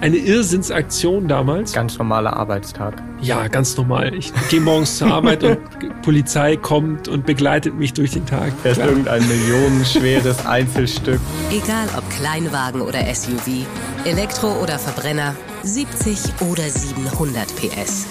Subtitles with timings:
[0.00, 1.72] eine Irrsinnsaktion damals.
[1.72, 3.02] Ganz normaler Arbeitstag.
[3.20, 4.14] Ja, ganz normal.
[4.14, 5.58] Ich gehe morgens zur Arbeit und
[6.02, 8.52] Polizei kommt und begleitet mich durch den Tag.
[8.62, 11.20] Das ist irgendein millionenschweres Einzelstück.
[11.50, 13.66] Egal ob Kleinwagen oder SUV,
[14.04, 16.18] Elektro oder Verbrenner, 70
[16.50, 18.06] oder 700 PS.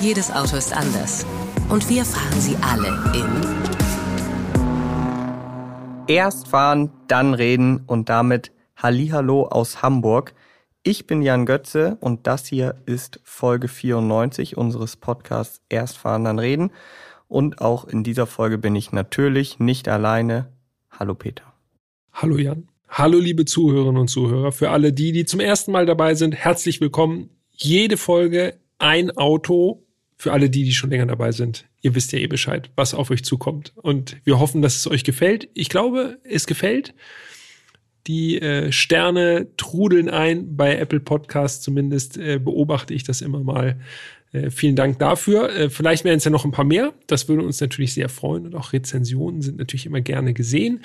[0.00, 1.26] Jedes Auto ist anders.
[1.68, 3.26] Und wir fahren sie alle in
[6.08, 10.34] Erst fahren, dann reden und damit Hallihallo aus Hamburg.
[10.84, 16.40] Ich bin Jan Götze und das hier ist Folge 94 unseres Podcasts Erst fahren, dann
[16.40, 16.72] reden.
[17.28, 20.48] Und auch in dieser Folge bin ich natürlich nicht alleine.
[20.90, 21.44] Hallo Peter.
[22.12, 22.66] Hallo Jan.
[22.88, 24.50] Hallo liebe Zuhörerinnen und Zuhörer.
[24.50, 27.30] Für alle die, die zum ersten Mal dabei sind, herzlich willkommen.
[27.52, 29.86] Jede Folge ein Auto.
[30.16, 33.10] Für alle die, die schon länger dabei sind, ihr wisst ja eh Bescheid, was auf
[33.10, 33.72] euch zukommt.
[33.76, 35.48] Und wir hoffen, dass es euch gefällt.
[35.54, 36.92] Ich glaube, es gefällt.
[38.06, 43.78] Die äh, Sterne trudeln ein bei Apple Podcasts, zumindest äh, beobachte ich das immer mal.
[44.32, 45.54] Äh, vielen Dank dafür.
[45.54, 46.92] Äh, vielleicht werden es ja noch ein paar mehr.
[47.06, 48.46] Das würde uns natürlich sehr freuen.
[48.46, 50.80] Und auch Rezensionen sind natürlich immer gerne gesehen.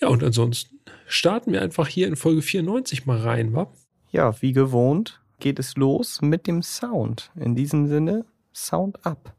[0.00, 3.70] Ja, und ansonsten starten wir einfach hier in Folge 94 mal rein, wa?
[4.10, 7.30] Ja, wie gewohnt geht es los mit dem Sound.
[7.36, 9.34] In diesem Sinne, Sound ab.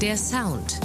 [0.00, 0.80] der Sound.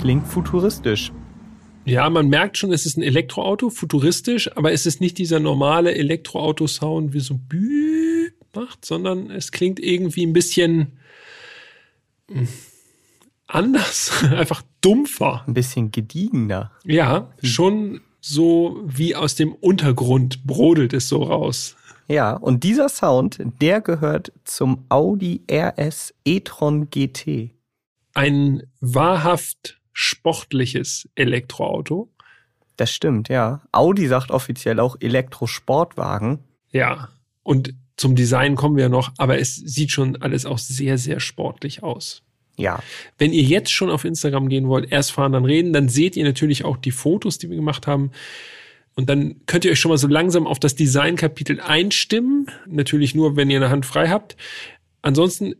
[0.00, 1.12] Klingt futuristisch.
[1.84, 5.94] Ja, man merkt schon, es ist ein Elektroauto, futuristisch, aber es ist nicht dieser normale
[5.94, 10.92] Elektroauto-Sound, wie so Bü macht, sondern es klingt irgendwie ein bisschen
[12.30, 12.48] hm,
[13.46, 15.44] anders, einfach dumpfer.
[15.46, 16.72] Ein bisschen gediegener.
[16.82, 21.76] Ja, schon so wie aus dem Untergrund brodelt es so raus.
[22.08, 27.50] Ja, und dieser Sound, der gehört zum Audi RS e-tron GT.
[28.14, 32.08] Ein wahrhaft sportliches Elektroauto.
[32.76, 33.60] Das stimmt, ja.
[33.70, 36.38] Audi sagt offiziell auch Elektrosportwagen.
[36.72, 37.10] Ja,
[37.42, 41.82] und zum Design kommen wir noch, aber es sieht schon alles auch sehr, sehr sportlich
[41.82, 42.22] aus.
[42.56, 42.82] Ja,
[43.18, 46.24] Wenn ihr jetzt schon auf Instagram gehen wollt, erst fahren, dann reden, dann seht ihr
[46.24, 48.10] natürlich auch die Fotos, die wir gemacht haben.
[48.94, 52.46] Und dann könnt ihr euch schon mal so langsam auf das Designkapitel einstimmen.
[52.66, 54.36] Natürlich nur, wenn ihr eine Hand frei habt.
[55.02, 55.54] Ansonsten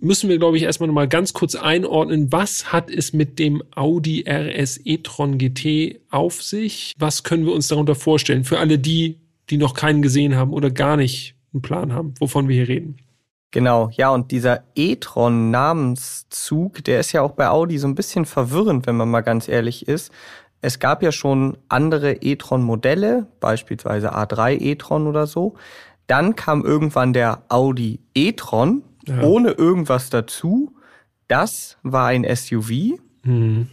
[0.00, 3.62] müssen wir, glaube ich, erstmal noch mal ganz kurz einordnen, was hat es mit dem
[3.74, 6.94] Audi RS e-tron GT auf sich?
[6.98, 8.44] Was können wir uns darunter vorstellen?
[8.44, 9.18] Für alle die,
[9.50, 12.96] die noch keinen gesehen haben oder gar nicht einen Plan haben, wovon wir hier reden.
[13.50, 13.90] genau.
[13.92, 18.96] Ja, und dieser e-tron-Namenszug, der ist ja auch bei Audi so ein bisschen verwirrend, wenn
[18.96, 20.12] man mal ganz ehrlich ist.
[20.62, 25.54] Es gab ja schon andere e-tron-Modelle, beispielsweise A3 e-tron oder so.
[26.06, 29.22] Dann kam irgendwann der Audi e-tron, Ja.
[29.22, 30.74] ohne irgendwas dazu.
[31.28, 32.98] Das war ein SUV.
[33.24, 33.66] So,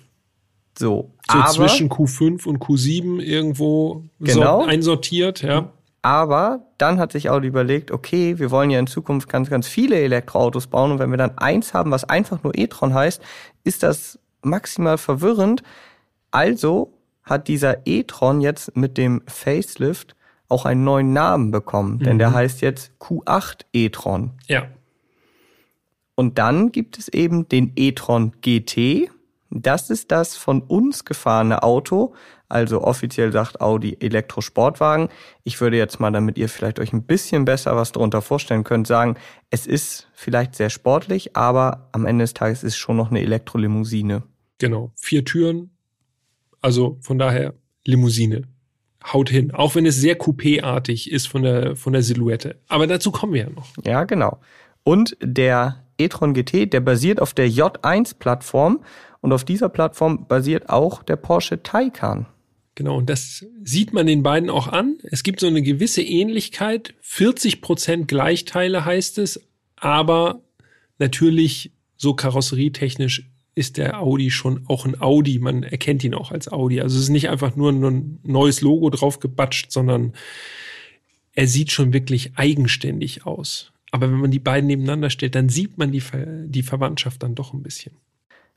[0.77, 4.59] So aber, zwischen Q5 und Q7 irgendwo Genau.
[4.61, 5.71] sort- einsortiert, ja.
[6.03, 9.95] aber dann hat sich Audi überlegt, okay, wir wollen ja in Zukunft ganz, ganz viele
[9.95, 13.21] Elektroautos bauen und wenn wir dann eins haben, was einfach nur e-tron heißt,
[13.63, 15.63] ist das maximal verwirrend.
[16.29, 16.93] Also
[17.23, 20.15] hat dieser e-tron jetzt mit dem Facelift
[20.49, 24.31] auch einen neuen Namen bekommen, denn der heißt jetzt Q8 e-tron.
[24.47, 24.67] Ja.
[26.19, 29.11] Und dann gibt es eben den e-tron GT.
[29.51, 32.15] Das ist das von uns gefahrene Auto.
[32.49, 35.09] Also offiziell sagt Audi Elektrosportwagen.
[35.43, 38.87] Ich würde jetzt mal, damit ihr vielleicht euch ein bisschen besser was darunter vorstellen könnt,
[38.87, 39.15] sagen,
[39.51, 43.21] es ist vielleicht sehr sportlich, aber am Ende des Tages ist es schon noch eine
[43.21, 44.23] Elektrolimousine.
[44.57, 44.91] Genau.
[44.95, 45.69] Vier Türen.
[46.61, 47.53] Also von daher
[47.85, 48.47] Limousine.
[49.13, 49.51] Haut hin.
[49.51, 52.59] Auch wenn es sehr coupé-artig ist von der, von der Silhouette.
[52.67, 53.67] Aber dazu kommen wir ja noch.
[53.85, 54.39] Ja, genau.
[54.83, 58.83] Und der e-tron GT, der basiert auf der J1-Plattform
[59.21, 62.27] und auf dieser Plattform basiert auch der Porsche Taycan.
[62.75, 62.97] Genau.
[62.97, 64.99] Und das sieht man den beiden auch an.
[65.03, 66.93] Es gibt so eine gewisse Ähnlichkeit.
[67.01, 69.41] 40 Prozent Gleichteile heißt es.
[69.75, 70.41] Aber
[70.99, 75.39] natürlich so karosserietechnisch ist der Audi schon auch ein Audi.
[75.39, 76.79] Man erkennt ihn auch als Audi.
[76.79, 80.13] Also es ist nicht einfach nur ein neues Logo drauf gebatscht, sondern
[81.33, 83.71] er sieht schon wirklich eigenständig aus.
[83.91, 87.35] Aber wenn man die beiden nebeneinander stellt, dann sieht man die, Ver die Verwandtschaft dann
[87.35, 87.93] doch ein bisschen.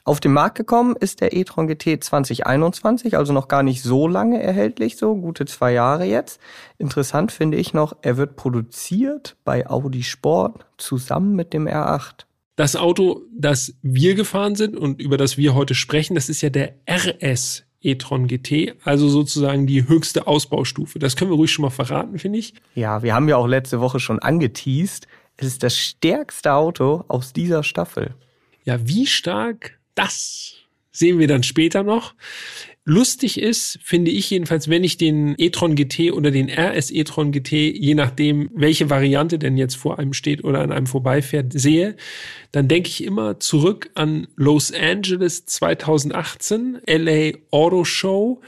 [0.04, 4.42] Auf den Markt gekommen ist der e-tron GT 2021, also noch gar nicht so lange
[4.42, 6.40] erhältlich, so gute zwei Jahre jetzt.
[6.78, 12.24] Interessant finde ich noch, er wird produziert bei Audi Sport zusammen mit dem R8.
[12.56, 16.50] Das Auto, das wir gefahren sind und über das wir heute sprechen, das ist ja
[16.50, 20.98] der RS e-tron GT, also sozusagen die höchste Ausbaustufe.
[20.98, 22.54] Das können wir ruhig schon mal verraten, finde ich.
[22.74, 25.06] Ja, wir haben ja auch letzte Woche schon angeteased.
[25.40, 28.14] Es ist das stärkste Auto aus dieser Staffel.
[28.64, 30.54] Ja, wie stark das
[30.92, 32.14] sehen wir dann später noch.
[32.84, 37.52] Lustig ist, finde ich jedenfalls, wenn ich den e-tron GT oder den RS e-tron GT,
[37.52, 41.96] je nachdem, welche Variante denn jetzt vor einem steht oder an einem vorbeifährt, sehe,
[42.52, 48.40] dann denke ich immer zurück an Los Angeles 2018, LA Auto Show.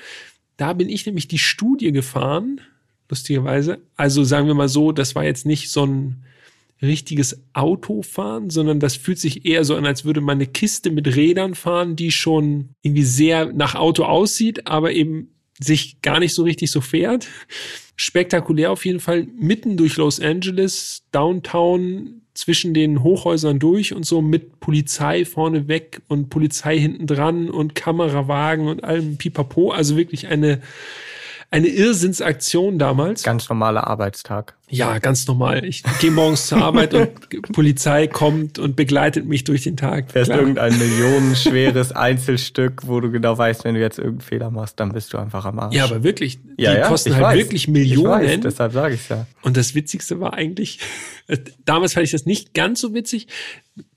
[0.56, 2.60] Da bin ich nämlich die Studie gefahren,
[3.08, 3.80] lustigerweise.
[3.96, 6.24] Also sagen wir mal so, das war jetzt nicht so ein
[6.82, 10.90] richtiges Auto fahren, sondern das fühlt sich eher so an, als würde man eine Kiste
[10.90, 16.34] mit Rädern fahren, die schon irgendwie sehr nach Auto aussieht, aber eben sich gar nicht
[16.34, 17.28] so richtig so fährt.
[17.96, 24.22] Spektakulär auf jeden Fall, mitten durch Los Angeles, Downtown, zwischen den Hochhäusern durch und so
[24.22, 29.70] mit Polizei vorne weg und Polizei hinten dran und Kamerawagen und allem Pipapo.
[29.70, 30.62] Also wirklich eine
[31.52, 33.22] eine Irrsinnsaktion damals.
[33.22, 34.56] Ganz normaler Arbeitstag.
[34.70, 35.66] Ja, ganz normal.
[35.66, 37.12] Ich gehe morgens zur Arbeit und
[37.52, 40.10] Polizei kommt und begleitet mich durch den Tag.
[40.10, 44.92] Fährst irgendein millionenschweres Einzelstück, wo du genau weißt, wenn du jetzt irgendeinen Fehler machst, dann
[44.92, 45.74] bist du einfach am Arsch.
[45.74, 47.36] Ja, aber wirklich, die ja, ja, kosten halt weiß.
[47.36, 48.24] wirklich Millionen.
[48.24, 49.26] Ich weiß, deshalb sage ich ja.
[49.42, 50.78] Und das Witzigste war eigentlich,
[51.66, 53.28] damals fand ich das nicht ganz so witzig.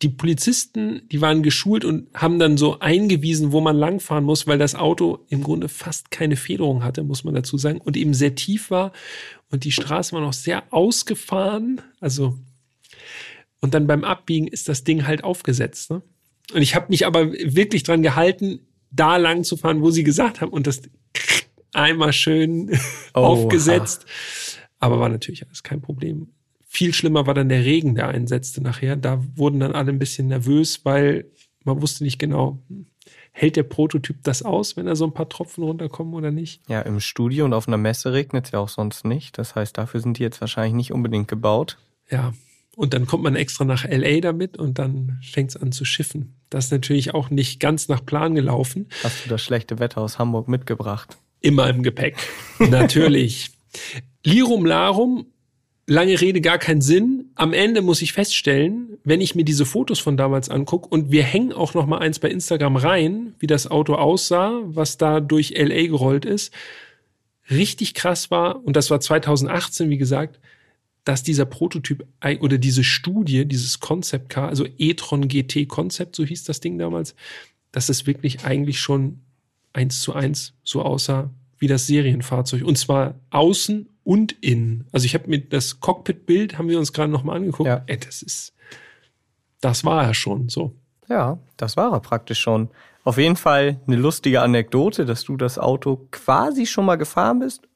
[0.01, 4.57] Die Polizisten, die waren geschult und haben dann so eingewiesen, wo man langfahren muss, weil
[4.57, 8.35] das Auto im Grunde fast keine Federung hatte, muss man dazu sagen, und eben sehr
[8.35, 8.93] tief war.
[9.51, 11.81] Und die Straße war noch sehr ausgefahren.
[11.99, 12.37] Also,
[13.59, 15.91] und dann beim Abbiegen ist das Ding halt aufgesetzt.
[15.91, 16.01] Ne?
[16.53, 18.59] Und ich habe mich aber wirklich dran gehalten,
[18.91, 20.51] da lang zu fahren, wo sie gesagt haben.
[20.51, 20.81] Und das
[21.73, 22.77] einmal schön
[23.13, 24.05] aufgesetzt.
[24.79, 26.34] Aber war natürlich alles kein Problem.
[26.75, 28.97] Viel schlimmer war dann der Regen, der einsetzte nachher.
[28.97, 31.31] Da wurden dann alle ein bisschen nervös, weil
[31.63, 32.59] man wusste nicht genau,
[33.31, 36.61] hält der Prototyp das aus, wenn da so ein paar Tropfen runterkommen oder nicht.
[36.67, 39.37] Ja, im Studio und auf einer Messe regnet es ja auch sonst nicht.
[39.37, 41.77] Das heißt, dafür sind die jetzt wahrscheinlich nicht unbedingt gebaut.
[42.11, 42.33] Ja.
[42.75, 46.35] Und dann kommt man extra nach LA damit und dann fängt es an zu schiffen.
[46.49, 48.89] Das ist natürlich auch nicht ganz nach Plan gelaufen.
[49.01, 51.17] Hast du das schlechte Wetter aus Hamburg mitgebracht?
[51.39, 52.17] Immer im Gepäck.
[52.59, 53.51] Natürlich.
[54.25, 55.27] Lirum Larum,
[55.87, 57.31] lange Rede, gar keinen Sinn.
[57.35, 61.23] Am Ende muss ich feststellen, wenn ich mir diese Fotos von damals angucke und wir
[61.23, 65.51] hängen auch noch mal eins bei Instagram rein, wie das Auto aussah, was da durch
[65.51, 66.53] LA gerollt ist,
[67.49, 70.39] richtig krass war und das war 2018, wie gesagt,
[71.03, 72.03] dass dieser Prototyp
[72.39, 77.15] oder diese Studie, dieses Concept Car, also e-tron GT Concept, so hieß das Ding damals,
[77.71, 79.19] dass es wirklich eigentlich schon
[79.71, 81.29] eins zu eins so aussah
[81.59, 82.63] wie das Serienfahrzeug.
[82.63, 84.87] Und zwar außen und innen.
[84.93, 87.67] Also ich habe mir das Cockpit-Bild, haben wir uns gerade nochmal angeguckt.
[87.67, 87.83] Ja.
[87.87, 88.53] Ey, das ist,
[89.59, 90.73] das war er schon so.
[91.09, 92.69] Ja, das war er praktisch schon.
[93.03, 97.67] Auf jeden Fall eine lustige Anekdote, dass du das Auto quasi schon mal gefahren bist,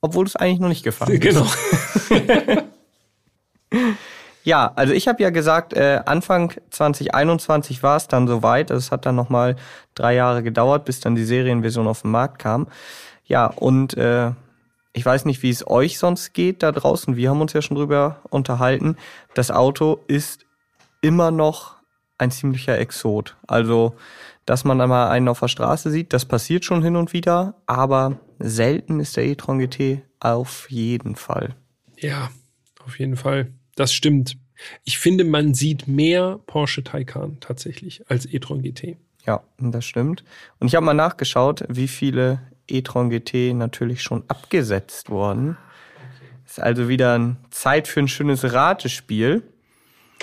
[0.00, 1.22] obwohl du es eigentlich noch nicht gefahren bist.
[1.22, 1.46] Genau.
[4.44, 8.70] Ja, also ich habe ja gesagt, äh, Anfang 2021 war es dann soweit.
[8.70, 9.56] Also es hat dann nochmal
[9.94, 12.66] drei Jahre gedauert, bis dann die Serienversion auf den Markt kam.
[13.24, 14.32] Ja, und äh,
[14.92, 17.16] ich weiß nicht, wie es euch sonst geht da draußen.
[17.16, 18.96] Wir haben uns ja schon drüber unterhalten.
[19.34, 20.44] Das Auto ist
[21.00, 21.76] immer noch
[22.18, 23.36] ein ziemlicher Exot.
[23.46, 23.94] Also,
[24.46, 27.54] dass man da mal einen auf der Straße sieht, das passiert schon hin und wieder,
[27.66, 31.56] aber selten ist der e-tron GT auf jeden Fall.
[31.98, 32.30] Ja,
[32.84, 33.52] auf jeden Fall.
[33.76, 34.36] Das stimmt.
[34.84, 38.96] Ich finde, man sieht mehr Porsche Taycan tatsächlich als e-tron GT.
[39.26, 40.24] Ja, das stimmt.
[40.58, 45.56] Und ich habe mal nachgeschaut, wie viele e-tron GT natürlich schon abgesetzt wurden.
[46.46, 49.42] Ist also wieder ein Zeit für ein schönes Ratespiel.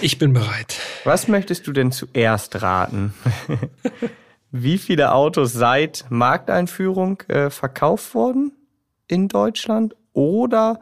[0.01, 0.79] Ich bin bereit.
[1.03, 3.13] Was möchtest du denn zuerst raten?
[4.51, 8.51] wie viele Autos seit Markteinführung äh, verkauft wurden
[9.07, 10.79] in Deutschland oder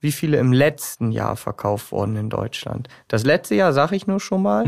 [0.00, 2.88] wie viele im letzten Jahr verkauft wurden in Deutschland?
[3.08, 4.64] Das letzte Jahr, sag ich nur schon mal,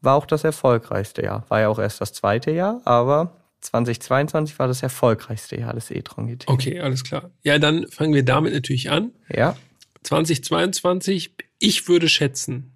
[0.00, 1.44] war auch das erfolgreichste Jahr.
[1.48, 6.26] War ja auch erst das zweite Jahr, aber 2022 war das erfolgreichste Jahr des e-tron
[6.26, 6.48] GT.
[6.48, 7.30] Okay, alles klar.
[7.42, 9.12] Ja, dann fangen wir damit natürlich an.
[9.34, 9.56] Ja,
[10.02, 12.72] 2022, ich würde schätzen,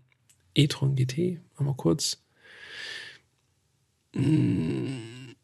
[0.55, 2.23] e-tron GT, mal kurz,
[4.15, 5.35] mm,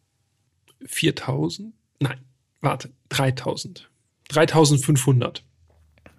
[0.84, 2.20] 4000, nein,
[2.60, 3.88] warte, 3000.
[4.28, 5.44] 3500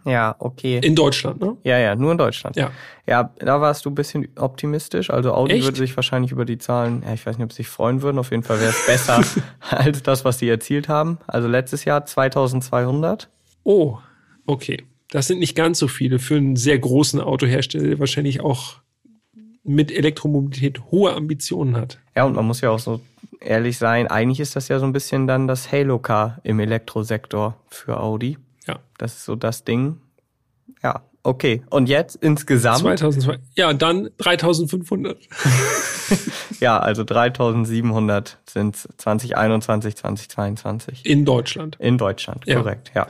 [0.06, 0.80] ja, okay.
[0.84, 1.58] in Deutschland, ne?
[1.64, 2.56] Ja, ja, nur in Deutschland.
[2.56, 2.72] Ja.
[3.08, 5.10] Ja, da warst du ein bisschen optimistisch.
[5.10, 5.64] Also Audi Echt?
[5.64, 8.20] würde sich wahrscheinlich über die Zahlen, ja, ich weiß nicht, ob sie sich freuen würden.
[8.20, 9.24] Auf jeden Fall wäre es besser
[9.70, 11.18] als das, was sie erzielt haben.
[11.28, 13.30] Also letztes Jahr 2200.
[13.64, 13.98] Oh,
[14.46, 14.84] okay.
[15.10, 18.76] Das sind nicht ganz so viele für einen sehr großen Autohersteller, der wahrscheinlich auch
[19.64, 22.00] mit Elektromobilität hohe Ambitionen hat.
[22.16, 23.02] Ja, und man muss ja auch so
[23.40, 28.00] ehrlich sein, eigentlich ist das ja so ein bisschen dann das Halo-Car im Elektrosektor für
[28.00, 28.38] Audi.
[28.70, 28.80] Ja.
[28.98, 30.00] Das ist so das Ding.
[30.84, 31.64] Ja, okay.
[31.70, 32.80] Und jetzt insgesamt?
[32.80, 33.40] 2002.
[33.56, 35.18] Ja, dann 3500.
[36.60, 41.06] ja, also 3700 sind 2021, 2022.
[41.06, 41.78] In Deutschland.
[41.80, 42.58] In Deutschland, Ja.
[42.60, 43.08] korrekt, ja.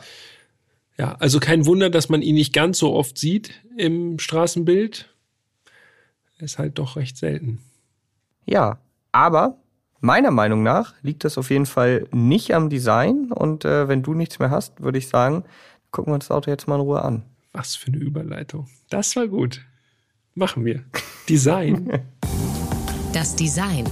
[0.97, 5.09] Ja, also kein Wunder, dass man ihn nicht ganz so oft sieht im Straßenbild.
[6.39, 7.59] Ist halt doch recht selten.
[8.45, 8.79] Ja,
[9.11, 9.57] aber
[10.00, 13.32] meiner Meinung nach liegt das auf jeden Fall nicht am Design.
[13.32, 15.44] Und äh, wenn du nichts mehr hast, würde ich sagen,
[15.91, 17.24] gucken wir uns das Auto jetzt mal in Ruhe an.
[17.53, 18.68] Was für eine Überleitung.
[18.89, 19.65] Das war gut.
[20.36, 20.84] Machen wir.
[21.27, 22.01] Design.
[23.12, 23.89] Das Design.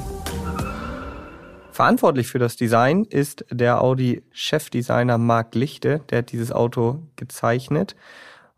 [1.72, 7.96] Verantwortlich für das Design ist der Audi-Chefdesigner Marc Lichte, der hat dieses Auto gezeichnet.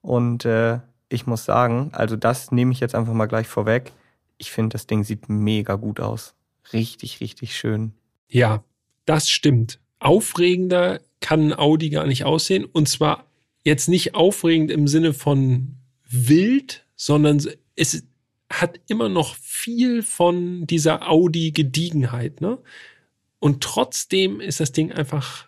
[0.01, 3.93] Und äh, ich muss sagen, also das nehme ich jetzt einfach mal gleich vorweg.
[4.37, 6.35] Ich finde, das Ding sieht mega gut aus.
[6.73, 7.93] Richtig, richtig schön.
[8.27, 8.63] ja,
[9.05, 9.79] das stimmt.
[9.97, 12.63] Aufregender kann ein Audi gar nicht aussehen.
[12.63, 13.25] Und zwar
[13.63, 17.41] jetzt nicht aufregend im Sinne von wild, sondern
[17.75, 18.03] es
[18.51, 22.41] hat immer noch viel von dieser Audi-Gediegenheit.
[22.41, 22.59] Ne?
[23.39, 25.47] Und trotzdem ist das Ding einfach,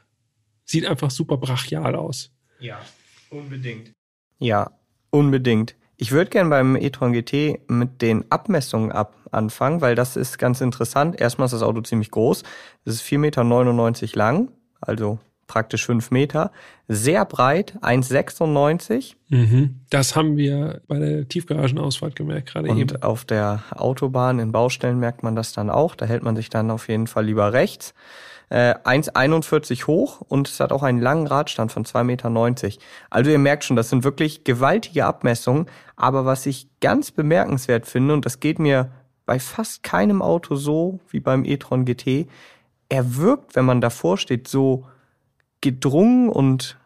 [0.65, 2.31] sieht einfach super brachial aus.
[2.59, 2.83] Ja,
[3.29, 3.91] unbedingt.
[4.39, 4.71] Ja,
[5.09, 5.75] unbedingt.
[6.01, 10.59] Ich würde gern beim e-tron GT mit den Abmessungen ab anfangen, weil das ist ganz
[10.59, 11.21] interessant.
[11.21, 12.41] Erstmal ist das Auto ziemlich groß.
[12.85, 14.49] Es ist 4,99 Meter lang,
[14.81, 16.51] also praktisch 5 Meter.
[16.87, 19.81] Sehr breit, 1,96 Mhm.
[19.91, 22.81] Das haben wir bei der Tiefgaragenausfahrt gemerkt, gerade eben.
[22.81, 25.93] Und auf der Autobahn in Baustellen merkt man das dann auch.
[25.93, 27.93] Da hält man sich dann auf jeden Fall lieber rechts.
[28.51, 32.77] Äh, 1,41 hoch und es hat auch einen langen Radstand von 2,90 Meter.
[33.09, 35.67] Also ihr merkt schon, das sind wirklich gewaltige Abmessungen.
[35.95, 38.91] Aber was ich ganz bemerkenswert finde, und das geht mir
[39.25, 42.27] bei fast keinem Auto so wie beim e-tron GT,
[42.89, 44.85] er wirkt, wenn man davor steht, so
[45.61, 46.77] gedrungen und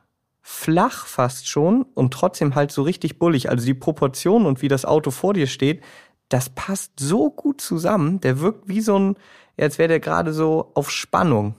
[0.44, 3.50] flach fast schon und trotzdem halt so richtig bullig.
[3.50, 5.82] Also die Proportion und wie das Auto vor dir steht,
[6.30, 8.20] das passt so gut zusammen.
[8.22, 9.16] Der wirkt wie so ein,
[9.58, 11.56] als wäre der gerade so auf Spannung.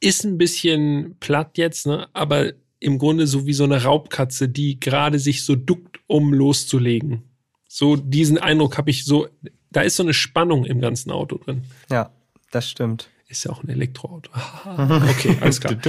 [0.00, 2.08] Ist ein bisschen platt jetzt, ne?
[2.12, 7.22] aber im Grunde so wie so eine Raubkatze, die gerade sich so duckt, um loszulegen.
[7.68, 9.28] So diesen Eindruck habe ich so,
[9.70, 11.62] da ist so eine Spannung im ganzen Auto drin.
[11.90, 12.10] Ja,
[12.50, 13.08] das stimmt.
[13.28, 14.30] Ist ja auch ein Elektroauto.
[14.64, 15.76] okay, alles klar.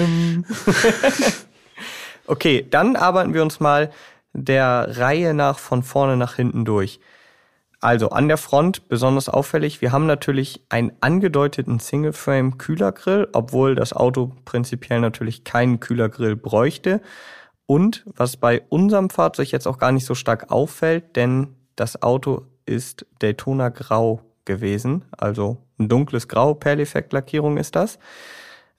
[2.25, 3.91] Okay, dann arbeiten wir uns mal
[4.33, 6.99] der Reihe nach von vorne nach hinten durch.
[7.83, 14.31] Also an der Front besonders auffällig, wir haben natürlich einen angedeuteten Single-Frame-Kühlergrill, obwohl das Auto
[14.45, 17.01] prinzipiell natürlich keinen Kühlergrill bräuchte.
[17.65, 22.45] Und was bei unserem Fahrzeug jetzt auch gar nicht so stark auffällt, denn das Auto
[22.65, 27.99] ist Daytona Grau gewesen, also ein dunkles Grau, Perleffekt-Lackierung ist das.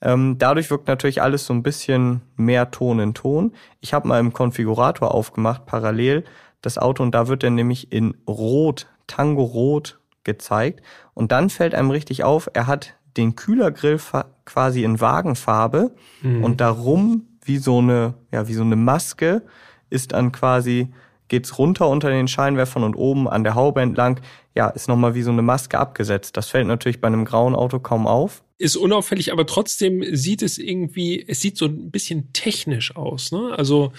[0.01, 3.53] Ähm, dadurch wirkt natürlich alles so ein bisschen mehr Ton in Ton.
[3.83, 6.25] Ich habe mal im Konfigurator aufgemacht, parallel
[6.63, 10.83] das Auto, und da wird dann nämlich in Rot, Tango Rot gezeigt.
[11.13, 14.01] Und dann fällt einem richtig auf, er hat den Kühlergrill
[14.45, 19.43] quasi in Wagenfarbe und darum wie so eine, ja, wie so eine Maske
[19.91, 20.89] ist dann quasi,
[21.29, 24.21] geht's runter unter den Scheinwerfern und oben an der Haube entlang,
[24.55, 26.37] ja, ist nochmal wie so eine Maske abgesetzt.
[26.37, 28.43] Das fällt natürlich bei einem grauen Auto kaum auf.
[28.59, 33.33] Ist unauffällig, aber trotzdem sieht es irgendwie, es sieht so ein bisschen technisch aus.
[33.33, 33.55] Ne?
[33.57, 33.93] Also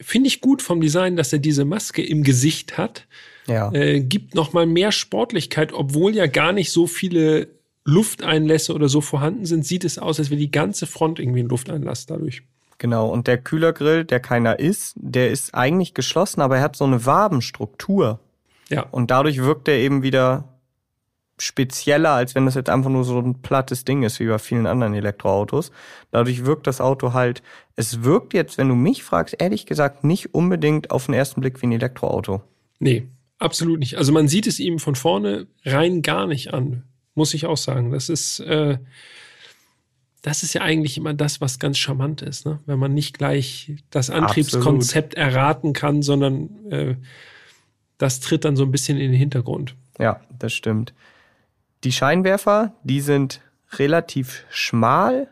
[0.00, 3.06] finde ich gut vom Design, dass er diese Maske im Gesicht hat.
[3.48, 3.72] Ja.
[3.72, 7.48] Äh, gibt noch mal mehr Sportlichkeit, obwohl ja gar nicht so viele
[7.84, 11.48] Lufteinlässe oder so vorhanden sind, sieht es aus, als wäre die ganze Front irgendwie ein
[11.48, 12.42] Lufteinlass dadurch.
[12.76, 16.84] Genau, und der Kühlergrill, der keiner ist, der ist eigentlich geschlossen, aber er hat so
[16.84, 18.20] eine Wabenstruktur.
[18.68, 20.44] Ja, Und dadurch wirkt er eben wieder
[21.38, 24.66] spezieller, als wenn das jetzt einfach nur so ein plattes Ding ist, wie bei vielen
[24.66, 25.70] anderen Elektroautos.
[26.10, 27.42] Dadurch wirkt das Auto halt,
[27.76, 31.62] es wirkt jetzt, wenn du mich fragst, ehrlich gesagt, nicht unbedingt auf den ersten Blick
[31.62, 32.42] wie ein Elektroauto.
[32.80, 33.96] nee, absolut nicht.
[33.96, 37.92] Also man sieht es ihm von vorne rein gar nicht an, muss ich auch sagen.
[37.92, 38.78] Das ist, äh,
[40.22, 42.60] das ist ja eigentlich immer das, was ganz charmant ist, ne?
[42.66, 46.96] wenn man nicht gleich das Antriebskonzept erraten kann, sondern äh,
[47.98, 49.74] das tritt dann so ein bisschen in den Hintergrund.
[49.98, 50.92] Ja, das stimmt.
[51.84, 53.40] Die Scheinwerfer, die sind
[53.72, 55.28] relativ schmal,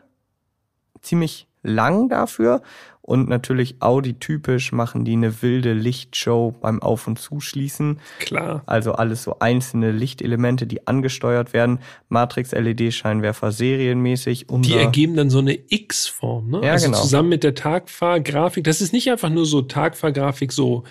[1.01, 2.61] ziemlich lang dafür
[3.07, 8.01] und natürlich Audi-typisch machen die eine wilde Lichtshow beim Auf- und Zuschließen.
[8.19, 8.63] Klar.
[8.65, 11.79] Also alles so einzelne Lichtelemente, die angesteuert werden.
[12.09, 14.47] Matrix-LED-Scheinwerfer serienmäßig.
[14.47, 16.59] Die Unser, ergeben dann so eine X-Form, ne?
[16.65, 17.01] Ja, also genau.
[17.01, 18.65] zusammen mit der Tagfahrgrafik.
[18.65, 20.83] Das ist nicht einfach nur so Tagfahrgrafik, so,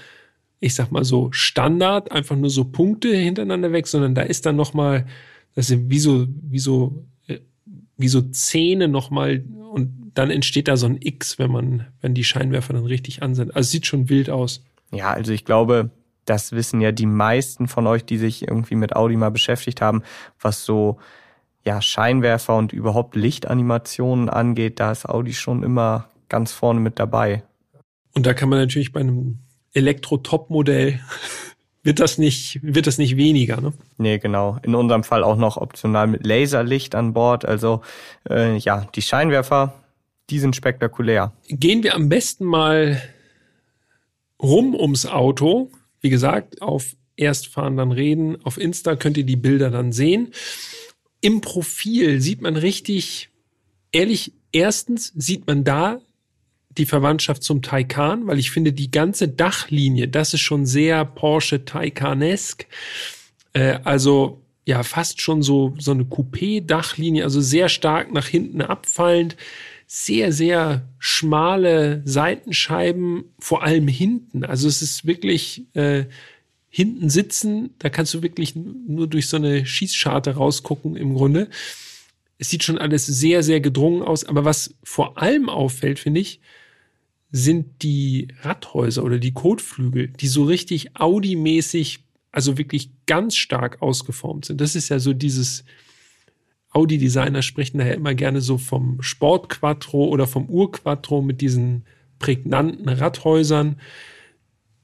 [0.58, 4.56] ich sag mal so Standard, einfach nur so Punkte hintereinander weg, sondern da ist dann
[4.56, 5.04] nochmal,
[5.54, 7.40] das sind wie so, wie so, äh,
[7.98, 12.24] wie so Zähne nochmal und dann entsteht da so ein X, wenn man, wenn die
[12.24, 13.54] Scheinwerfer dann richtig an sind.
[13.54, 14.64] Also sieht schon wild aus.
[14.90, 15.90] Ja, also ich glaube,
[16.24, 20.02] das wissen ja die meisten von euch, die sich irgendwie mit Audi mal beschäftigt haben,
[20.40, 20.98] was so
[21.64, 27.42] ja, Scheinwerfer und überhaupt Lichtanimationen angeht, da ist Audi schon immer ganz vorne mit dabei.
[28.14, 29.40] Und da kann man natürlich bei einem
[29.74, 31.00] Elektro-Top-Modell
[31.82, 33.72] wird das nicht, wird das nicht weniger, ne?
[33.98, 34.58] Nee, genau.
[34.62, 37.44] In unserem Fall auch noch optional mit Laserlicht an Bord.
[37.44, 37.82] Also
[38.28, 39.74] äh, ja, die Scheinwerfer,
[40.30, 41.32] die sind spektakulär.
[41.48, 43.00] Gehen wir am besten mal
[44.42, 45.70] rum ums Auto.
[46.00, 48.36] Wie gesagt, auf Erstfahren dann reden.
[48.44, 50.32] Auf Insta könnt ihr die Bilder dann sehen.
[51.20, 53.30] Im Profil sieht man richtig,
[53.92, 56.00] ehrlich, erstens sieht man da
[56.70, 61.64] die Verwandtschaft zum Taycan, weil ich finde, die ganze Dachlinie, das ist schon sehr Porsche
[61.64, 62.66] Taycanesk.
[63.54, 69.36] Äh, also ja, fast schon so, so eine Coupé-Dachlinie, also sehr stark nach hinten abfallend
[69.86, 74.44] sehr, sehr schmale Seitenscheiben, vor allem hinten.
[74.44, 76.06] Also es ist wirklich äh,
[76.68, 81.48] hinten sitzen, da kannst du wirklich nur durch so eine Schießscharte rausgucken im Grunde.
[82.38, 86.40] Es sieht schon alles sehr, sehr gedrungen aus, aber was vor allem auffällt, finde ich,
[87.30, 92.00] sind die Radhäuser oder die Kotflügel, die so richtig Audi-mäßig,
[92.32, 94.60] also wirklich ganz stark ausgeformt sind.
[94.60, 95.64] Das ist ja so dieses,
[96.76, 101.86] Audi-Designer sprechen daher immer gerne so vom Sport-Quattro oder vom Ur-Quattro mit diesen
[102.18, 103.80] prägnanten Radhäusern.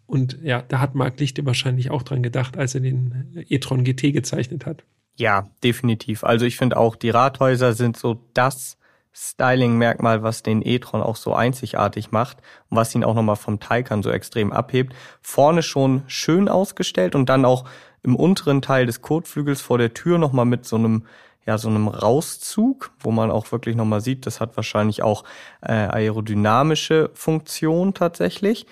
[0.06, 4.12] Und ja, da hat Marc Lichte wahrscheinlich auch dran gedacht, als er den e-tron GT
[4.14, 4.84] gezeichnet hat.
[5.16, 6.24] Ja, definitiv.
[6.24, 8.78] Also ich finde auch, die Radhäuser sind so das
[9.12, 12.38] Styling-Merkmal, was den e-tron auch so einzigartig macht
[12.70, 14.94] und was ihn auch nochmal vom Taycan so extrem abhebt.
[15.20, 17.66] Vorne schon schön ausgestellt und dann auch
[18.02, 21.04] im unteren Teil des Kotflügels vor der Tür nochmal mit so einem
[21.46, 25.24] ja so einem Rauszug, wo man auch wirklich nochmal sieht, das hat wahrscheinlich auch
[25.60, 28.66] äh, aerodynamische Funktion tatsächlich.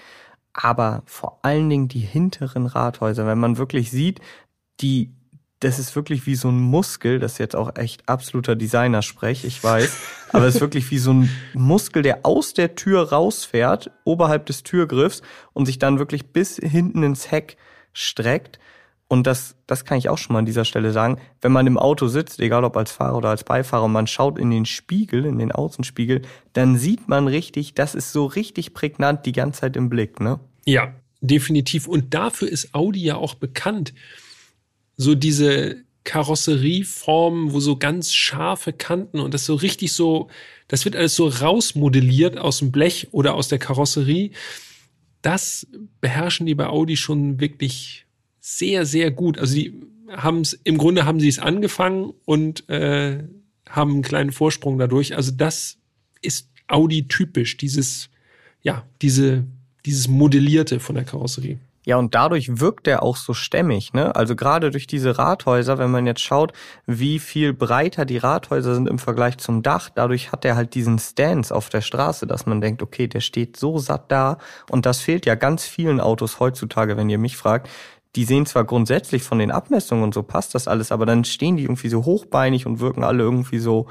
[0.53, 4.21] Aber vor allen Dingen die hinteren Rathäuser, wenn man wirklich sieht,
[4.81, 5.11] die,
[5.61, 9.63] das ist wirklich wie so ein Muskel, das ist jetzt auch echt absoluter Designer-Sprech, ich
[9.63, 9.97] weiß,
[10.33, 14.63] aber es ist wirklich wie so ein Muskel, der aus der Tür rausfährt, oberhalb des
[14.63, 17.57] Türgriffs und sich dann wirklich bis hinten ins Heck
[17.93, 18.59] streckt.
[19.13, 21.19] Und das, das kann ich auch schon mal an dieser Stelle sagen.
[21.41, 24.39] Wenn man im Auto sitzt, egal ob als Fahrer oder als Beifahrer, und man schaut
[24.39, 29.27] in den Spiegel, in den Außenspiegel, dann sieht man richtig, das ist so richtig prägnant
[29.27, 30.39] die ganze Zeit im Blick, ne?
[30.65, 31.89] Ja, definitiv.
[31.89, 33.95] Und dafür ist Audi ja auch bekannt.
[34.97, 40.29] So diese Karosserieformen, wo so ganz scharfe Kanten und das so richtig so,
[40.69, 44.31] das wird alles so rausmodelliert aus dem Blech oder aus der Karosserie.
[45.21, 45.67] Das
[46.01, 48.07] beherrschen die bei Audi schon wirklich
[48.41, 49.39] sehr, sehr gut.
[49.39, 53.23] Also die haben es, im Grunde haben sie es angefangen und äh,
[53.69, 55.15] haben einen kleinen Vorsprung dadurch.
[55.17, 55.79] Also das
[56.23, 58.11] ist Audi typisch, dieses,
[58.63, 59.45] ja, diese,
[59.87, 61.59] dieses Modellierte von der Karosserie.
[61.87, 64.15] Ja, und dadurch wirkt er auch so stämmig, ne?
[64.15, 66.53] Also gerade durch diese Rathäuser, wenn man jetzt schaut,
[66.87, 70.99] wie viel breiter die Rathäuser sind im Vergleich zum Dach, dadurch hat er halt diesen
[70.99, 74.37] Stance auf der Straße, dass man denkt, okay, der steht so satt da.
[74.69, 77.69] Und das fehlt ja ganz vielen Autos heutzutage, wenn ihr mich fragt
[78.17, 81.57] die sehen zwar grundsätzlich von den Abmessungen und so passt das alles, aber dann stehen
[81.57, 83.89] die irgendwie so hochbeinig und wirken alle irgendwie so,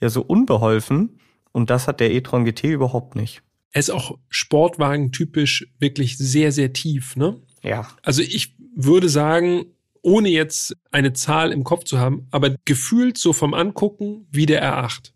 [0.00, 1.20] ja, so unbeholfen.
[1.52, 3.42] Und das hat der e-tron GT überhaupt nicht.
[3.72, 7.40] Er ist auch Sportwagen-typisch wirklich sehr, sehr tief, ne?
[7.62, 7.88] Ja.
[8.02, 9.66] Also ich würde sagen,
[10.02, 14.64] ohne jetzt eine Zahl im Kopf zu haben, aber gefühlt so vom Angucken wie der
[14.64, 15.12] R8.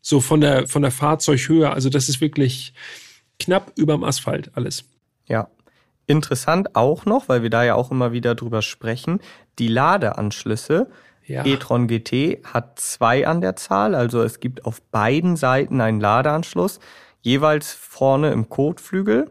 [0.00, 1.70] So von der, von der Fahrzeughöhe.
[1.70, 2.74] Also das ist wirklich
[3.38, 4.84] knapp überm Asphalt alles.
[5.26, 5.48] Ja,
[6.12, 9.20] Interessant auch noch, weil wir da ja auch immer wieder drüber sprechen,
[9.58, 10.90] die Ladeanschlüsse.
[11.24, 11.46] Ja.
[11.46, 16.80] e-tron GT hat zwei an der Zahl, also es gibt auf beiden Seiten einen Ladeanschluss,
[17.22, 19.30] jeweils vorne im Kotflügel.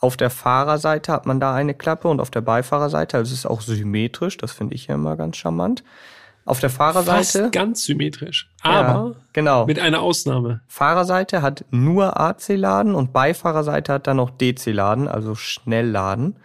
[0.00, 3.46] Auf der Fahrerseite hat man da eine Klappe und auf der Beifahrerseite, also es ist
[3.46, 5.84] auch symmetrisch, das finde ich ja immer ganz charmant.
[6.44, 7.42] Auf der Fahrerseite.
[7.42, 8.50] Fast ganz symmetrisch.
[8.62, 9.66] Aber ja, genau.
[9.66, 10.62] mit einer Ausnahme.
[10.66, 16.36] Fahrerseite hat nur AC-Laden und Beifahrerseite hat dann noch DC-Laden, also Schnellladen.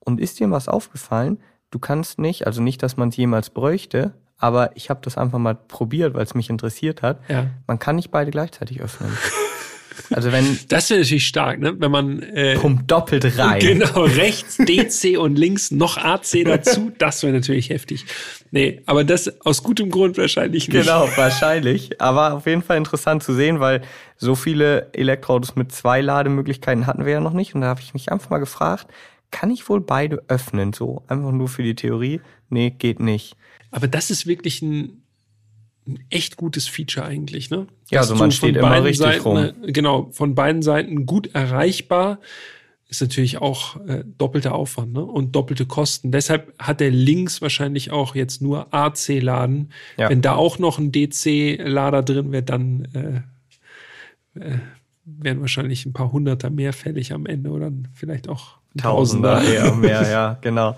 [0.00, 1.40] Und ist dir was aufgefallen?
[1.70, 5.38] Du kannst nicht, also nicht, dass man es jemals bräuchte, aber ich habe das einfach
[5.38, 7.18] mal probiert, weil es mich interessiert hat.
[7.28, 7.46] Ja.
[7.66, 9.16] Man kann nicht beide gleichzeitig öffnen.
[10.10, 11.74] Also wenn das wäre natürlich stark, ne?
[11.78, 13.60] Wenn man äh, pumpt doppelt rein.
[13.60, 18.04] Genau, rechts DC und links noch AC dazu, das wäre natürlich heftig.
[18.50, 20.82] Nee, aber das aus gutem Grund wahrscheinlich nicht.
[20.82, 22.00] Genau, wahrscheinlich.
[22.00, 23.82] Aber auf jeden Fall interessant zu sehen, weil
[24.16, 27.54] so viele Elektroautos mit zwei Lademöglichkeiten hatten wir ja noch nicht.
[27.54, 28.86] Und da habe ich mich einfach mal gefragt,
[29.30, 30.72] kann ich wohl beide öffnen?
[30.72, 32.20] So, einfach nur für die Theorie?
[32.48, 33.36] Nee, geht nicht.
[33.70, 35.03] Aber das ist wirklich ein
[35.86, 37.66] ein echt gutes Feature eigentlich, ne?
[37.90, 39.52] Ja, also man steht immer richtig Seiten, rum.
[39.66, 42.20] Genau, von beiden Seiten gut erreichbar.
[42.88, 45.04] ist natürlich auch äh, doppelter Aufwand ne?
[45.04, 46.12] und doppelte Kosten.
[46.12, 49.72] Deshalb hat der links wahrscheinlich auch jetzt nur AC-Laden.
[49.98, 50.08] Ja.
[50.08, 54.58] Wenn da auch noch ein DC-Lader drin wäre, dann äh, äh,
[55.04, 59.74] wären wahrscheinlich ein paar Hunderter mehr fällig am Ende oder vielleicht auch Tausender, Tausender eher
[59.74, 60.76] mehr, ja, genau.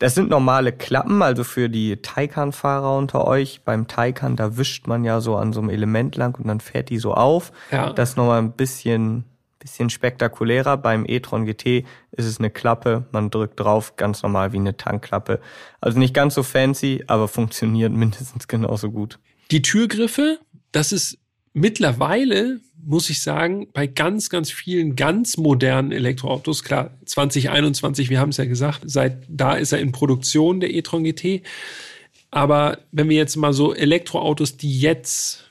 [0.00, 3.60] Das sind normale Klappen, also für die Taycan-Fahrer unter euch.
[3.66, 6.88] Beim Taycan, da wischt man ja so an so einem Element lang und dann fährt
[6.88, 7.52] die so auf.
[7.70, 7.92] Ja.
[7.92, 9.24] Das ist nochmal ein bisschen,
[9.58, 10.78] bisschen spektakulärer.
[10.78, 15.38] Beim e-tron GT ist es eine Klappe, man drückt drauf, ganz normal wie eine Tankklappe.
[15.82, 19.18] Also nicht ganz so fancy, aber funktioniert mindestens genauso gut.
[19.50, 20.38] Die Türgriffe,
[20.72, 21.18] das ist
[21.52, 28.30] mittlerweile muss ich sagen, bei ganz, ganz vielen ganz modernen Elektroautos, klar, 2021, wir haben
[28.30, 31.42] es ja gesagt, seit da ist er in Produktion, der e-tron GT.
[32.30, 35.50] Aber wenn wir jetzt mal so Elektroautos, die jetzt,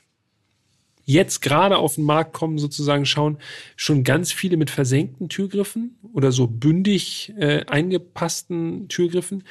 [1.04, 3.38] jetzt gerade auf den Markt kommen, sozusagen schauen,
[3.76, 9.44] schon ganz viele mit versenkten Türgriffen oder so bündig äh, eingepassten Türgriffen.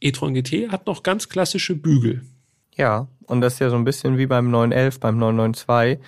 [0.00, 2.22] e-tron GT hat noch ganz klassische Bügel.
[2.76, 5.98] Ja, und das ist ja so ein bisschen wie beim 911, beim 992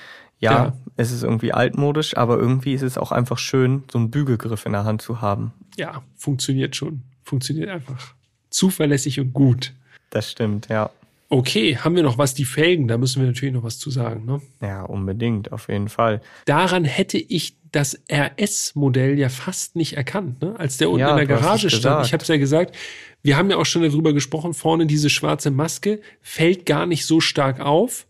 [0.42, 4.10] ja, ja, es ist irgendwie altmodisch, aber irgendwie ist es auch einfach schön, so einen
[4.10, 5.52] Bügelgriff in der Hand zu haben.
[5.76, 7.02] Ja, funktioniert schon.
[7.22, 8.14] Funktioniert einfach
[8.50, 9.72] zuverlässig und gut.
[10.10, 10.90] Das stimmt, ja.
[11.28, 12.34] Okay, haben wir noch was?
[12.34, 14.42] Die Felgen, da müssen wir natürlich noch was zu sagen, ne?
[14.60, 16.20] Ja, unbedingt, auf jeden Fall.
[16.44, 20.54] Daran hätte ich das RS-Modell ja fast nicht erkannt, ne?
[20.58, 22.04] als der unten ja, in der Garage stand.
[22.04, 22.76] Ich habe es ja gesagt,
[23.22, 27.20] wir haben ja auch schon darüber gesprochen, vorne diese schwarze Maske fällt gar nicht so
[27.20, 28.06] stark auf.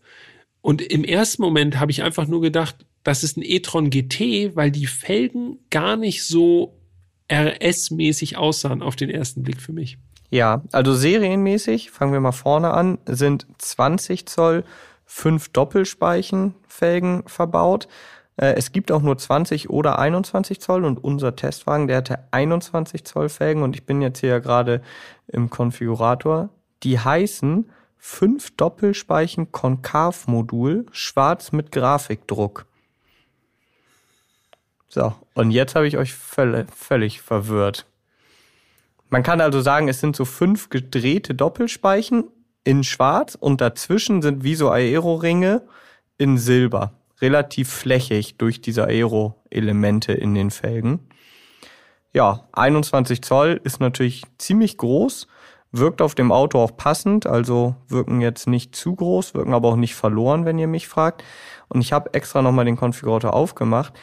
[0.63, 4.71] Und im ersten Moment habe ich einfach nur gedacht, das ist ein e-tron GT, weil
[4.71, 6.79] die Felgen gar nicht so
[7.29, 9.97] RS-mäßig aussahen auf den ersten Blick für mich.
[10.29, 14.63] Ja, also serienmäßig, fangen wir mal vorne an, sind 20 Zoll
[15.05, 17.89] fünf Doppelspeichenfelgen verbaut.
[18.37, 23.03] Äh, es gibt auch nur 20 oder 21 Zoll und unser Testwagen, der hatte 21
[23.03, 24.81] Zoll Felgen und ich bin jetzt hier gerade
[25.27, 26.47] im Konfigurator.
[26.83, 27.69] Die heißen
[28.05, 32.65] fünf Doppelspeichen Konkavmodul, schwarz mit Grafikdruck.
[34.89, 37.85] So, und jetzt habe ich euch völlig, völlig verwirrt.
[39.09, 42.25] Man kann also sagen, es sind so fünf gedrehte Doppelspeichen
[42.65, 45.61] in schwarz und dazwischen sind wie so Aero-Ringe
[46.17, 46.91] in Silber.
[47.21, 51.07] Relativ flächig durch diese Aero-Elemente in den Felgen.
[52.11, 55.27] Ja, 21 Zoll ist natürlich ziemlich groß
[55.75, 59.75] Wirkt auf dem Auto auch passend, also wirken jetzt nicht zu groß, wirken aber auch
[59.75, 61.23] nicht verloren, wenn ihr mich fragt.
[61.67, 63.93] Und ich habe extra nochmal den Konfigurator aufgemacht.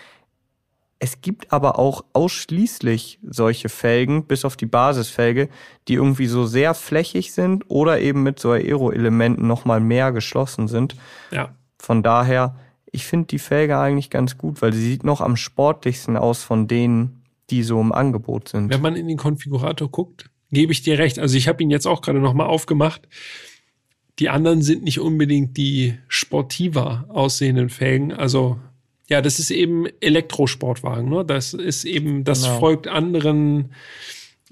[0.98, 5.48] Es gibt aber auch ausschließlich solche Felgen, bis auf die Basisfelge,
[5.86, 10.96] die irgendwie so sehr flächig sind oder eben mit so Aero-Elementen nochmal mehr geschlossen sind.
[11.30, 11.54] Ja.
[11.78, 12.56] Von daher,
[12.90, 16.66] ich finde die Felge eigentlich ganz gut, weil sie sieht noch am sportlichsten aus von
[16.66, 18.70] denen, die so im Angebot sind.
[18.70, 21.18] Wenn man in den Konfigurator guckt, gebe ich dir recht.
[21.18, 23.02] Also ich habe ihn jetzt auch gerade nochmal aufgemacht.
[24.18, 28.12] Die anderen sind nicht unbedingt die sportiver aussehenden Felgen.
[28.12, 28.58] Also
[29.08, 31.08] ja, das ist eben Elektrosportwagen.
[31.08, 31.24] Ne?
[31.24, 32.58] Das ist eben, das genau.
[32.60, 33.72] folgt anderen,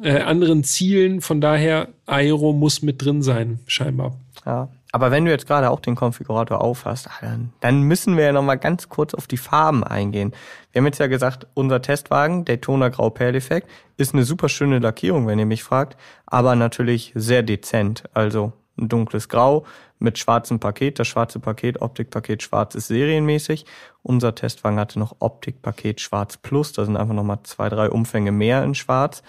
[0.03, 1.21] äh, anderen Zielen.
[1.21, 4.19] Von daher, Aero muss mit drin sein, scheinbar.
[4.45, 4.69] Ja.
[4.93, 8.33] Aber wenn du jetzt gerade auch den Konfigurator aufhast, ah, dann, dann müssen wir ja
[8.33, 10.33] nochmal ganz kurz auf die Farben eingehen.
[10.73, 15.27] Wir haben jetzt ja gesagt, unser Testwagen, Daytona Grau Perleffekt, ist eine super schöne Lackierung,
[15.27, 15.97] wenn ihr mich fragt,
[16.27, 18.05] aber natürlich sehr dezent.
[18.15, 19.67] Also ein dunkles Grau
[19.99, 20.99] mit schwarzem Paket.
[20.99, 23.67] Das schwarze Paket, Optikpaket schwarz ist serienmäßig.
[24.03, 26.73] Unser Testwagen hatte noch Optikpaket schwarz plus.
[26.73, 29.23] Da sind einfach nochmal zwei, drei Umfänge mehr in schwarz.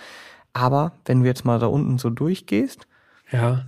[0.53, 2.87] Aber wenn du jetzt mal da unten so durchgehst,
[3.31, 3.65] ja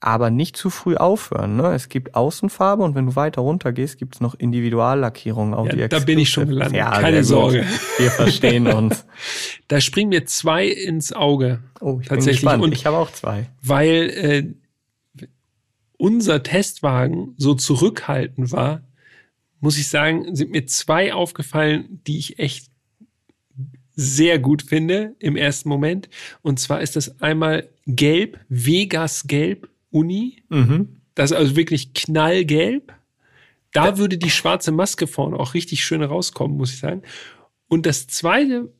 [0.00, 1.56] aber nicht zu früh aufhören.
[1.56, 1.72] Ne?
[1.74, 5.74] Es gibt Außenfarbe und wenn du weiter runter gehst, gibt es noch Individuallackierungen auf ja,
[5.74, 7.64] die Da bin ich schon gelandet, ja, keine Sorge.
[7.98, 9.06] Wir verstehen uns.
[9.68, 11.60] Da springen mir zwei ins Auge.
[11.80, 12.42] Oh, ich tatsächlich.
[12.42, 12.62] bin gespannt.
[12.64, 13.46] Und ich habe auch zwei.
[13.62, 14.54] Weil
[15.18, 15.26] äh,
[15.96, 18.82] unser Testwagen so zurückhaltend war,
[19.60, 22.66] muss ich sagen, sind mir zwei aufgefallen, die ich echt
[23.94, 26.10] sehr gut finde im ersten Moment.
[26.42, 30.42] Und zwar ist das einmal Gelb, Vegas Gelb Uni.
[30.48, 31.00] Mhm.
[31.14, 32.92] Das ist also wirklich knallgelb.
[33.72, 37.02] Da würde die schwarze Maske vorne auch richtig schön rauskommen, muss ich sagen.
[37.68, 38.72] Und das zweite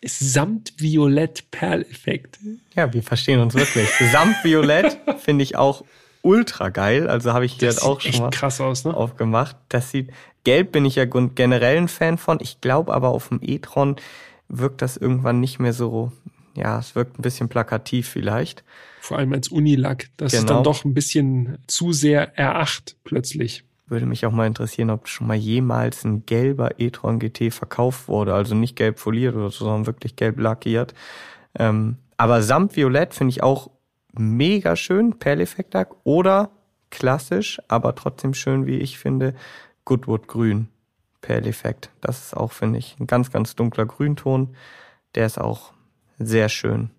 [0.00, 2.38] ist Samtviolett-Perleffekt.
[2.74, 3.88] Ja, wir verstehen uns wirklich.
[4.12, 5.84] Samtviolett finde ich auch
[6.22, 7.08] ultra geil.
[7.08, 8.94] Also habe ich hier das auch schon mal krass aus, ne?
[8.94, 9.56] aufgemacht.
[9.68, 10.10] Das sieht
[10.44, 12.38] gelb bin ich ja generell ein Fan von.
[12.40, 13.96] Ich glaube aber auf dem e-tron
[14.48, 16.12] wirkt das irgendwann nicht mehr so
[16.54, 18.62] ja, es wirkt ein bisschen plakativ vielleicht.
[19.00, 20.08] Vor allem als Unilack.
[20.16, 20.42] Das genau.
[20.42, 23.64] ist dann doch ein bisschen zu sehr R8 plötzlich.
[23.86, 28.34] Würde mich auch mal interessieren, ob schon mal jemals ein gelber e-tron GT verkauft wurde.
[28.34, 30.94] Also nicht gelb foliert oder so, sondern wirklich gelb lackiert.
[31.58, 33.70] Ähm, aber Samtviolett finde ich auch
[34.12, 35.94] mega schön, Perleffektlack.
[36.04, 36.50] Oder
[36.90, 39.34] klassisch, aber trotzdem schön, wie ich finde,
[39.84, 40.68] Goodwood Grün,
[41.20, 41.90] Perleffekt.
[42.00, 44.54] Das ist auch, finde ich, ein ganz, ganz dunkler Grünton.
[45.14, 45.72] Der ist auch
[46.18, 46.90] sehr schön.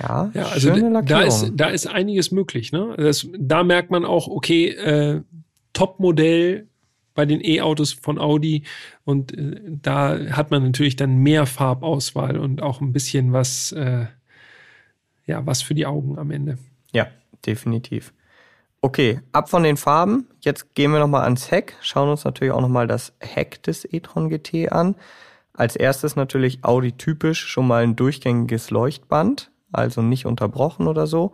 [0.00, 2.72] Ja, ja also da ist, da ist einiges möglich.
[2.72, 2.94] Ne?
[2.96, 5.20] Das, da merkt man auch, okay, äh,
[5.72, 6.66] Top-Modell
[7.14, 8.64] bei den E-Autos von Audi
[9.04, 14.06] und äh, da hat man natürlich dann mehr Farbauswahl und auch ein bisschen was, äh,
[15.26, 16.58] ja, was für die Augen am Ende.
[16.92, 17.08] Ja,
[17.44, 18.12] definitiv.
[18.80, 20.28] Okay, ab von den Farben.
[20.40, 24.30] Jetzt gehen wir nochmal ans Heck, schauen uns natürlich auch nochmal das Heck des e-tron
[24.30, 24.94] GT an.
[25.52, 31.32] Als erstes natürlich Audi typisch schon mal ein durchgängiges Leuchtband also nicht unterbrochen oder so.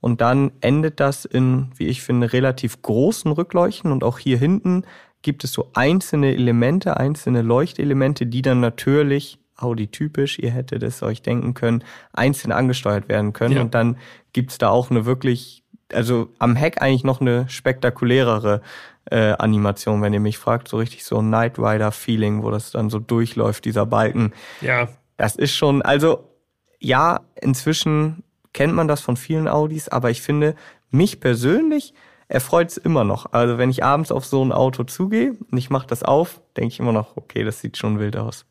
[0.00, 3.90] Und dann endet das in, wie ich finde, relativ großen Rückleuchten.
[3.90, 4.84] Und auch hier hinten
[5.22, 11.20] gibt es so einzelne Elemente, einzelne Leuchtelemente, die dann natürlich Audi-typisch, ihr hättet es euch
[11.20, 13.56] denken können, einzeln angesteuert werden können.
[13.56, 13.60] Ja.
[13.60, 13.96] Und dann
[14.32, 18.62] gibt's da auch eine wirklich, also am Heck eigentlich noch eine spektakulärere
[19.10, 22.88] äh, Animation, wenn ihr mich fragt, so richtig so ein Knight Rider-Feeling, wo das dann
[22.88, 24.32] so durchläuft, dieser Balken.
[24.60, 24.88] Ja.
[25.16, 26.28] Das ist schon, also
[26.78, 30.54] ja, inzwischen kennt man das von vielen Audis, aber ich finde,
[30.90, 31.94] mich persönlich
[32.28, 33.32] erfreut es immer noch.
[33.32, 36.72] Also wenn ich abends auf so ein Auto zugehe und ich mache das auf, denke
[36.74, 38.46] ich immer noch, okay, das sieht schon wild aus.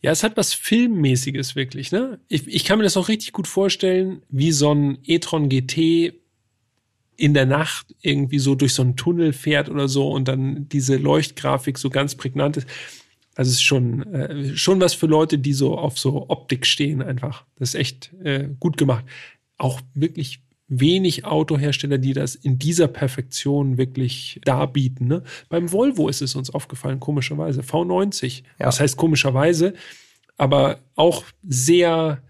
[0.00, 2.18] Ja, es hat was Filmmäßiges wirklich, ne?
[2.28, 6.14] Ich, ich kann mir das auch richtig gut vorstellen, wie so ein e-tron GT
[7.16, 10.96] in der Nacht irgendwie so durch so einen Tunnel fährt oder so und dann diese
[10.96, 12.66] Leuchtgrafik so ganz prägnant ist.
[13.34, 17.02] Also es ist schon, äh, schon was für Leute, die so auf so Optik stehen
[17.02, 17.44] einfach.
[17.58, 19.04] Das ist echt äh, gut gemacht.
[19.56, 25.06] Auch wirklich wenig Autohersteller, die das in dieser Perfektion wirklich darbieten.
[25.06, 25.22] Ne?
[25.48, 27.60] Beim Volvo ist es uns aufgefallen, komischerweise.
[27.60, 28.42] V90.
[28.58, 28.66] Ja.
[28.66, 29.74] Das heißt komischerweise,
[30.38, 32.22] aber auch sehr,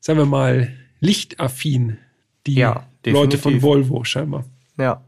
[0.00, 1.98] sagen wir mal, lichtaffin,
[2.46, 4.44] die ja, Leute von Volvo scheinbar.
[4.78, 5.05] Ja.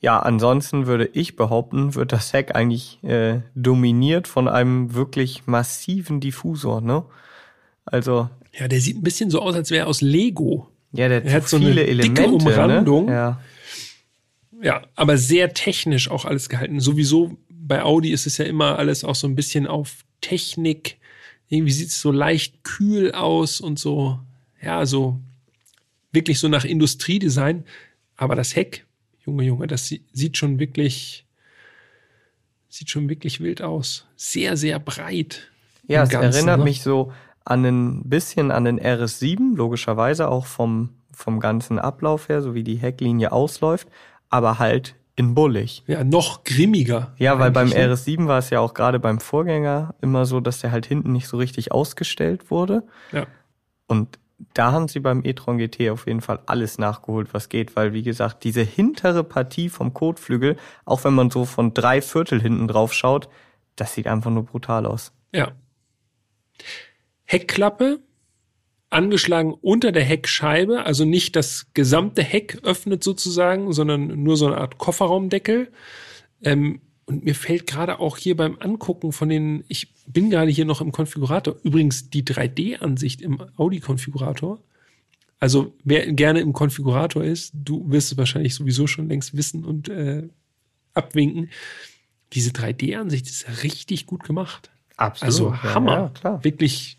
[0.00, 6.20] Ja, ansonsten würde ich behaupten, wird das Heck eigentlich äh, dominiert von einem wirklich massiven
[6.20, 7.04] Diffusor, ne?
[7.84, 8.28] Also.
[8.52, 10.68] Ja, der sieht ein bisschen so aus, als wäre er aus Lego.
[10.92, 12.34] Ja, der hat so viele Elemente, dicke ne?
[12.34, 13.06] Umrandung.
[13.06, 13.12] Ne?
[13.12, 13.40] Ja.
[14.62, 16.80] ja, aber sehr technisch auch alles gehalten.
[16.80, 20.98] Sowieso bei Audi ist es ja immer alles auch so ein bisschen auf Technik.
[21.48, 24.18] Irgendwie sieht es so leicht kühl aus und so,
[24.62, 25.18] ja, so
[26.12, 27.64] wirklich so nach Industriedesign.
[28.16, 28.86] Aber das Heck
[29.28, 31.26] Junge, Junge, das sieht schon wirklich,
[32.70, 34.06] sieht schon wirklich wild aus.
[34.16, 35.50] Sehr, sehr breit.
[35.86, 36.64] Ja, es Ganzen, erinnert ne?
[36.64, 37.12] mich so
[37.44, 42.64] an ein bisschen an den RS7, logischerweise auch vom, vom ganzen Ablauf her, so wie
[42.64, 43.88] die Hecklinie ausläuft,
[44.30, 45.82] aber halt in bullig.
[45.86, 47.12] Ja, noch grimmiger.
[47.18, 47.74] Ja, weil beim ne?
[47.74, 51.28] RS7 war es ja auch gerade beim Vorgänger immer so, dass der halt hinten nicht
[51.28, 52.82] so richtig ausgestellt wurde.
[53.12, 53.26] Ja.
[53.88, 54.18] Und
[54.54, 58.02] da haben sie beim e-tron GT auf jeden Fall alles nachgeholt, was geht, weil wie
[58.02, 62.92] gesagt, diese hintere Partie vom Kotflügel, auch wenn man so von drei Viertel hinten drauf
[62.92, 63.28] schaut,
[63.76, 65.12] das sieht einfach nur brutal aus.
[65.32, 65.52] Ja.
[67.24, 68.00] Heckklappe
[68.90, 74.58] angeschlagen unter der Heckscheibe, also nicht das gesamte Heck öffnet sozusagen, sondern nur so eine
[74.58, 75.70] Art Kofferraumdeckel.
[76.42, 80.64] Ähm, und mir fällt gerade auch hier beim Angucken von den, ich bin gerade hier
[80.64, 84.60] noch im Konfigurator, übrigens die 3D-Ansicht im Audi-Konfigurator.
[85.40, 89.88] Also wer gerne im Konfigurator ist, du wirst es wahrscheinlich sowieso schon längst wissen und
[89.88, 90.28] äh,
[90.94, 91.50] abwinken.
[92.32, 94.70] Diese 3D-Ansicht ist ja richtig gut gemacht.
[94.96, 95.24] Absolut.
[95.24, 95.92] Also Hammer.
[95.92, 96.44] Ja, klar.
[96.44, 96.98] Wirklich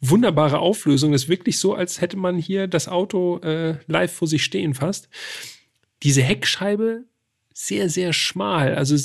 [0.00, 1.12] wunderbare Auflösung.
[1.12, 4.74] Das ist wirklich so, als hätte man hier das Auto äh, live vor sich stehen
[4.74, 5.08] fast.
[6.02, 7.04] Diese Heckscheibe
[7.52, 8.74] sehr, sehr schmal.
[8.74, 8.96] Also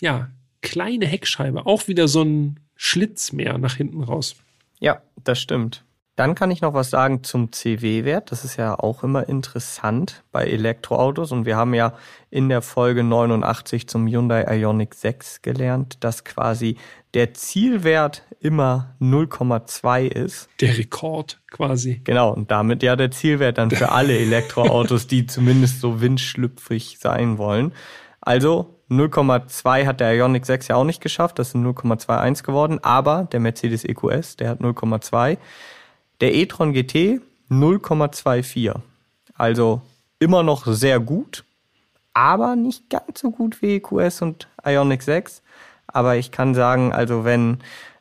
[0.00, 0.30] ja,
[0.62, 1.66] kleine Heckscheibe.
[1.66, 4.36] Auch wieder so ein Schlitz mehr nach hinten raus.
[4.80, 5.84] Ja, das stimmt.
[6.14, 8.32] Dann kann ich noch was sagen zum CW-Wert.
[8.32, 11.32] Das ist ja auch immer interessant bei Elektroautos.
[11.32, 11.94] Und wir haben ja
[12.30, 16.76] in der Folge 89 zum Hyundai Ioniq 6 gelernt, dass quasi
[17.14, 20.50] der Zielwert immer 0,2 ist.
[20.60, 22.02] Der Rekord quasi.
[22.04, 27.38] Genau, und damit ja der Zielwert dann für alle Elektroautos, die zumindest so windschlüpfrig sein
[27.38, 27.72] wollen.
[28.20, 33.28] Also 0,2 hat der Ioniq 6 ja auch nicht geschafft, das sind 0,21 geworden, aber
[33.32, 35.38] der Mercedes EQS, der hat 0,2.
[36.20, 38.74] Der e-tron GT 0,24.
[39.34, 39.82] Also
[40.18, 41.44] immer noch sehr gut,
[42.14, 45.42] aber nicht ganz so gut wie EQS und Ioniq 6.
[45.86, 47.58] Aber ich kann sagen, also wenn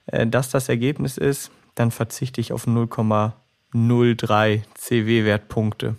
[0.07, 5.95] äh, das das Ergebnis ist, dann verzichte ich auf 0,03 CW-Wertpunkte.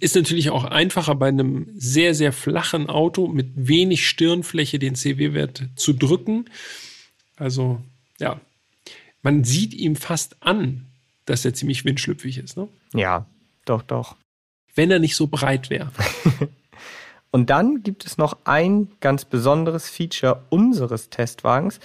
[0.00, 5.64] Ist natürlich auch einfacher bei einem sehr, sehr flachen Auto mit wenig Stirnfläche den CW-Wert
[5.76, 6.46] zu drücken.
[7.36, 7.80] Also,
[8.18, 8.40] ja,
[9.22, 10.86] man sieht ihm fast an,
[11.24, 12.56] dass er ziemlich windschlüpfig ist.
[12.56, 12.68] Ne?
[12.94, 13.26] Ja,
[13.64, 14.16] doch, doch.
[14.74, 15.90] Wenn er nicht so breit wäre.
[17.30, 21.78] Und dann gibt es noch ein ganz besonderes Feature unseres Testwagens.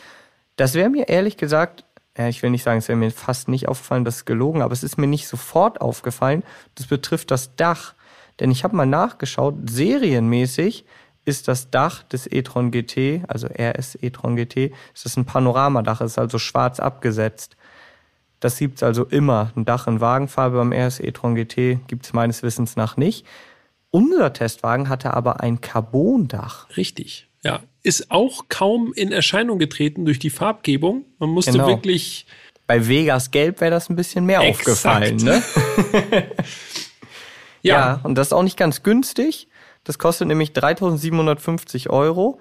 [0.56, 1.84] Das wäre mir ehrlich gesagt,
[2.18, 4.74] ja, ich will nicht sagen, es wäre mir fast nicht aufgefallen, das ist gelogen, aber
[4.74, 6.44] es ist mir nicht sofort aufgefallen.
[6.76, 7.96] Das betrifft das Dach.
[8.40, 10.86] Denn ich habe mal nachgeschaut, serienmäßig
[11.26, 16.20] ist das Dach des e-tron GT, also RS e-tron GT, ist das ein Panoramadach, ist
[16.20, 17.56] also schwarz abgesetzt.
[18.40, 19.54] Das gibt es also immer.
[19.56, 23.26] Ein Dach in Wagenfarbe beim RS e-tron GT gibt es meines Wissens nach nicht.
[23.90, 26.68] Unser Testwagen hatte aber ein Carbondach.
[26.76, 27.30] Richtig.
[27.44, 31.06] Ja, ist auch kaum in Erscheinung getreten durch die Farbgebung.
[31.20, 31.68] Man musste genau.
[31.68, 32.26] wirklich.
[32.66, 34.60] Bei Vegas Gelb wäre das ein bisschen mehr Exakt.
[34.60, 35.44] aufgefallen, ne?
[37.64, 37.76] ja.
[37.76, 39.48] ja, und das ist auch nicht ganz günstig.
[39.84, 42.40] Das kostet nämlich 3750 Euro.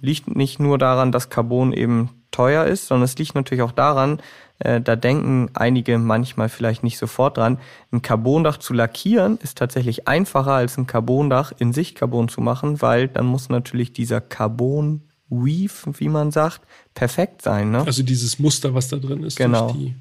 [0.00, 4.20] Liegt nicht nur daran, dass Carbon eben teuer ist, sondern es liegt natürlich auch daran,
[4.58, 7.58] äh, da denken einige manchmal vielleicht nicht sofort dran.
[7.92, 13.08] Ein Carbondach zu lackieren ist tatsächlich einfacher als ein Carbondach in Sichtcarbon zu machen, weil
[13.08, 16.60] dann muss natürlich dieser Carbon Weave, wie man sagt,
[16.94, 17.70] perfekt sein.
[17.70, 17.84] Ne?
[17.86, 19.72] Also dieses Muster, was da drin ist genau.
[19.72, 19.94] die,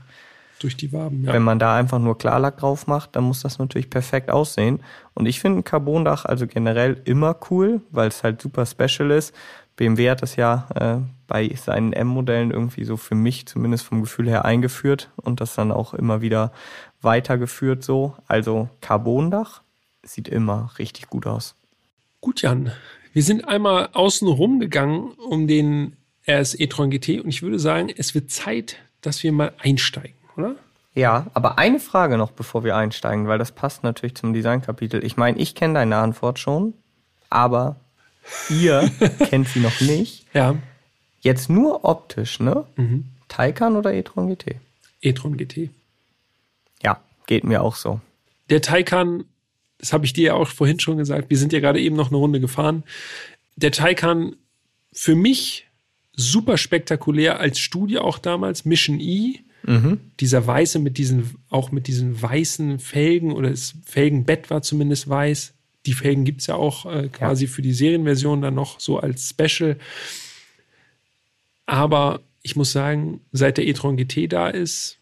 [0.64, 1.26] durch die Waben.
[1.26, 1.34] Ja.
[1.34, 4.82] Wenn man da einfach nur Klarlack drauf macht, dann muss das natürlich perfekt aussehen.
[5.14, 9.34] Und ich finde ein Carbondach also generell immer cool, weil es halt super special ist.
[9.76, 10.98] BMW hat das ja äh,
[11.28, 15.72] bei seinen M-Modellen irgendwie so für mich zumindest vom Gefühl her eingeführt und das dann
[15.72, 16.52] auch immer wieder
[17.02, 18.16] weitergeführt so.
[18.28, 19.62] Also Carbondach
[20.04, 21.56] sieht immer richtig gut aus.
[22.20, 22.72] Gut, Jan.
[23.14, 25.98] Wir sind einmal außen rum gegangen um den
[26.28, 30.56] RS e-tron GT und ich würde sagen, es wird Zeit, dass wir mal einsteigen, oder?
[30.94, 35.04] Ja, aber eine Frage noch, bevor wir einsteigen, weil das passt natürlich zum Designkapitel.
[35.06, 36.74] Ich meine, ich kenne deine Antwort schon,
[37.30, 37.78] aber
[38.50, 38.92] Ihr
[39.30, 40.26] kennt sie noch nicht.
[40.34, 40.56] Ja.
[41.22, 42.66] Jetzt nur optisch, ne?
[42.76, 43.06] Mhm.
[43.28, 44.56] Taycan oder e-tron GT?
[45.02, 45.70] e-tron GT.
[46.84, 48.02] Ja, geht mir auch so.
[48.50, 49.26] Der Taycan,
[49.78, 52.10] das habe ich dir ja auch vorhin schon gesagt, wir sind ja gerade eben noch
[52.10, 52.84] eine Runde gefahren.
[53.56, 54.36] Der Taycan
[54.92, 55.68] für mich
[56.14, 59.40] super spektakulär als Studie auch damals, Mission E.
[59.64, 60.00] Mhm.
[60.20, 65.54] Dieser weiße mit diesen, auch mit diesen weißen Felgen oder das Felgenbett war zumindest weiß.
[65.86, 67.52] Die Felgen gibt es ja auch äh, quasi ja.
[67.52, 69.78] für die Serienversion dann noch so als Special.
[71.66, 75.00] Aber ich muss sagen, seit der e-tron GT da ist,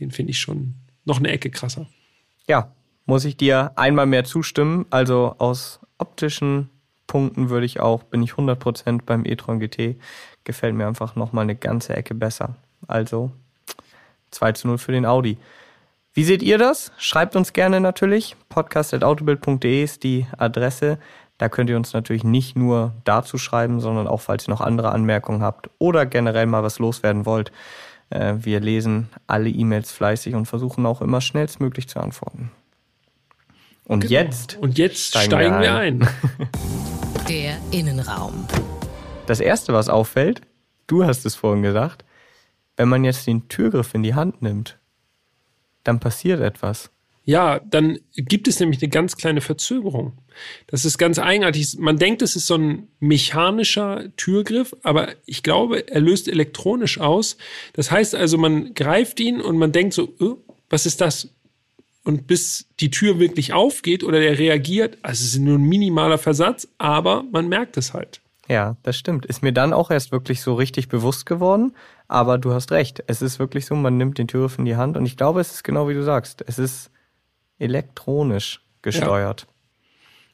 [0.00, 1.86] den finde ich schon noch eine Ecke krasser.
[2.48, 2.74] Ja,
[3.06, 4.86] muss ich dir einmal mehr zustimmen.
[4.90, 6.70] Also aus optischen
[7.06, 9.96] Punkten würde ich auch, bin ich 100% beim e-tron GT.
[10.44, 12.56] Gefällt mir einfach nochmal eine ganze Ecke besser.
[12.86, 13.30] Also
[14.30, 15.38] 2 zu 0 für den Audi.
[16.14, 16.92] Wie seht ihr das?
[16.98, 18.36] Schreibt uns gerne natürlich.
[18.48, 20.98] podcast.autobild.de ist die Adresse.
[21.38, 24.92] Da könnt ihr uns natürlich nicht nur dazu schreiben, sondern auch, falls ihr noch andere
[24.92, 27.50] Anmerkungen habt oder generell mal was loswerden wollt.
[28.10, 32.52] Äh, wir lesen alle E-Mails fleißig und versuchen auch immer schnellstmöglich zu antworten.
[33.84, 34.12] Und genau.
[34.12, 34.58] jetzt?
[34.60, 36.00] Und jetzt steigen, steigen wir ein.
[36.00, 36.48] Wir ein.
[37.28, 38.46] Der Innenraum.
[39.26, 40.42] Das erste, was auffällt,
[40.86, 42.04] du hast es vorhin gesagt,
[42.76, 44.78] wenn man jetzt den Türgriff in die Hand nimmt,
[45.84, 46.90] dann passiert etwas.
[47.24, 50.18] Ja, dann gibt es nämlich eine ganz kleine Verzögerung.
[50.66, 51.78] Das ist ganz eigenartig.
[51.78, 57.36] Man denkt, es ist so ein mechanischer Türgriff, aber ich glaube, er löst elektronisch aus.
[57.74, 61.28] Das heißt also, man greift ihn und man denkt so, oh, was ist das?
[62.02, 66.18] Und bis die Tür wirklich aufgeht oder der reagiert, also es ist nur ein minimaler
[66.18, 68.21] Versatz, aber man merkt es halt.
[68.52, 69.24] Ja, das stimmt.
[69.24, 71.72] Ist mir dann auch erst wirklich so richtig bewusst geworden.
[72.06, 73.02] Aber du hast recht.
[73.06, 75.52] Es ist wirklich so, man nimmt den Türgriff in die Hand und ich glaube, es
[75.52, 76.44] ist genau wie du sagst.
[76.46, 76.90] Es ist
[77.58, 79.46] elektronisch gesteuert.
[79.48, 79.52] Ja.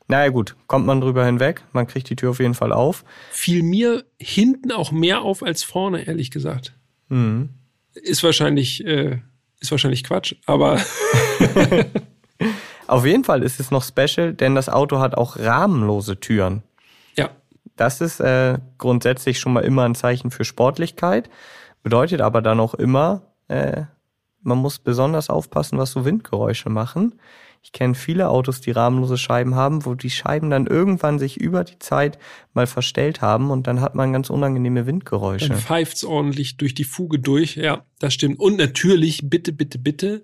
[0.08, 3.04] Naja gut, kommt man drüber hinweg, man kriegt die Tür auf jeden Fall auf.
[3.30, 6.74] Fiel mir hinten auch mehr auf als vorne, ehrlich gesagt.
[7.08, 7.50] Mhm.
[7.92, 9.20] Ist wahrscheinlich, äh,
[9.60, 10.80] ist wahrscheinlich Quatsch, aber.
[12.88, 16.62] auf jeden Fall ist es noch special, denn das Auto hat auch rahmenlose Türen.
[17.78, 21.30] Das ist äh, grundsätzlich schon mal immer ein Zeichen für Sportlichkeit.
[21.82, 23.84] Bedeutet aber dann auch immer, äh,
[24.42, 27.14] man muss besonders aufpassen, was so Windgeräusche machen.
[27.62, 31.64] Ich kenne viele Autos, die rahmenlose Scheiben haben, wo die Scheiben dann irgendwann sich über
[31.64, 32.18] die Zeit
[32.52, 35.48] mal verstellt haben und dann hat man ganz unangenehme Windgeräusche.
[35.48, 37.56] Dann pfeift's ordentlich durch die Fuge durch.
[37.56, 38.38] Ja, das stimmt.
[38.38, 40.22] Und natürlich, bitte, bitte, bitte,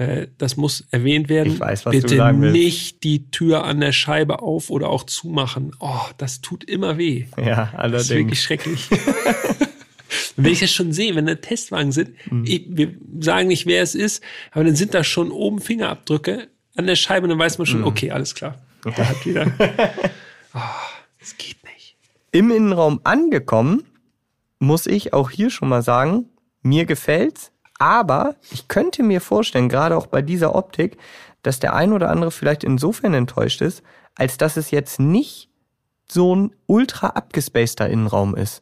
[0.00, 1.52] äh, das muss erwähnt werden.
[1.52, 2.54] Ich weiß, was bitte du sagen willst.
[2.54, 5.72] nicht die Tür an der Scheibe auf oder auch zumachen.
[5.78, 7.26] Oh, das tut immer weh.
[7.36, 7.92] Ja, allerdings.
[7.92, 8.88] Das ist wirklich schrecklich.
[10.36, 12.44] wenn ich das schon sehe, wenn da Testwagen sind, mhm.
[12.46, 16.48] ich, wir sagen nicht, wer es ist, aber dann sind da schon oben Fingerabdrücke.
[16.76, 18.58] an der Scheibe, dann weiß man schon, okay, alles klar.
[18.84, 19.52] Der hat wieder.
[20.52, 20.58] Oh,
[21.20, 21.94] das geht nicht.
[22.32, 23.84] Im Innenraum angekommen,
[24.58, 26.28] muss ich auch hier schon mal sagen,
[26.62, 30.98] mir gefällt's, aber ich könnte mir vorstellen, gerade auch bei dieser Optik,
[31.42, 33.82] dass der ein oder andere vielleicht insofern enttäuscht ist,
[34.14, 35.48] als dass es jetzt nicht
[36.06, 38.60] so ein ultra abgespaceter Innenraum ist.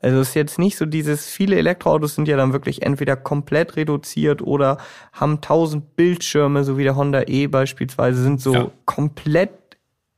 [0.00, 3.74] Also es ist jetzt nicht so dieses, viele Elektroautos sind ja dann wirklich entweder komplett
[3.74, 4.78] reduziert oder
[5.12, 8.70] haben tausend Bildschirme, so wie der Honda E beispielsweise, sind so Ja.
[8.84, 9.50] komplett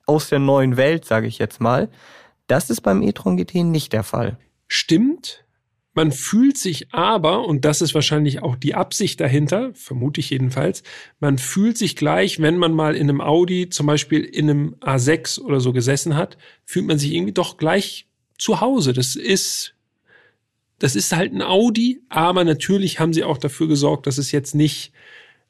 [0.06, 1.88] aus der neuen Welt, sage ich jetzt mal.
[2.48, 4.36] Das ist beim e-tron GT nicht der Fall.
[4.68, 5.44] Stimmt.
[5.94, 10.82] Man fühlt sich aber, und das ist wahrscheinlich auch die Absicht dahinter, vermute ich jedenfalls,
[11.20, 15.40] man fühlt sich gleich, wenn man mal in einem Audi, zum Beispiel in einem A6
[15.40, 18.06] oder so gesessen hat, fühlt man sich irgendwie doch gleich
[18.38, 18.94] zu Hause.
[18.94, 19.74] Das ist,
[20.78, 24.54] das ist halt ein Audi, aber natürlich haben sie auch dafür gesorgt, dass es jetzt
[24.54, 24.92] nicht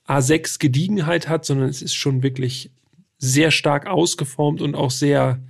[0.09, 2.73] A6 Gediegenheit hat, sondern es ist schon wirklich
[3.19, 5.41] sehr stark ausgeformt und auch sehr,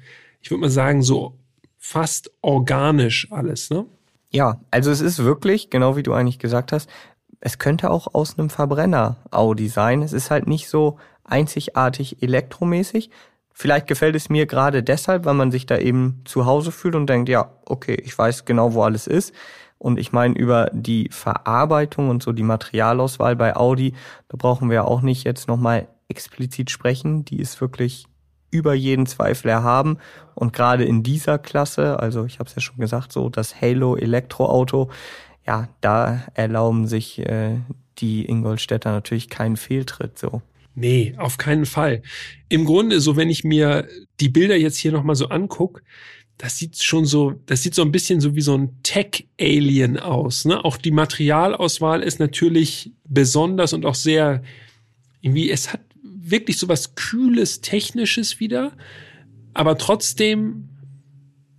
[0.43, 1.39] ich würde mal sagen, so
[1.79, 3.87] fast organisch alles, ne?
[4.33, 6.89] Ja, also es ist wirklich, genau wie du eigentlich gesagt hast,
[7.41, 10.01] es könnte auch aus einem Verbrenner Audi sein.
[10.03, 13.11] Es ist halt nicht so einzigartig elektromäßig.
[13.53, 17.09] Vielleicht gefällt es mir gerade deshalb, weil man sich da eben zu Hause fühlt und
[17.09, 19.35] denkt, ja, okay, ich weiß genau, wo alles ist.
[19.79, 23.93] Und ich meine, über die Verarbeitung und so die Materialauswahl bei Audi,
[24.29, 27.25] da brauchen wir auch nicht jetzt nochmal explizit sprechen.
[27.25, 28.07] Die ist wirklich
[28.53, 29.99] über jeden Zweifel erhaben.
[30.37, 33.97] Und gerade in dieser Klasse, also ich habe es ja schon gesagt, so das Halo
[33.97, 34.91] Elektroauto,
[35.45, 37.57] ja, da erlauben sich äh,
[37.99, 40.19] die Ingolstädter natürlich keinen Fehltritt.
[40.19, 40.43] So.
[40.75, 42.03] Nee, auf keinen Fall.
[42.49, 43.89] Im Grunde, so wenn ich mir
[44.21, 45.83] die Bilder jetzt hier nochmal so anguck,
[46.39, 50.45] das sieht schon so, das sieht so ein bisschen so wie so ein Tech-Alien aus.
[50.45, 50.65] Ne?
[50.65, 54.43] Auch die Materialauswahl ist natürlich besonders und auch sehr,
[55.21, 55.81] irgendwie, es hat
[56.31, 58.73] wirklich so was Kühles, Technisches wieder,
[59.55, 60.69] aber trotzdem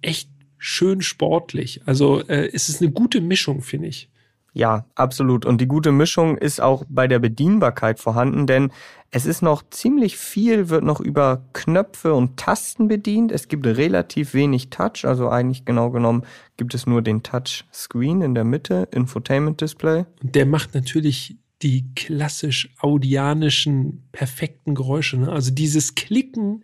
[0.02, 1.82] echt schön sportlich.
[1.86, 4.10] Also äh, es ist eine gute Mischung, finde ich.
[4.56, 5.46] Ja, absolut.
[5.46, 8.72] Und die gute Mischung ist auch bei der Bedienbarkeit vorhanden, denn
[9.10, 13.32] es ist noch ziemlich viel, wird noch über Knöpfe und Tasten bedient.
[13.32, 16.24] Es gibt relativ wenig Touch, also eigentlich genau genommen
[16.56, 20.06] gibt es nur den Touchscreen in der Mitte, Infotainment Display.
[20.22, 25.18] Und der macht natürlich die klassisch audianischen perfekten Geräusche.
[25.18, 25.32] Ne?
[25.32, 26.64] Also dieses Klicken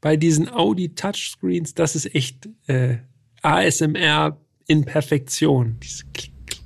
[0.00, 2.98] bei diesen Audi Touchscreens, das ist echt äh,
[3.42, 5.78] ASMR in Perfektion.
[5.82, 6.62] Diese Klick, Klick.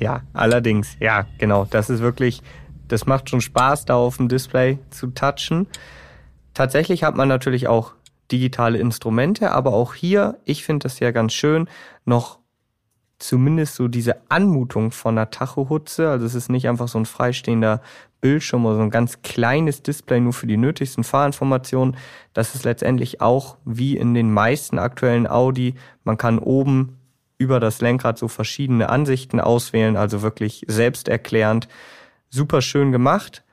[0.00, 1.64] Ja, allerdings, ja, genau.
[1.64, 2.42] Das ist wirklich,
[2.88, 5.66] das macht schon Spaß, da auf dem Display zu touchen.
[6.52, 7.94] Tatsächlich hat man natürlich auch
[8.30, 11.68] digitale Instrumente, aber auch hier, ich finde das ja ganz schön,
[12.04, 12.40] noch
[13.18, 16.10] zumindest so diese Anmutung von einer Tachohutze.
[16.10, 17.80] Also es ist nicht einfach so ein freistehender
[18.20, 21.96] Bildschirm oder so ein ganz kleines Display nur für die nötigsten Fahrinformationen.
[22.34, 25.74] Das ist letztendlich auch wie in den meisten aktuellen Audi.
[26.04, 26.98] Man kann oben
[27.38, 31.68] über das Lenkrad so verschiedene Ansichten auswählen, also wirklich selbsterklärend.
[32.28, 33.44] Super schön gemacht.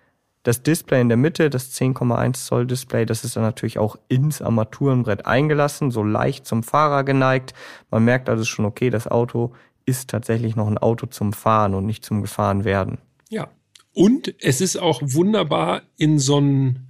[0.43, 4.41] Das Display in der Mitte, das 10,1 Zoll Display, das ist dann natürlich auch ins
[4.41, 7.53] Armaturenbrett eingelassen, so leicht zum Fahrer geneigt.
[7.89, 9.53] Man merkt also schon, okay, das Auto
[9.85, 12.97] ist tatsächlich noch ein Auto zum Fahren und nicht zum Gefahren werden.
[13.29, 13.49] Ja.
[13.93, 16.87] Und es ist auch wunderbar in so ein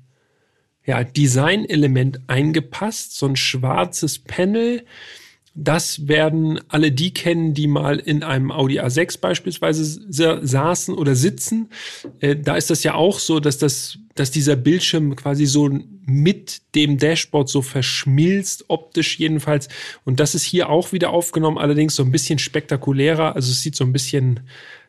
[0.85, 4.85] ja, Designelement eingepasst, so ein schwarzes Panel.
[5.55, 11.15] Das werden alle die kennen, die mal in einem Audi A6 beispielsweise sa- saßen oder
[11.15, 11.69] sitzen.
[12.21, 15.69] Äh, da ist das ja auch so, dass das, dass dieser Bildschirm quasi so
[16.05, 19.69] mit dem Dashboard so verschmilzt, optisch jedenfalls.
[20.05, 23.35] Und das ist hier auch wieder aufgenommen, allerdings so ein bisschen spektakulärer.
[23.35, 24.39] Also es sieht so ein bisschen,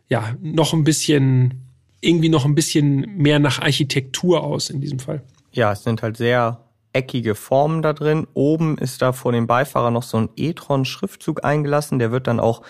[0.09, 1.55] ja, noch ein bisschen,
[2.01, 5.23] irgendwie noch ein bisschen mehr nach Architektur aus in diesem Fall.
[5.53, 6.61] Ja, es sind halt sehr
[6.95, 8.26] eckige Formen da drin.
[8.34, 11.99] Oben ist da vor dem Beifahrer noch so ein e-tron-Schriftzug eingelassen.
[11.99, 12.62] Der wird dann auch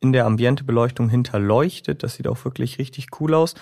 [0.00, 2.02] in der Ambientebeleuchtung hinterleuchtet.
[2.02, 3.54] Das sieht auch wirklich richtig cool aus.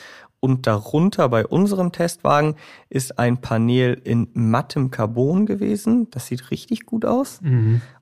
[0.43, 2.55] Und darunter bei unserem Testwagen
[2.89, 6.11] ist ein Panel in mattem Carbon gewesen.
[6.11, 7.41] Das sieht richtig gut aus.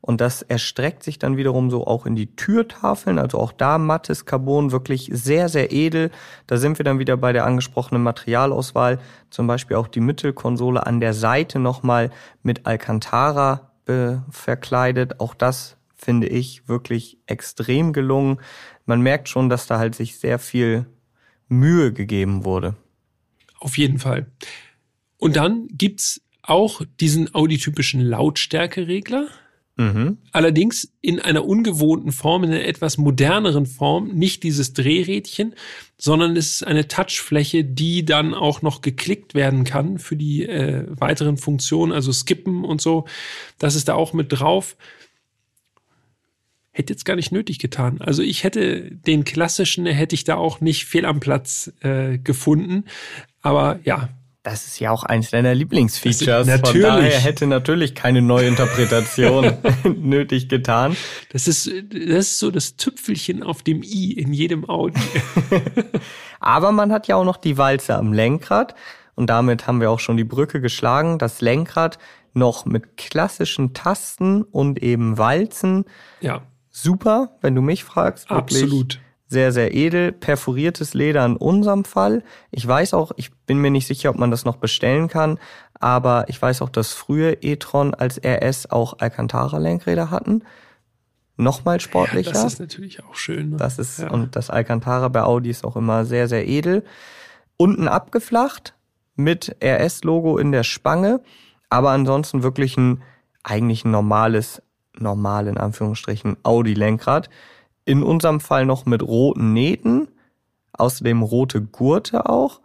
[0.01, 3.18] Und das erstreckt sich dann wiederum so auch in die Türtafeln.
[3.18, 6.12] Also auch da mattes Carbon, wirklich sehr, sehr edel.
[6.47, 9.01] Da sind wir dann wieder bei der angesprochenen Materialauswahl.
[9.30, 12.11] Zum Beispiel auch die Mittelkonsole an der Seite nochmal
[12.45, 15.18] mit Alcantara äh, verkleidet.
[15.18, 18.39] Auch das finde ich wirklich extrem gelungen.
[18.86, 20.86] Man merkt schon, dass da halt sich sehr viel
[21.49, 22.76] Mühe gegeben wurde.
[23.59, 24.26] Auf jeden Fall.
[25.16, 29.28] Und dann gibt's auch diesen Audi-typischen Lautstärkeregler.
[29.76, 30.18] Mhm.
[30.32, 35.55] Allerdings in einer ungewohnten Form, in einer etwas moderneren Form, nicht dieses Drehrädchen,
[35.96, 40.84] sondern es ist eine Touchfläche, die dann auch noch geklickt werden kann für die äh,
[40.88, 43.05] weiteren Funktionen, also Skippen und so.
[43.59, 44.76] Das ist da auch mit drauf.
[46.79, 48.01] Hätte jetzt gar nicht nötig getan.
[48.01, 52.85] Also ich hätte den klassischen, hätte ich da auch nicht fehl am Platz äh, gefunden.
[53.43, 54.11] Aber ja,
[54.45, 56.47] das ist ja auch eins deiner Lieblingsfeatures.
[56.47, 56.87] Natürlich.
[56.87, 59.55] Von daher hätte natürlich keine Neuinterpretation
[59.97, 60.97] nötig getan.
[61.33, 65.01] Das ist, das ist so das Tüpfelchen auf dem i in jedem Audi.
[66.39, 68.76] Aber man hat ja auch noch die Walze am Lenkrad.
[69.16, 71.18] Und damit haben wir auch schon die Brücke geschlagen.
[71.18, 71.99] Das Lenkrad
[72.35, 75.87] noch mit klassischen Tasten und eben Walzen.
[76.20, 76.43] Ja.
[76.83, 78.31] Super, wenn du mich fragst.
[78.31, 78.62] Wirklich.
[78.62, 82.22] Absolut sehr, sehr edel, perforiertes Leder in unserem Fall.
[82.51, 85.39] Ich weiß auch, ich bin mir nicht sicher, ob man das noch bestellen kann,
[85.74, 90.45] aber ich weiß auch, dass frühe e-tron als RS auch Alcantara-Lenkräder hatten.
[91.37, 92.33] Nochmal sportlicher.
[92.33, 93.51] Ja, das ist natürlich auch schön.
[93.51, 93.57] Ne?
[93.59, 94.11] Das ist, ja.
[94.11, 96.85] und das Alcantara bei Audi ist auch immer sehr, sehr edel.
[97.59, 98.74] Unten abgeflacht
[99.14, 101.20] mit RS-Logo in der Spange,
[101.68, 103.03] aber ansonsten wirklich ein,
[103.45, 104.62] eigentlich ein normales,
[105.01, 107.30] normal in Anführungsstrichen Audi-Lenkrad
[107.84, 110.09] in unserem Fall noch mit roten Nähten,
[110.74, 112.61] außerdem rote Gurte auch.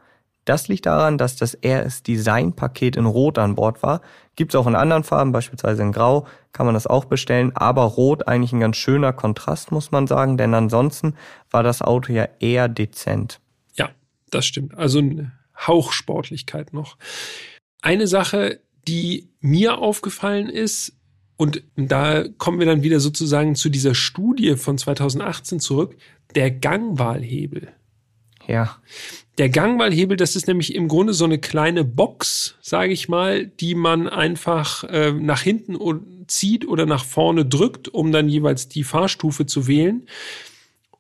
[0.45, 4.01] Das liegt daran, dass das RS Design Paket in Rot an Bord war.
[4.35, 7.55] Gibt es auch in anderen Farben, beispielsweise in Grau, kann man das auch bestellen.
[7.55, 11.15] Aber Rot eigentlich ein ganz schöner Kontrast, muss man sagen, denn ansonsten
[11.49, 13.39] war das Auto ja eher dezent.
[13.75, 13.91] Ja,
[14.29, 14.77] das stimmt.
[14.77, 16.97] Also eine Hauchsportlichkeit noch.
[17.81, 20.97] Eine Sache, die mir aufgefallen ist,
[21.43, 25.97] und da kommen wir dann wieder sozusagen zu dieser Studie von 2018 zurück,
[26.35, 27.67] der Gangwahlhebel.
[28.47, 28.77] Ja.
[29.37, 33.75] Der Gangwahlhebel, das ist nämlich im Grunde so eine kleine Box, sage ich mal, die
[33.75, 35.75] man einfach äh, nach hinten
[36.27, 40.07] zieht oder nach vorne drückt, um dann jeweils die Fahrstufe zu wählen.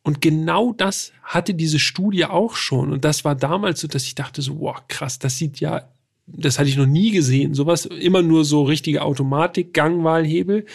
[0.01, 2.91] Und genau das hatte diese Studie auch schon.
[2.91, 5.87] Und das war damals so, dass ich dachte so, wow, krass, das sieht ja
[6.25, 7.53] das hatte ich noch nie gesehen.
[7.53, 10.65] Sowas immer nur so richtige Automatik, Gangwahlhebel.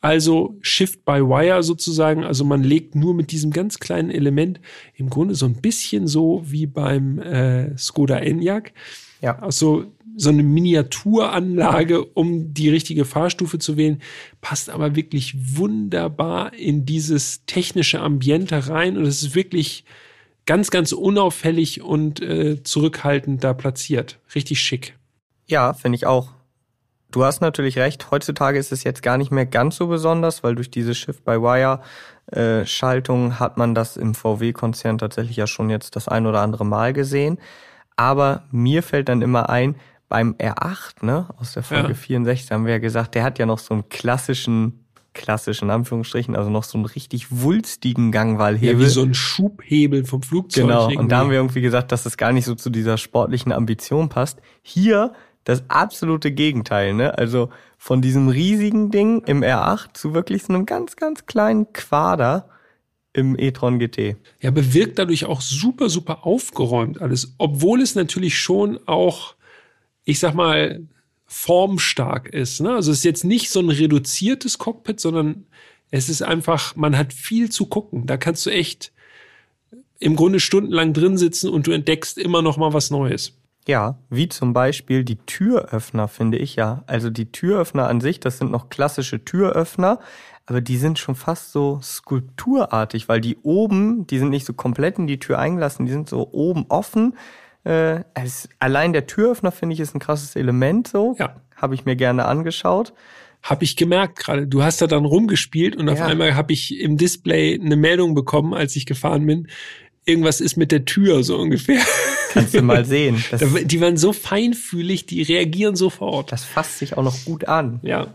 [0.00, 2.24] Also Shift by Wire sozusagen.
[2.24, 4.60] Also man legt nur mit diesem ganz kleinen Element
[4.94, 8.72] im Grunde so ein bisschen so wie beim äh, Skoda Enyaq.
[9.22, 9.38] Ja.
[9.38, 14.00] Also so eine Miniaturanlage, um die richtige Fahrstufe zu wählen,
[14.40, 19.84] passt aber wirklich wunderbar in dieses technische Ambiente rein und es ist wirklich
[20.46, 24.18] ganz, ganz unauffällig und äh, zurückhaltend da platziert.
[24.34, 24.96] Richtig schick.
[25.46, 26.30] Ja, finde ich auch.
[27.12, 30.56] Du hast natürlich recht, heutzutage ist es jetzt gar nicht mehr ganz so besonders, weil
[30.56, 36.26] durch diese Shift-by-Wire-Schaltung äh, hat man das im VW-Konzern tatsächlich ja schon jetzt das ein
[36.26, 37.38] oder andere Mal gesehen.
[37.96, 39.76] Aber mir fällt dann immer ein,
[40.08, 41.94] beim R8, ne, aus der Folge ja.
[41.94, 44.85] 64 haben wir ja gesagt, der hat ja noch so einen klassischen
[45.16, 48.80] klassisch in Anführungsstrichen, also noch so einen richtig wulstigen Gangwahlhebel.
[48.80, 50.64] Ja, wie so ein Schubhebel vom Flugzeug.
[50.64, 50.98] Genau, irgendwie.
[50.98, 54.08] und da haben wir irgendwie gesagt, dass das gar nicht so zu dieser sportlichen Ambition
[54.08, 54.40] passt.
[54.62, 55.12] Hier
[55.42, 57.16] das absolute Gegenteil, ne?
[57.16, 62.48] Also von diesem riesigen Ding im R8 zu wirklich so einem ganz, ganz kleinen Quader
[63.12, 64.16] im e-tron GT.
[64.40, 69.34] Ja, bewirkt dadurch auch super, super aufgeräumt alles, obwohl es natürlich schon auch,
[70.04, 70.86] ich sag mal,
[71.26, 72.60] formstark ist.
[72.60, 72.74] Ne?
[72.74, 75.46] Also es ist jetzt nicht so ein reduziertes Cockpit, sondern
[75.90, 78.06] es ist einfach, man hat viel zu gucken.
[78.06, 78.92] Da kannst du echt
[79.98, 83.32] im Grunde stundenlang drin sitzen und du entdeckst immer noch mal was Neues.
[83.66, 86.84] Ja, wie zum Beispiel die Türöffner, finde ich ja.
[86.86, 89.98] Also die Türöffner an sich, das sind noch klassische Türöffner,
[90.44, 94.98] aber die sind schon fast so skulpturartig, weil die oben, die sind nicht so komplett
[94.98, 97.16] in die Tür eingelassen, die sind so oben offen
[97.66, 101.16] äh, es, allein der Türöffner finde ich ist ein krasses Element so.
[101.18, 101.36] Ja.
[101.56, 102.92] Habe ich mir gerne angeschaut.
[103.42, 104.46] Habe ich gemerkt gerade.
[104.46, 105.94] Du hast da dann rumgespielt und ja.
[105.94, 109.48] auf einmal habe ich im Display eine Meldung bekommen, als ich gefahren bin.
[110.04, 111.80] Irgendwas ist mit der Tür so ungefähr.
[112.32, 113.24] Kannst du mal sehen.
[113.64, 116.30] Die waren so feinfühlig, die reagieren sofort.
[116.30, 117.80] Das fasst sich auch noch gut an.
[117.82, 118.14] Ja.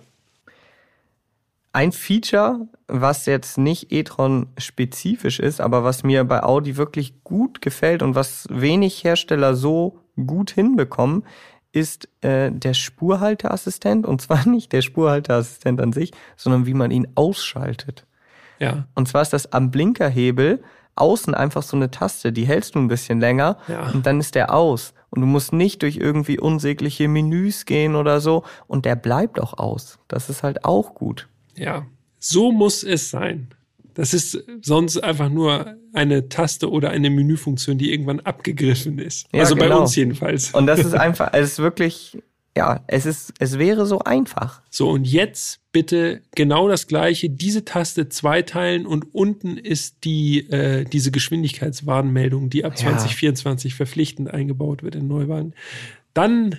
[1.74, 7.62] Ein Feature, was jetzt nicht e-tron spezifisch ist, aber was mir bei Audi wirklich gut
[7.62, 11.24] gefällt und was wenig Hersteller so gut hinbekommen,
[11.72, 14.06] ist äh, der Spurhalteassistent.
[14.06, 18.06] Und zwar nicht der Spurhalteassistent an sich, sondern wie man ihn ausschaltet.
[18.60, 18.86] Ja.
[18.94, 20.62] Und zwar ist das am Blinkerhebel
[20.96, 23.90] außen einfach so eine Taste, die hältst du ein bisschen länger ja.
[23.92, 24.94] und dann ist der aus.
[25.10, 28.44] Und du musst nicht durch irgendwie unsägliche Menüs gehen oder so.
[28.68, 30.00] Und der bleibt auch aus.
[30.08, 31.28] Das ist halt auch gut.
[31.62, 31.86] Ja,
[32.20, 33.48] so muss es sein.
[33.94, 39.28] Das ist sonst einfach nur eine Taste oder eine Menüfunktion, die irgendwann abgegriffen ist.
[39.34, 39.68] Ja, also genau.
[39.68, 40.52] bei uns jedenfalls.
[40.52, 42.18] Und das ist einfach, es ist wirklich
[42.56, 44.62] ja, es ist, es wäre so einfach.
[44.70, 50.84] So, und jetzt bitte genau das gleiche, diese Taste zweiteilen und unten ist die, äh,
[50.84, 52.88] diese Geschwindigkeitswarnmeldung, die ab Ja.
[52.88, 55.54] 2024 verpflichtend eingebaut wird in Neuwagen.
[56.14, 56.58] Dann,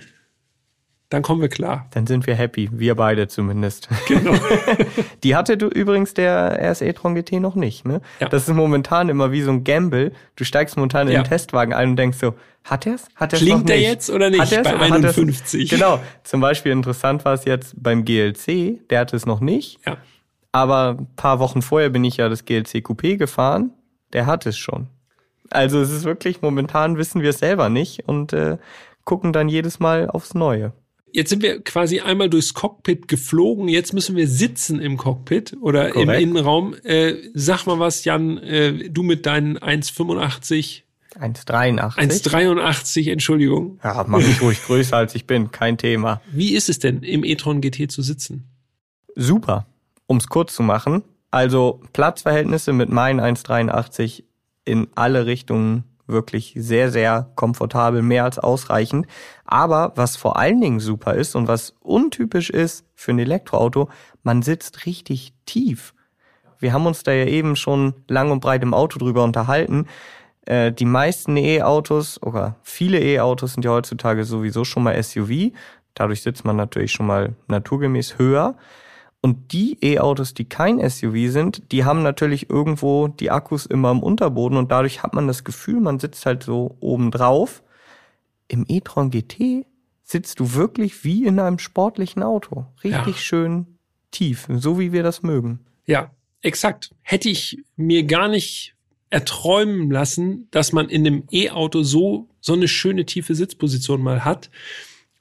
[1.13, 1.85] dann kommen wir klar.
[1.91, 3.87] Dann sind wir happy, wir beide zumindest.
[4.07, 4.33] Genau.
[5.23, 8.01] Die hatte du übrigens der RS e-tron GT noch nicht, ne?
[8.19, 8.29] Ja.
[8.29, 10.11] Das ist momentan immer wie so ein Gamble.
[10.35, 11.21] Du steigst momentan in Ja.
[11.21, 12.33] den Testwagen ein und denkst so,
[12.63, 13.07] hat er's?
[13.15, 15.69] Hat er's Klingt der jetzt oder nicht Hat er's bei oder hat er's- 51?
[15.69, 15.99] Genau.
[16.23, 19.79] Zum Beispiel interessant war es jetzt beim GLC, der hatte es noch nicht.
[19.85, 19.97] Ja.
[20.51, 23.71] Aber ein paar Wochen vorher bin ich ja das GLC Coupé gefahren.
[24.13, 24.87] Der hat es schon.
[25.51, 28.57] Also es ist wirklich, momentan wissen wir es selber nicht und äh,
[29.03, 30.73] gucken dann jedes Mal aufs Neue.
[31.13, 33.67] Jetzt sind wir quasi einmal durchs Cockpit geflogen.
[33.67, 36.21] Jetzt müssen wir sitzen im Cockpit oder im Korrekt.
[36.21, 36.75] Innenraum.
[36.83, 40.81] Äh, sag mal was, Jan, äh, du mit deinen 1,85,
[41.19, 41.97] 1,83.
[41.99, 43.79] 1,83, Entschuldigung.
[43.83, 46.19] Ja, mach mich ruhig größer als ich bin, kein Thema.
[46.31, 48.49] Wie ist es denn, im e-tron GT zu sitzen?
[49.15, 49.67] Super.
[50.07, 51.03] Um es kurz zu machen.
[51.29, 54.23] Also Platzverhältnisse mit meinen 1,83
[54.65, 59.07] in alle Richtungen wirklich sehr, sehr komfortabel, mehr als ausreichend.
[59.45, 63.89] Aber was vor allen Dingen super ist und was untypisch ist für ein Elektroauto,
[64.23, 65.93] man sitzt richtig tief.
[66.59, 69.87] Wir haben uns da ja eben schon lang und breit im Auto drüber unterhalten.
[70.45, 75.51] Äh, die meisten E-Autos oder viele E-Autos sind ja heutzutage sowieso schon mal SUV.
[75.93, 78.55] Dadurch sitzt man natürlich schon mal naturgemäß höher.
[79.25, 84.03] Und die E-Autos, die kein SUV sind, die haben natürlich irgendwo die Akkus immer im
[84.03, 87.63] Unterboden und dadurch hat man das Gefühl, man sitzt halt so oben drauf.
[88.49, 89.65] Im e-tron GT
[90.03, 92.65] sitzt du wirklich wie in einem sportlichen Auto.
[92.83, 93.21] Richtig Ja.
[93.21, 93.77] schön
[94.11, 95.61] tief, so wie wir das mögen.
[95.85, 96.11] Ja,
[96.41, 96.93] exakt.
[97.01, 98.75] Hätte ich mir gar nicht
[99.09, 104.49] erträumen lassen, dass man in einem E-Auto so, so eine schöne tiefe Sitzposition mal hat.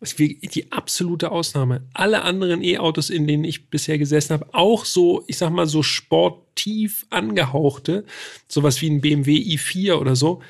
[0.03, 1.87] Ist die absolute Ausnahme.
[1.95, 5.85] Alle anderen E-Autos, in denen ich bisher gesessen habe, auch so, ich sag mal, so
[5.85, 8.05] sportiv angehauchte,
[8.49, 10.43] sowas wie ein BMW i4 oder so,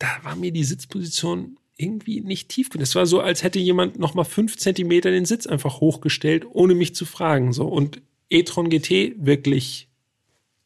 [0.00, 2.82] da war mir die Sitzposition irgendwie nicht tief genug.
[2.82, 6.74] Es war so, als hätte jemand noch mal fünf Zentimeter den Sitz einfach hochgestellt, ohne
[6.74, 7.52] mich zu fragen.
[7.52, 9.88] So und e-tron GT wirklich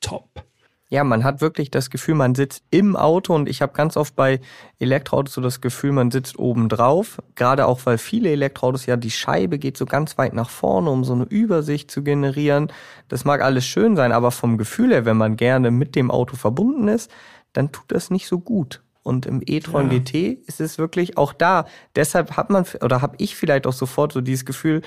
[0.00, 0.44] top.
[0.92, 4.14] Ja, man hat wirklich das Gefühl, man sitzt im Auto und ich habe ganz oft
[4.14, 4.40] bei
[4.78, 7.22] Elektroautos so das Gefühl, man sitzt oben drauf.
[7.34, 11.02] Gerade auch, weil viele Elektroautos ja die Scheibe geht so ganz weit nach vorne, um
[11.02, 12.70] so eine Übersicht zu generieren.
[13.08, 16.36] Das mag alles schön sein, aber vom Gefühl her, wenn man gerne mit dem Auto
[16.36, 17.10] verbunden ist,
[17.54, 18.82] dann tut das nicht so gut.
[19.02, 19.98] Und im e-tron Ja.
[19.98, 21.64] GT ist es wirklich auch da.
[21.96, 24.82] Deshalb hat man oder habe ich vielleicht auch sofort so dieses Gefühl,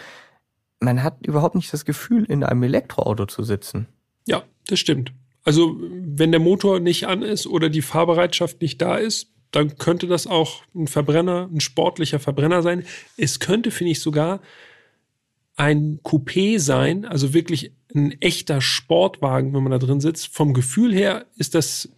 [0.79, 3.87] man hat überhaupt nicht das Gefühl, in einem Elektroauto zu sitzen.
[4.27, 5.11] Ja, das stimmt.
[5.45, 10.07] Also, wenn der Motor nicht an ist oder die Fahrbereitschaft nicht da ist, dann könnte
[10.07, 12.83] das auch ein Verbrenner, ein sportlicher Verbrenner sein.
[13.15, 14.41] Es könnte, finde ich, sogar
[15.55, 20.27] ein Coupé sein, also wirklich ein echter Sportwagen, wenn man da drin sitzt.
[20.27, 21.89] Vom Gefühl her ist das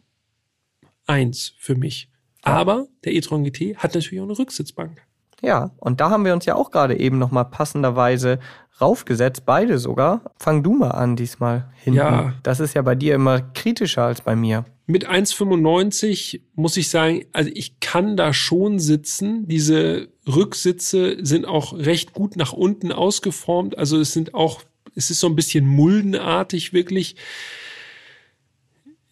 [1.07, 2.09] eins für mich.
[2.41, 5.06] Aber der e-tron GT hat natürlich auch eine Rücksitzbank.
[5.41, 8.39] Ja, und da haben wir uns ja auch gerade eben nochmal passenderweise
[8.79, 10.21] raufgesetzt, beide sogar.
[10.37, 11.97] Fang du mal an diesmal hinten.
[11.97, 12.33] Ja.
[12.43, 14.65] Das ist ja bei dir immer kritischer als bei mir.
[14.85, 19.47] Mit 1,95 muss ich sagen, also ich kann da schon sitzen.
[19.47, 23.77] Diese Rücksitze sind auch recht gut nach unten ausgeformt.
[23.77, 24.61] Also es sind auch,
[24.95, 27.15] es ist so ein bisschen muldenartig wirklich.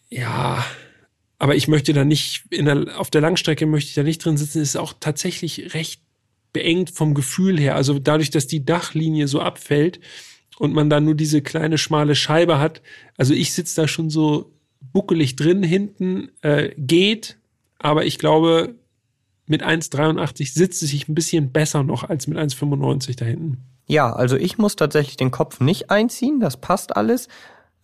[0.08, 0.64] Ja,
[1.38, 4.38] aber ich möchte da nicht, in der, auf der Langstrecke möchte ich da nicht drin
[4.38, 4.62] sitzen.
[4.62, 6.00] Es ist auch tatsächlich recht
[6.56, 7.74] beengt vom Gefühl her.
[7.74, 10.00] Also dadurch, dass die Dachlinie so abfällt
[10.58, 12.80] und man da nur diese kleine schmale Scheibe hat.
[13.18, 17.36] Also ich sitze da schon so buckelig drin hinten, äh, geht,
[17.78, 18.74] aber ich glaube,
[19.44, 23.58] mit 1,83 sitzt es sich ein bisschen besser noch als mit 1,95 da hinten.
[23.86, 27.28] Ja, also ich muss tatsächlich den Kopf nicht einziehen, das passt alles.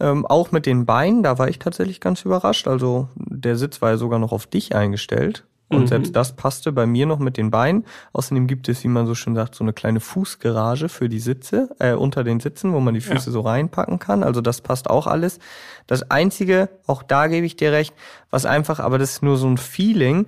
[0.00, 2.66] Ähm, auch mit den Beinen, da war ich tatsächlich ganz überrascht.
[2.66, 5.44] Also der Sitz war ja sogar noch auf dich eingestellt.
[5.72, 5.86] Und Mhm.
[5.88, 7.84] selbst das passte bei mir noch mit den Beinen.
[8.12, 11.70] Außerdem gibt es, wie man so schön sagt, so eine kleine Fußgarage für die Sitze,
[11.78, 13.32] äh, unter den Sitzen, wo man die Füße Ja.
[13.32, 14.22] so reinpacken kann.
[14.22, 15.38] Also das passt auch alles.
[15.86, 17.94] Das Einzige, auch da gebe ich dir recht,
[18.30, 20.26] was einfach, aber das ist nur so ein Feeling,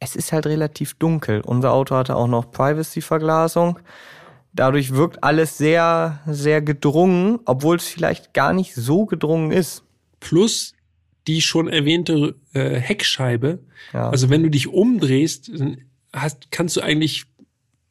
[0.00, 1.40] es ist halt relativ dunkel.
[1.40, 3.78] Unser Auto hatte auch noch Privacy-Verglasung.
[4.52, 9.82] Dadurch wirkt alles sehr, sehr gedrungen, obwohl es vielleicht gar nicht so gedrungen ist.
[10.20, 10.73] Plus
[11.26, 13.60] die schon erwähnte äh, Heckscheibe.
[13.92, 14.10] Ja.
[14.10, 15.78] Also wenn du dich umdrehst, dann
[16.12, 17.24] hast, kannst du eigentlich,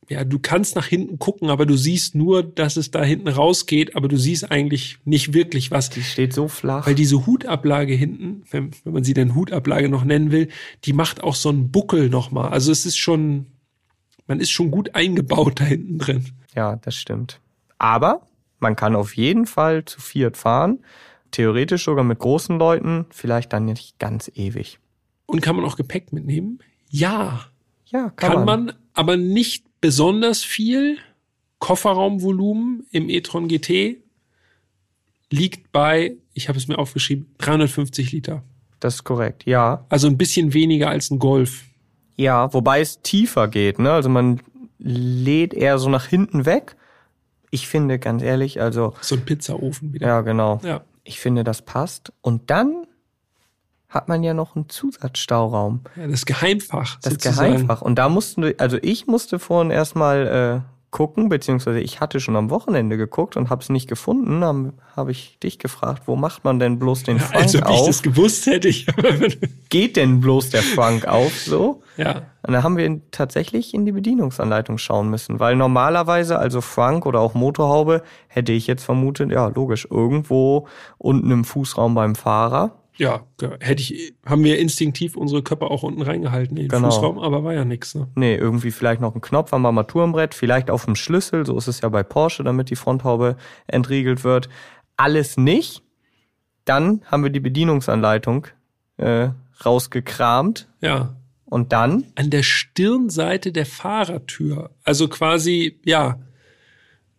[0.10, 3.96] ja, du kannst nach hinten gucken, aber du siehst nur, dass es da hinten rausgeht,
[3.96, 5.90] aber du siehst eigentlich nicht wirklich was.
[5.90, 6.86] die steht so flach.
[6.86, 10.50] Weil diese Hutablage hinten, wenn, wenn man sie denn Hutablage noch nennen will,
[10.86, 12.50] die macht auch so einen Buckel nochmal.
[12.50, 13.48] Also es ist schon
[14.28, 16.26] man ist schon gut eingebaut da hinten drin.
[16.56, 17.40] Ja, das stimmt.
[17.78, 18.22] Aber
[18.60, 20.80] man kann auf jeden Fall zu viert fahren.
[21.34, 24.80] Theoretisch sogar mit großen Leuten, vielleicht dann nicht ganz ewig.
[25.26, 26.60] Und kann man auch Gepäck mitnehmen?
[26.90, 27.46] Ja.
[27.88, 30.98] Ja, kann, Kann man, aber nicht besonders viel.
[31.60, 33.98] Kofferraumvolumen im e-tron GT
[35.30, 38.44] liegt bei, ich habe es mir aufgeschrieben, 350 Liter.
[38.80, 39.86] Das ist korrekt, ja.
[39.90, 41.64] Also ein bisschen weniger als ein Golf.
[42.16, 43.92] Ja, wobei es tiefer geht, ne?
[43.92, 44.42] Also man
[44.78, 46.76] lädt eher so nach hinten weg.
[47.50, 50.08] Ich finde, ganz ehrlich, also, So ein Pizzaofen wieder.
[50.08, 50.60] ja, genau.
[50.64, 50.84] Ja.
[51.04, 52.14] Ich finde, das passt.
[52.22, 52.88] Und dann
[53.90, 55.82] hat man ja noch einen Zusatzstauraum.
[55.96, 57.00] Ja, das Geheimfach.
[57.02, 57.54] Das sozusagen.
[57.54, 57.82] Geheimfach.
[57.82, 62.38] Und da mussten wir, also ich musste vorhin erstmal äh, gucken, beziehungsweise ich hatte schon
[62.38, 64.40] am Wochenende geguckt und habe es nicht gefunden.
[64.40, 67.68] Dann habe ich dich gefragt, wo macht man denn bloß den Frank als ob ich
[67.68, 67.88] auf?
[67.88, 68.70] das gewusst hätte.
[68.70, 68.86] Ich,
[69.70, 71.82] Geht denn bloß der Frank auf so?
[71.98, 72.22] ja.
[72.46, 77.22] Und da haben wir tatsächlich in die Bedienungsanleitung schauen müssen, weil normalerweise, also Frank oder
[77.22, 80.68] auch Motorhaube, hätte ich jetzt vermutet, ja, logisch, irgendwo
[80.98, 82.83] unten im Fußraum beim Fahrer.
[82.98, 83.26] Ja,
[83.60, 86.92] hätte ich, haben wir instinktiv unsere Köpfe auch unten reingehalten in den Genau.
[86.92, 87.96] Fußraum, aber war ja nix.
[87.96, 88.08] Ne?
[88.16, 91.82] Nee, irgendwie vielleicht noch ein Knopf am Armaturenbrett, vielleicht auf dem Schlüssel, so ist es
[91.82, 93.36] ja bei Porsche, damit die Fronthaube
[93.68, 94.48] entriegelt wird.
[94.96, 95.82] Alles nicht.
[96.66, 98.48] Dann haben wir die Bedienungsanleitung
[98.98, 99.30] äh,
[99.66, 101.16] rausgekramt Ja.
[101.46, 106.20] und dann, An der Stirnseite der Fahrertür, also quasi, ja,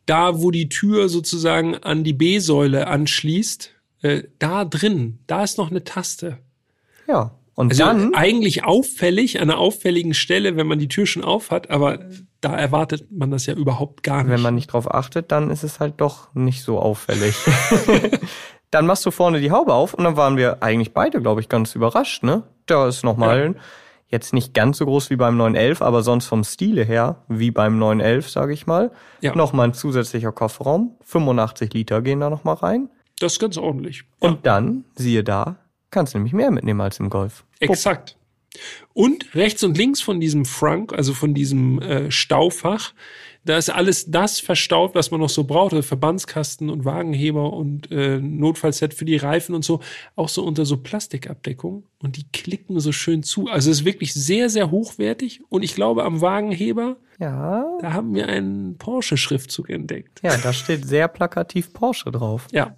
[0.06, 3.73] da wo die Tür sozusagen an die B-Säule anschließt,
[4.04, 6.38] äh, da drin, da ist noch eine Taste.
[7.08, 11.22] ja, und Also dann, eigentlich auffällig, an einer auffälligen Stelle, wenn man die Tür schon
[11.24, 12.00] auf hat, aber
[12.40, 14.32] da erwartet man das ja überhaupt gar nicht.
[14.32, 17.36] wenn man nicht drauf achtet, dann ist es halt doch nicht so auffällig.
[18.70, 21.48] dann machst du vorne die Haube auf und dann waren wir eigentlich beide, glaube ich,
[21.48, 22.42] ganz überrascht, ne?
[22.66, 23.54] Da ist nochmal
[24.08, 27.78] jetzt nicht ganz so groß wie beim 911, aber sonst vom Stile her wie beim
[27.78, 28.90] 911, sage ich mal.
[29.20, 29.34] Ja.
[29.34, 32.90] Nochmal ein zusätzlicher Kofferraum, 85 Liter gehen da nochmal rein.
[33.18, 34.04] Das ist ganz ordentlich.
[34.18, 35.56] Und dann, siehe da,
[35.90, 37.44] kannst du nämlich mehr mitnehmen als im Golf.
[37.60, 38.16] Exakt.
[38.92, 42.92] Und rechts und links von diesem Frunk, also von diesem äh, Staufach,
[43.46, 45.74] da ist alles das verstaut, was man noch so braucht.
[45.74, 49.80] Also Verbandskasten und Wagenheber und äh, Notfallset für die Reifen und so.
[50.16, 51.84] Auch so unter so Plastikabdeckung.
[52.02, 53.48] Und die klicken so schön zu.
[53.48, 55.42] Also es ist wirklich sehr, sehr hochwertig.
[55.50, 60.20] Und ich glaube, am Wagenheber, Ja, da haben wir einen Porsche-Schriftzug entdeckt.
[60.22, 62.46] ja, da steht sehr plakativ Porsche drauf.
[62.50, 62.74] Ja.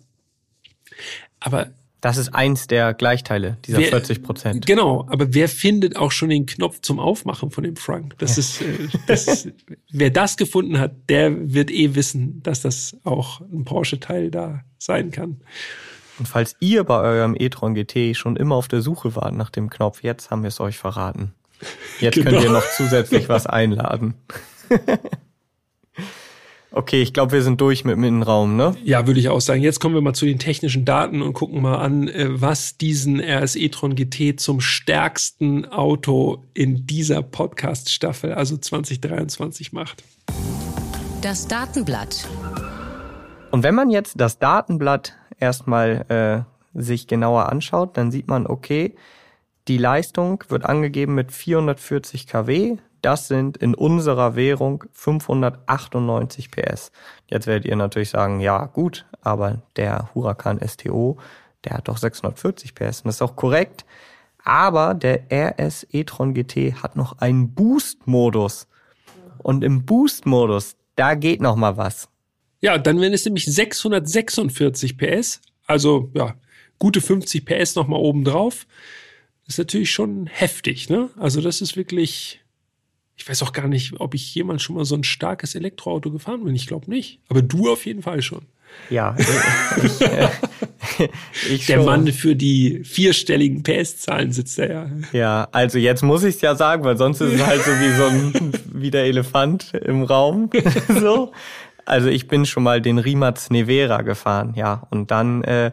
[1.41, 1.69] Aber
[2.03, 4.67] Das ist eins der Gleichteile, dieser Wer- 40 Prozent.
[4.67, 8.15] Genau, aber wer findet auch schon den Knopf zum Aufmachen von dem Frank?
[8.19, 9.49] Das ist, äh, das ist,
[9.91, 15.11] wer das gefunden hat, der wird eh wissen, dass das auch ein Porsche-Teil da sein
[15.11, 15.41] kann.
[16.19, 19.69] Und falls ihr bei eurem e-tron GT schon immer auf der Suche wart nach dem
[19.71, 21.33] Knopf, jetzt haben wir es euch verraten.
[22.01, 22.31] Jetzt Genau.
[22.31, 24.15] könnt ihr noch zusätzlich was einladen.
[26.77, 28.77] okay, ich glaube, wir sind durch mit dem Innenraum, ne?
[28.85, 29.62] Ja, würde ich auch sagen.
[29.62, 33.18] Jetzt kommen wir mal zu den technischen Daten und gucken mal an, äh, was diesen
[33.18, 40.05] RS e-tron GT zum stärksten Auto in dieser Podcast-Staffel, also 2023 macht.
[41.22, 42.29] Das Datenblatt.
[43.51, 48.95] Und wenn man jetzt das Datenblatt erstmal äh, sich genauer anschaut, dann sieht man, okay,
[49.66, 52.77] die Leistung wird angegeben mit 440 kW.
[53.07, 56.91] Das sind in unserer Währung 598 PS.
[57.29, 61.17] Jetzt werdet ihr natürlich sagen, ja gut, aber der Huracan STO,
[61.63, 63.03] der hat doch 640 PS.
[63.03, 63.85] Und das ist auch korrekt.
[64.43, 68.67] Aber der RS e-tron GT hat noch einen Boost-Modus.
[69.39, 72.09] Und im Boost-Modus, da geht noch mal was.
[72.61, 76.35] Ja, dann wären es nämlich 646 PS, also ja,
[76.81, 78.67] gute 50 PS nochmal oben drauf.
[79.47, 81.11] Ist natürlich schon heftig, ne?
[81.17, 82.41] Also das ist wirklich,
[83.17, 86.45] ich weiß auch gar nicht, ob ich jemals schon mal so ein starkes Elektroauto gefahren
[86.45, 86.55] bin.
[86.55, 87.21] Ich glaube nicht.
[87.29, 88.43] Aber du auf jeden Fall schon.
[88.91, 89.17] Ja,
[89.83, 90.29] ich, äh,
[91.49, 91.87] ich Der schon.
[91.87, 94.91] Mann für die vierstelligen PS-Zahlen sitzt da ja.
[95.12, 97.97] Ja, also jetzt muss ich es ja sagen, weil sonst ist es halt so wie
[97.97, 100.51] so ein wie der Elefant im Raum.
[101.01, 101.33] so.
[101.85, 105.71] Also ich bin schon mal den Rimac Nevera gefahren, ja, und dann äh,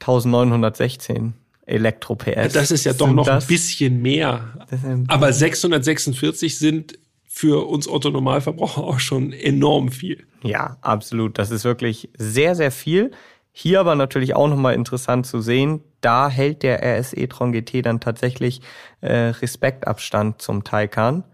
[0.00, 1.34] 1916
[1.70, 2.52] Elektro PS.
[2.52, 4.66] Das ist ja doch Sind noch das, ein bisschen mehr.
[5.08, 10.26] Aber 646 sind für uns Otto-Normalverbraucher auch schon enorm viel.
[10.42, 11.38] Ja, absolut.
[11.38, 13.12] Das ist wirklich sehr, sehr viel.
[13.52, 18.00] Hier aber natürlich auch nochmal interessant zu sehen, da hält der RS e-tron GT dann
[18.00, 18.60] tatsächlich
[19.00, 21.24] äh, Respektabstand zum Taycan.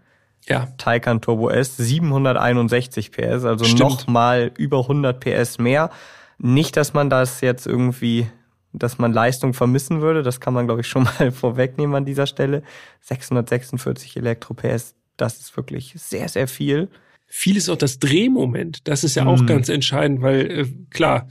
[0.47, 5.89] Ja, Taycan Turbo S 761 PS, also nochmal über 100 PS mehr.
[6.37, 8.27] Nicht, dass man das jetzt irgendwie,
[8.73, 12.27] dass man Leistung vermissen würde, das kann man glaube ich schon mal vorwegnehmen an dieser
[12.27, 12.63] Stelle.
[13.01, 16.89] 646 Elektro PS, Das ist wirklich sehr, sehr viel.
[17.25, 18.87] Viel ist auch das Drehmoment.
[18.87, 19.47] Das ist ja auch Mhm.
[19.47, 21.27] ganz entscheidend, weil äh, klar,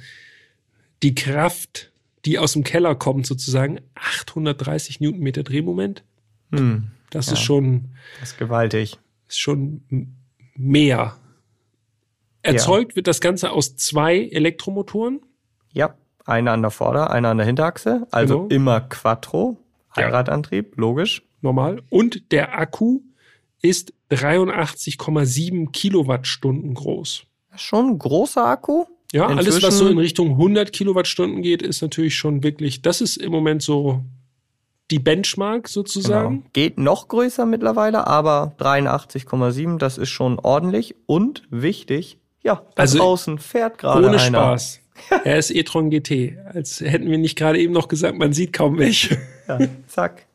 [1.03, 1.93] die Kraft,
[2.25, 6.03] die aus dem Keller kommt, sozusagen 830 Newtonmeter Drehmoment,
[6.53, 7.33] Hm, das Ja.
[7.35, 8.99] ist schon, das ist gewaltig.
[9.29, 9.83] ist schon
[10.55, 11.17] mehr.
[12.43, 15.21] Erzeugt wird das Ganze aus zwei Elektromotoren.
[15.73, 15.95] Ja,
[16.27, 18.07] einer an der Vorder-, einer an der Hinterachse.
[18.11, 18.55] Also Genau.
[18.55, 19.57] immer Quattro.
[19.97, 20.05] Ja.
[20.07, 21.23] Allradantrieb, logisch.
[21.43, 21.81] normal.
[21.91, 23.01] Und der Akku
[23.63, 27.25] ist 83,7 Kilowattstunden groß.
[27.57, 28.85] Schon ein großer Akku.
[29.13, 33.17] Ja, alles, was so in Richtung 100 Kilowattstunden geht, ist natürlich schon wirklich, das ist
[33.17, 34.03] im Moment so
[34.91, 36.39] die Benchmark sozusagen.
[36.39, 36.51] Genau.
[36.53, 40.97] Geht noch größer mittlerweile, aber 83,7, das ist schon ordentlich.
[41.07, 44.39] Und wichtig, ja, da Also, draußen fährt gerade Ohne einer.
[44.39, 44.81] Spaß.
[45.25, 46.37] Er ist e-tron GT.
[46.53, 49.19] Als hätten wir nicht gerade eben noch gesagt, man sieht kaum welche.
[49.49, 50.27] Ja, zack.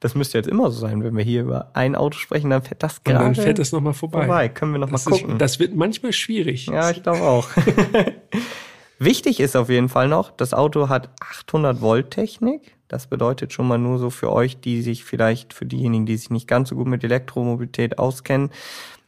[0.00, 2.82] Das müsste jetzt immer so sein, wenn wir hier über ein Auto sprechen, dann fährt
[2.82, 4.20] das Und dann gerade fährt das nochmal vorbei.
[4.26, 4.48] vorbei.
[4.48, 5.32] Können wir noch Das, mal gucken.
[5.32, 6.66] ist, das wird manchmal schwierig.
[6.66, 7.48] Ja, ich glaube auch.
[8.98, 12.76] Wichtig ist auf jeden Fall noch, das Auto hat 800 Volt Technik.
[12.88, 16.30] Das bedeutet schon mal nur so für euch, die sich vielleicht, für diejenigen, die sich
[16.30, 18.50] nicht ganz so gut mit Elektromobilität auskennen,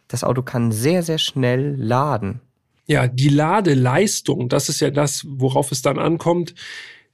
[0.09, 2.41] das Auto kann sehr, sehr schnell laden.
[2.87, 6.55] Ja, die Ladeleistung, das ist ja das, worauf es dann ankommt.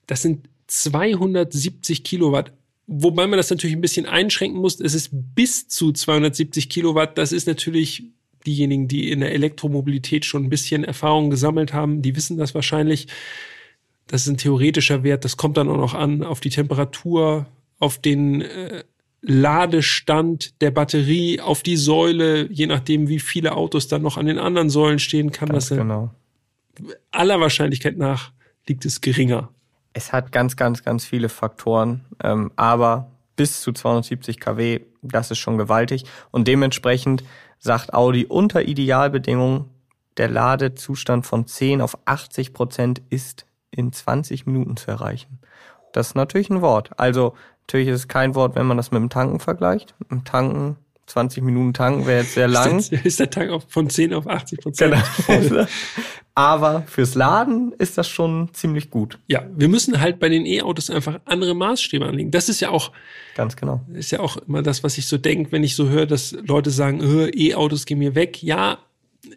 [0.06, 2.52] Das sind 270 Kilowatt.
[2.86, 4.80] Wobei man das natürlich ein bisschen einschränken muss.
[4.80, 7.18] Es ist bis zu 270 Kilowatt.
[7.18, 8.04] Das ist natürlich
[8.46, 13.08] diejenigen, die in der Elektromobilität schon ein bisschen Erfahrung gesammelt haben, die wissen das wahrscheinlich.
[14.06, 15.24] Das ist ein theoretischer Wert.
[15.24, 17.46] Das kommt dann auch noch an auf die Temperatur,
[17.78, 18.84] auf den äh,
[19.30, 24.38] Ladestand der Batterie, auf die Säule, je nachdem, wie viele Autos dann noch an den
[24.38, 26.14] anderen Säulen stehen, kann Ganz das genau.
[27.10, 28.32] aller Wahrscheinlichkeit nach
[28.66, 29.50] liegt es geringer.
[29.92, 35.38] Es hat ganz, ganz, ganz viele Faktoren, ähm, aber bis zu 270 kW, das ist
[35.38, 36.04] schon gewaltig.
[36.30, 37.22] Und dementsprechend
[37.58, 39.66] sagt Audi unter Idealbedingungen,
[40.16, 45.38] der Ladezustand von 10 auf 80 Prozent ist in 20 Minuten zu erreichen.
[45.92, 46.90] Das ist natürlich ein Wort.
[46.98, 47.34] Also
[47.66, 49.94] natürlich ist es kein Wort, wenn man das mit dem Tanken vergleicht.
[50.10, 50.76] Im Tanken,
[51.06, 52.78] 20 Minuten tanken wäre jetzt sehr lang.
[52.78, 54.94] Ist der, ist der Tank von 10 auf 80 Prozent
[55.26, 55.66] Genau.
[56.34, 59.18] Aber fürs Laden ist das schon ziemlich gut.
[59.26, 62.30] Ja, wir müssen halt bei den E-Autos einfach andere Maßstäbe anlegen.
[62.30, 62.92] Das ist ja auch,
[63.34, 63.80] Ganz genau.
[63.92, 66.70] ist ja auch immer das, was ich so denke, wenn ich so höre, dass Leute
[66.70, 68.40] sagen, "Äh, E-Autos gehen mir weg.
[68.40, 68.78] Ja,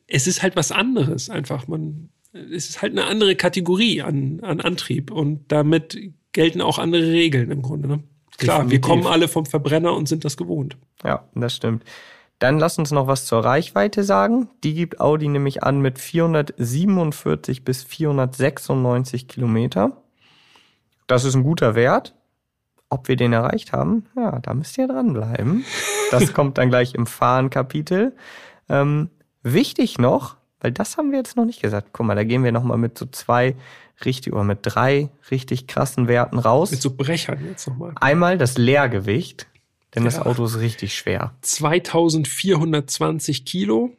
[0.08, 1.68] es ist halt was anderes einfach.
[1.68, 5.98] Man, es ist halt eine andere Kategorie an, an Antrieb und damit
[6.32, 7.88] gelten auch andere Regeln im Grunde.
[7.88, 8.04] Ne?
[8.38, 8.90] Klar, wir Definitiv.
[8.90, 10.78] kommen alle vom Verbrenner und sind das gewohnt.
[11.04, 11.84] Ja, das stimmt.
[12.40, 14.50] Dann lass uns noch was zur Reichweite sagen.
[14.64, 20.02] Die gibt Audi nämlich an mit 447 bis 496 Kilometer.
[21.06, 22.16] Das ist ein guter Wert.
[22.90, 25.64] Ob wir den erreicht haben, ja, da müsst ihr dranbleiben.
[26.10, 28.16] Das kommt dann gleich im Fahren-Kapitel.
[28.68, 29.10] Ähm,
[29.44, 31.90] wichtig noch, weil das haben wir jetzt noch nicht gesagt.
[31.94, 33.56] Guck mal, da gehen wir noch mal mit so zwei
[34.06, 36.72] richtig oder mit drei richtig krassen Werten raus.
[36.72, 37.94] Mit so Brechern jetzt nochmal.
[38.00, 39.48] Einmal das Leergewicht,
[39.96, 40.26] denn das Ja.
[40.26, 41.34] Auto ist richtig schwer.
[41.42, 43.92] 2420 Kilo.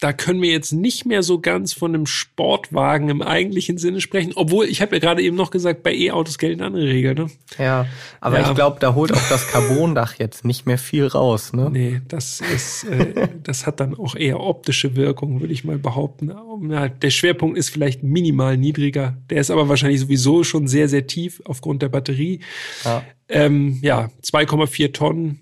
[0.00, 4.32] Da können wir jetzt nicht mehr so ganz von einem Sportwagen im eigentlichen Sinne sprechen.
[4.34, 7.16] Obwohl, ich habe ja gerade eben noch gesagt, bei E-Autos gelten andere Regeln.
[7.18, 7.30] Ne?
[7.58, 7.86] Ja,
[8.20, 8.48] aber Ja.
[8.48, 11.68] ich glaube, da holt auch das Carbondach jetzt nicht mehr viel raus, ne?
[11.70, 16.32] Nee, das ist, äh, das hat dann auch eher optische Wirkung, würde ich mal behaupten.
[16.70, 19.18] Ja, der Schwerpunkt ist vielleicht minimal niedriger.
[19.28, 22.40] Der ist aber wahrscheinlich sowieso schon sehr, sehr tief aufgrund der Batterie.
[22.84, 25.40] Ja, Ähm, ja, 2,4 Tonnen.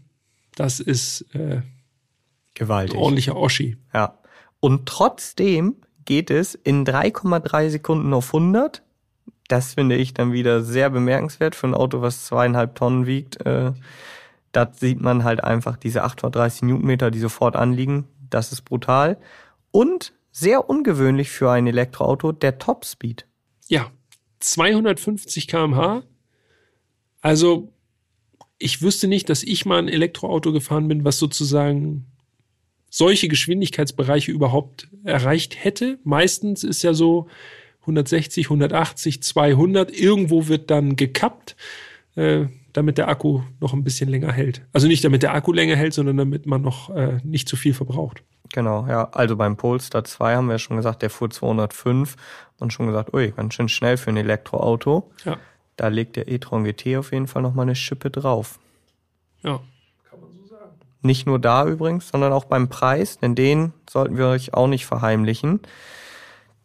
[0.57, 1.63] Das ist äh, ein
[2.55, 2.99] gewaltig.
[2.99, 3.77] ordentlicher Oschi.
[3.95, 4.18] Ja.
[4.61, 8.83] Und trotzdem geht es in 3,3 Sekunden auf 100.
[9.49, 13.45] Das finde ich dann wieder sehr bemerkenswert für ein Auto, was zweieinhalb Tonnen wiegt.
[13.47, 13.73] Äh,
[14.53, 18.09] da sieht man halt einfach diese 830 Newtonmeter, die sofort anliegen.
[18.31, 19.19] Das ist brutal.
[19.71, 23.27] Und sehr ungewöhnlich für ein Elektroauto, der Topspeed.
[23.69, 23.91] Ja,
[24.41, 26.03] 250 km/h.
[27.21, 27.73] Also,
[28.59, 32.07] ich wüsste nicht, dass ich mal ein Elektroauto gefahren bin, was sozusagen
[32.99, 35.99] solche Geschwindigkeitsbereiche überhaupt erreicht hätte.
[36.05, 37.29] Meistens ist ja so
[37.83, 39.91] 160, 180, 200.
[39.91, 41.57] Irgendwo wird dann gekappt,
[42.17, 44.63] äh, damit der Akku noch ein bisschen länger hält.
[44.73, 47.73] Also nicht damit der Akku länger hält, sondern damit man noch äh, nicht zu viel
[47.73, 48.23] verbraucht.
[48.53, 49.09] Genau, ja.
[49.13, 52.17] Also beim Polestar 2 haben wir ja schon gesagt, der fuhr 205
[52.59, 55.11] und schon gesagt, ui, ganz schön schnell für ein Elektroauto.
[55.25, 55.39] Ja,
[55.77, 58.59] Da legt der e-tron GT auf jeden Fall nochmal eine Schippe drauf.
[59.43, 59.61] ja.
[61.01, 64.87] Nicht nur da übrigens, sondern auch beim Preis, denn den sollten wir euch auch nicht
[64.87, 65.61] verheimlichen.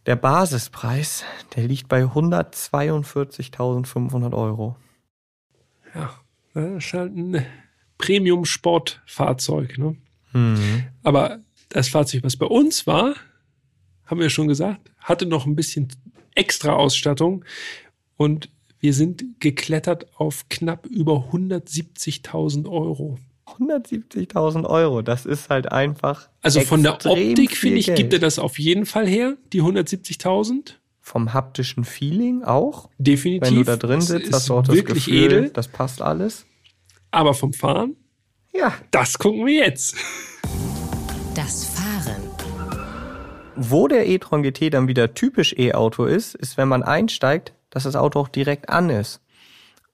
[0.06, 1.24] Der Basispreis,
[1.56, 4.76] der liegt bei 142.500 Euro.
[5.96, 6.14] Ja,
[6.54, 7.46] das ist halt ein
[7.98, 9.78] Premium-Sportfahrzeug.
[9.78, 9.96] Ne?
[10.34, 10.84] Mhm.
[11.04, 13.16] Aber das Fahrzeug, was bei uns war,
[14.06, 15.88] haben wir schon gesagt, hatte noch ein bisschen
[16.36, 17.46] extra Ausstattung
[18.18, 23.18] und wir sind geklettert auf knapp über 170.000 Euro.
[23.60, 26.30] 170.000 Euro, das ist halt einfach.
[26.42, 27.98] Also von der Optik, finde ich, Geld.
[27.98, 30.76] gibt er das auf jeden Fall her, die 170.000.
[31.06, 32.90] Vom haptischen Feeling auch.
[32.98, 33.50] Definitiv.
[33.50, 35.50] Wenn du da drin sitzt, hast du auch das wirklich Gefühl, edel.
[35.50, 36.46] das passt alles.
[37.12, 37.98] Aber vom Fahren?
[38.54, 38.74] Ja.
[38.92, 39.96] Das gucken wir jetzt.
[41.36, 42.22] Das Fahren.
[43.56, 47.96] Wo der e-tron GT dann wieder typisch E-Auto ist, ist, wenn man einsteigt, dass das
[47.96, 49.20] Auto auch direkt an ist.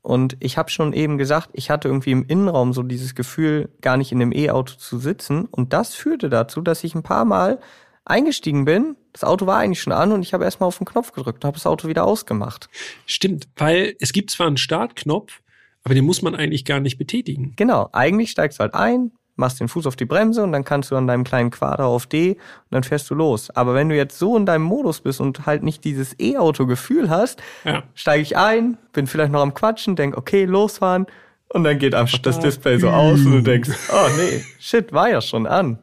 [0.02, 3.97] Und ich habe schon eben gesagt, ich hatte irgendwie im Innenraum so dieses Gefühl, gar
[3.97, 5.45] nicht in dem E-Auto zu sitzen.
[5.45, 7.60] Und das führte dazu, dass ich ein paar Mal
[8.06, 8.95] eingestiegen bin.
[9.14, 11.47] Das Auto war eigentlich schon an und ich habe erstmal auf den Knopf gedrückt und
[11.47, 12.70] habe das Auto wieder ausgemacht.
[13.06, 15.41] Stimmt, weil es gibt zwar einen Startknopf,
[15.84, 17.54] aber den muss man eigentlich gar nicht betätigen.
[17.56, 20.91] Genau, eigentlich steigst du halt ein, machst den Fuß auf die Bremse und dann kannst
[20.91, 23.49] du an deinem kleinen Quader auf D und dann fährst du los.
[23.49, 27.41] Aber wenn du jetzt so in deinem Modus bist und halt nicht dieses E-Auto-Gefühl hast,
[27.65, 27.83] ja.
[27.95, 31.07] steige ich ein, bin vielleicht noch am Quatschen, denk, okay, losfahren
[31.49, 32.25] und dann geht einfach Start.
[32.27, 35.79] das Display so aus und du denkst, oh nee, shit, war ja schon an.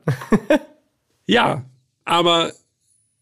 [1.27, 1.65] ja,
[2.05, 2.53] aber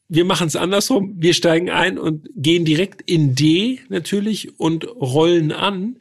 [0.09, 1.15] wir machen es andersrum.
[1.17, 5.97] Wir steigen ein und gehen direkt in D natürlich und rollen an.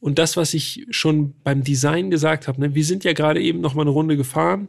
[0.00, 3.60] Und das, was ich schon beim Design gesagt habe, ne, wir sind ja gerade eben
[3.60, 4.68] noch mal eine Runde gefahren.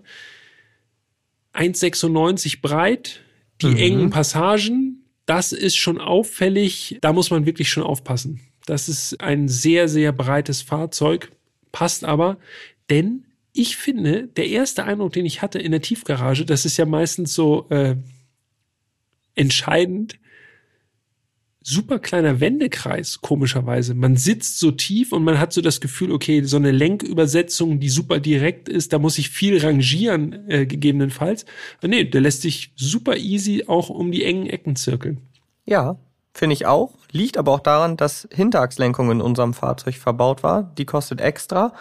[1.54, 3.22] 1,96 breit,
[3.62, 3.78] die mhm.
[3.78, 6.98] engen Passagen, das ist schon auffällig.
[7.02, 8.40] Da muss man wirklich schon aufpassen.
[8.66, 11.32] Das ist ein sehr, sehr breites Fahrzeug,
[11.72, 12.38] passt aber,
[12.90, 16.86] denn ich finde, der erste Eindruck, den ich hatte in der Tiefgarage, das ist ja
[16.86, 17.96] meistens so äh,
[19.36, 20.20] entscheidend,
[21.68, 23.94] super kleiner Wendekreis, komischerweise.
[23.94, 27.90] Man sitzt so tief und man hat so das Gefühl, okay, so eine Lenkübersetzung, die
[27.90, 31.46] super direkt ist, da muss ich viel rangieren, äh, gegebenenfalls.
[31.80, 35.20] Aber nee, der lässt sich super easy auch um die engen Ecken zirkeln.
[35.66, 35.98] Ja,
[36.34, 36.94] finde ich auch.
[37.12, 40.72] Liegt aber auch daran, dass Hinterachslenkung in unserem Fahrzeug verbaut war.
[40.78, 41.74] Die kostet extra,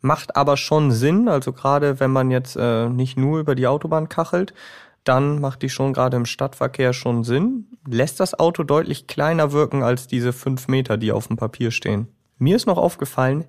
[0.00, 1.26] macht aber schon Sinn.
[1.26, 4.54] Also gerade wenn man jetzt äh, nicht nur über die Autobahn kachelt,
[5.04, 7.66] dann macht die schon gerade im Stadtverkehr schon Sinn.
[7.86, 12.08] Lässt das Auto deutlich kleiner wirken als diese fünf Meter, die auf dem Papier stehen.
[12.38, 13.44] Mir ist noch aufgefallen,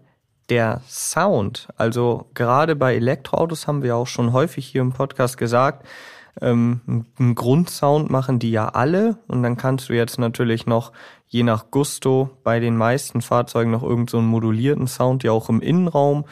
[0.49, 5.88] der Sound, also gerade bei Elektroautos haben wir auch schon häufig hier im Podcast gesagt,
[6.41, 10.91] ähm, einen Grundsound machen die ja alle und dann kannst du jetzt natürlich noch
[11.28, 15.62] je nach Gusto bei den meisten Fahrzeugen noch irgendeinen so modulierten Sound ja auch im
[15.62, 16.26] Innenraum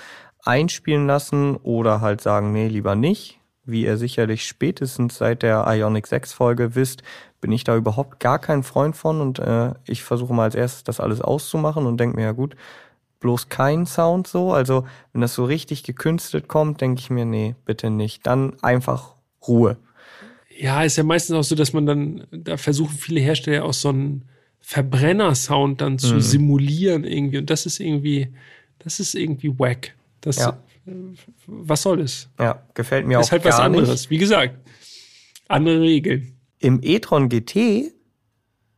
[0.44, 6.08] einspielen lassen oder halt sagen, nee, lieber nicht wie ihr sicherlich spätestens seit der Ionic
[6.08, 7.04] 6 Folge wisst,
[7.42, 10.84] bin ich da überhaupt gar kein Freund von und äh, ich versuche mal als erstes
[10.84, 12.56] das alles auszumachen und denke mir, ja gut,
[13.20, 14.52] bloß kein Sound so.
[14.54, 18.26] Also wenn das so richtig gekünstelt kommt, denke ich mir, nee, bitte nicht.
[18.26, 19.16] Dann einfach
[19.48, 19.78] Ruhe.
[20.60, 23.90] Ja, ist ja meistens auch so, dass man dann, da versuchen viele Hersteller auch so
[23.90, 24.26] einen
[24.60, 26.22] Verbrenner-Sound dann zu mhm.
[26.22, 27.40] simulieren irgendwie.
[27.40, 28.32] Und das ist irgendwie,
[28.80, 29.96] das ist irgendwie wack.
[30.22, 30.58] Das, ja
[31.48, 32.30] was soll es?
[32.40, 33.24] Ja, gefällt mir auch.
[33.24, 33.90] Ist halt was anderes.
[33.90, 34.10] Nicht.
[34.10, 34.58] Wie gesagt,
[35.48, 36.38] andere Regeln.
[36.60, 37.92] Im e-tron GT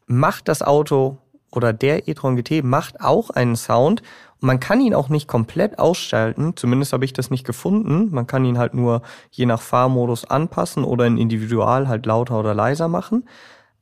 [0.08, 1.18] macht das Auto
[1.51, 4.01] oder der e-tron GT macht auch einen Sound
[4.41, 6.56] und man kann ihn auch nicht komplett ausschalten.
[6.56, 8.10] Zumindest habe ich das nicht gefunden.
[8.12, 9.01] Man kann ihn halt nur
[9.32, 13.28] je nach Fahrmodus anpassen oder in Individual halt lauter oder leiser machen.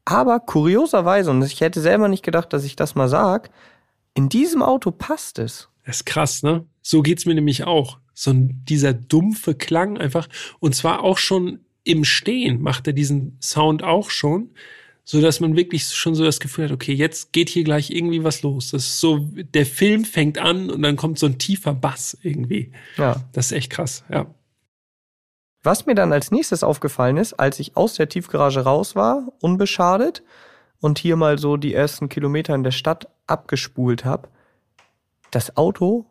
[0.05, 3.49] Aber kurioserweise, und ich hätte selber nicht gedacht, dass ich das mal sag,
[4.13, 5.69] in diesem Auto passt es.
[5.85, 6.65] Das ist krass, ne?
[6.81, 10.27] So geht's mir nämlich auch so ein, dieser dumpfe Klang einfach.
[10.59, 14.49] Und zwar auch schon im Stehen macht er diesen Sound auch schon,
[15.03, 18.23] so dass man wirklich schon so das Gefühl hat, okay, jetzt geht hier gleich irgendwie
[18.23, 18.71] was los.
[18.71, 22.71] Das ist so, der Film fängt an und dann kommt so ein tiefer Bass irgendwie.
[22.97, 23.23] Ja.
[23.33, 24.27] Das ist echt krass, ja.
[25.63, 30.23] Was mir dann als nächstes aufgefallen ist, als ich aus der Tiefgarage raus war, unbeschadet,
[30.81, 34.27] und hier mal so die ersten Kilometer in der Stadt abgespult habe,
[35.29, 36.05] das Auto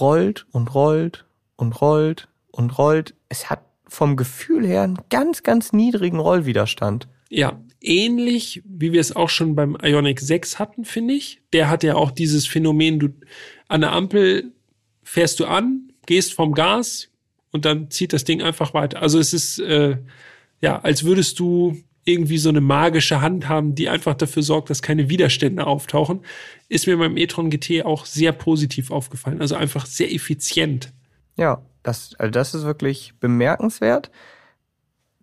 [0.00, 1.24] rollt und rollt
[1.56, 3.14] und rollt und rollt.
[3.28, 7.08] Es hat vom Gefühl her einen ganz, ganz niedrigen Rollwiderstand.
[7.30, 11.40] Ja, ähnlich wie wir es auch schon beim Ionic 6 hatten, finde ich.
[11.52, 13.08] Der hat ja auch dieses Phänomen, du
[13.68, 14.52] an der Ampel
[15.02, 17.08] fährst du an, gehst vom Gas
[17.50, 19.00] und dann zieht das Ding einfach weiter.
[19.00, 19.98] Also es ist äh,
[20.64, 24.82] ja, als würdest du irgendwie so eine magische Hand haben, die einfach dafür sorgt, dass
[24.82, 26.20] keine Widerstände auftauchen,
[26.68, 29.40] ist mir beim e-tron GT auch sehr positiv aufgefallen.
[29.40, 30.92] Also einfach sehr effizient.
[31.36, 34.10] Ja, das, also das ist wirklich bemerkenswert.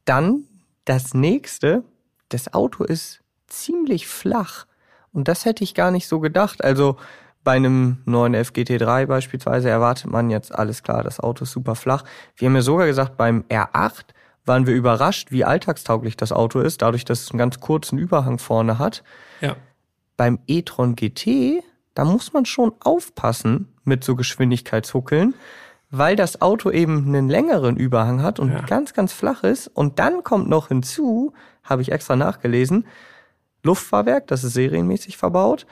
[0.05, 0.45] Dann
[0.85, 1.83] das nächste,
[2.29, 4.65] das Auto ist ziemlich flach.
[5.13, 6.63] Und das hätte ich gar nicht so gedacht.
[6.63, 6.97] Also
[7.43, 12.03] Bei einem 911 GT3 beispielsweise erwartet man jetzt, alles klar, das Auto ist super flach.
[12.35, 14.05] Wir haben ja sogar gesagt, beim R8
[14.45, 18.39] waren wir überrascht, wie alltagstauglich das Auto ist, dadurch, dass es einen ganz kurzen Überhang
[18.39, 19.03] vorne hat.
[19.39, 19.55] Ja.
[20.17, 21.63] Beim e-tron GT,
[21.93, 25.33] da muss man schon aufpassen mit so Geschwindigkeitshuckeln,
[25.89, 28.61] weil das Auto eben einen längeren Überhang hat und Ja.
[28.61, 29.67] ganz, ganz flach ist.
[29.67, 31.33] Und dann kommt noch hinzu,
[31.63, 32.87] habe ich extra nachgelesen,
[33.63, 35.67] Luftfahrwerk, das ist serienmäßig verbaut.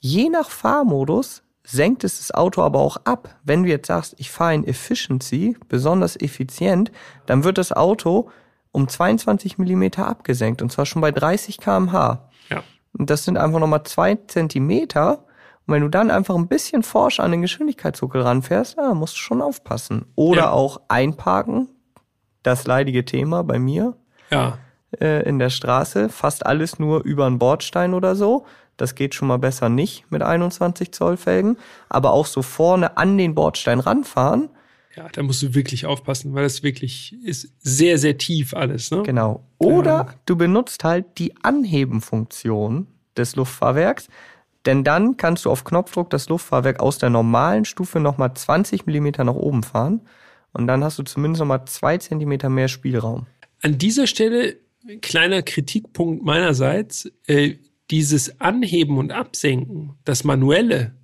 [0.00, 3.36] Je nach Fahrmodus senkt es das Auto aber auch ab.
[3.44, 6.90] Wenn du jetzt sagst, ich fahre in Efficiency, besonders effizient,
[7.26, 8.30] dann wird das Auto
[8.72, 12.28] um 22 Millimeter abgesenkt und zwar schon bei 30 kmh.
[12.48, 12.62] Ja.
[12.96, 15.24] Und das sind einfach nochmal zwei Zentimeter.
[15.66, 19.18] Und wenn du dann einfach ein bisschen forsch an den Geschwindigkeitshuckel ranfährst, ja, musst du
[19.18, 20.06] schon aufpassen.
[20.16, 20.50] Oder Ja.
[20.50, 21.68] auch einparken.
[22.42, 23.94] Das leidige Thema bei mir
[24.30, 24.58] Ja.
[25.00, 26.08] äh, in der Straße.
[26.08, 28.46] Fast alles nur über einen Bordstein oder so.
[28.80, 31.58] Das geht schon mal besser nicht mit 21 Zoll Felgen.
[31.88, 34.48] Aber auch so vorne an den Bordstein ranfahren.
[34.96, 39.02] Ja, da musst du wirklich aufpassen, weil das wirklich ist sehr, sehr tief alles, ne?
[39.02, 39.44] Genau.
[39.58, 44.08] Oder du benutzt halt die Anhebenfunktion des Luftfahrwerks.
[44.64, 49.24] Denn dann kannst du auf Knopfdruck das Luftfahrwerk aus der normalen Stufe nochmal 20 Millimeter
[49.24, 50.00] nach oben fahren.
[50.52, 53.26] Und dann hast du zumindest nochmal zwei Zentimeter mehr Spielraum.
[53.62, 54.56] An dieser Stelle
[55.02, 57.56] kleiner Kritikpunkt meinerseits, äh,
[57.90, 60.94] dieses Anheben und Absenken, das Manuelle,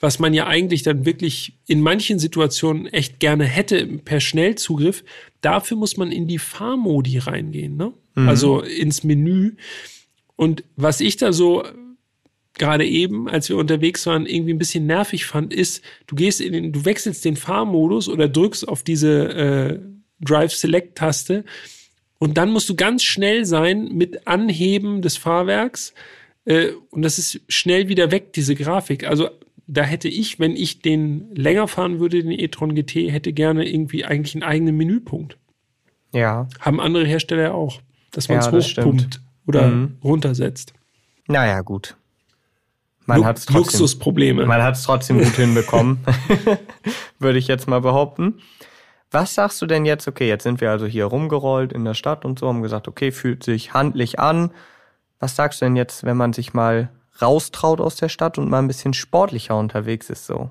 [0.00, 5.04] was man ja eigentlich dann wirklich in manchen Situationen echt gerne hätte per Schnellzugriff,
[5.40, 7.92] dafür muss man in die Fahrmodi reingehen, ne?
[8.26, 9.56] Also ins Menü.
[10.36, 11.64] Und was ich da so
[12.58, 16.52] gerade eben, als wir unterwegs waren, irgendwie ein bisschen nervig fand, ist, du gehst in
[16.52, 19.78] den, du wechselst den Fahrmodus oder drückst auf diese äh,
[20.20, 21.44] Drive Select Taste
[22.18, 25.94] und dann musst du ganz schnell sein mit Anheben des Fahrwerks
[26.48, 29.06] äh, und das ist schnell wieder weg, diese Grafik.
[29.06, 29.28] Also
[29.66, 34.04] da hätte ich, wenn ich den länger fahren würde, den e-tron GT, hätte gerne irgendwie
[34.04, 35.36] eigentlich einen eigenen Menüpunkt.
[36.14, 36.48] Ja.
[36.60, 37.80] Haben andere Hersteller ja auch,
[38.12, 39.96] dass man es Ja, hochpumpt oder Mhm.
[40.02, 40.72] runtersetzt.
[41.26, 41.96] Naja, gut.
[43.04, 44.46] Man Lu- hat es trotzdem, Luxusprobleme.
[44.46, 45.98] man hat's trotzdem gut hinbekommen.
[47.18, 48.40] Würde ich jetzt mal behaupten.
[49.10, 50.06] Was sagst du denn jetzt?
[50.08, 53.10] Okay, jetzt sind wir also hier rumgerollt in der Stadt und so, haben gesagt, okay,
[53.12, 54.50] fühlt sich handlich an.
[55.18, 56.90] Was sagst du denn jetzt, wenn man sich mal
[57.20, 60.50] raustraut aus der Stadt und mal ein bisschen sportlicher unterwegs ist so?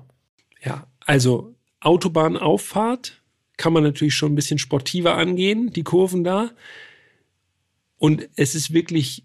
[0.62, 3.22] Ja, also Autobahnauffahrt
[3.56, 6.50] kann man natürlich schon ein bisschen sportiver angehen, die Kurven da.
[7.96, 9.24] Und es ist wirklich,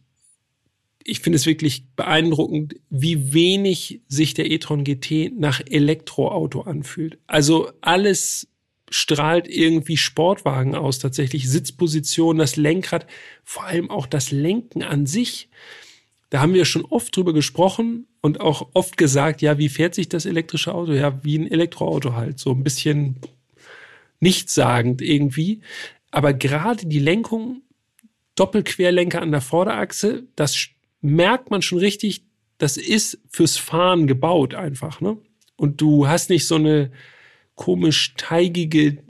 [1.04, 7.20] ich finde es wirklich beeindruckend, wie wenig sich der e-tron GT nach Elektroauto anfühlt.
[7.28, 8.48] Also alles
[8.94, 13.08] strahlt irgendwie Sportwagen aus, tatsächlich Sitzposition, das Lenkrad,
[13.44, 15.50] vor allem auch das Lenken an sich.
[16.30, 20.10] Da haben wir schon oft drüber gesprochen und auch oft gesagt, ja, wie fährt sich
[20.10, 20.94] das elektrische Auto?
[20.94, 23.16] Ja, wie ein Elektroauto halt, so ein bisschen
[24.20, 25.62] nichtssagend irgendwie.
[26.12, 27.64] Aber gerade die Lenkung,
[28.36, 30.68] Doppelquerlenker an der Vorderachse, das
[31.02, 32.24] merkt man schon richtig,
[32.60, 35.18] das ist fürs Fahren gebaut einfach, ne?
[35.56, 36.92] Und du hast nicht so eine
[37.56, 39.04] komisch teigige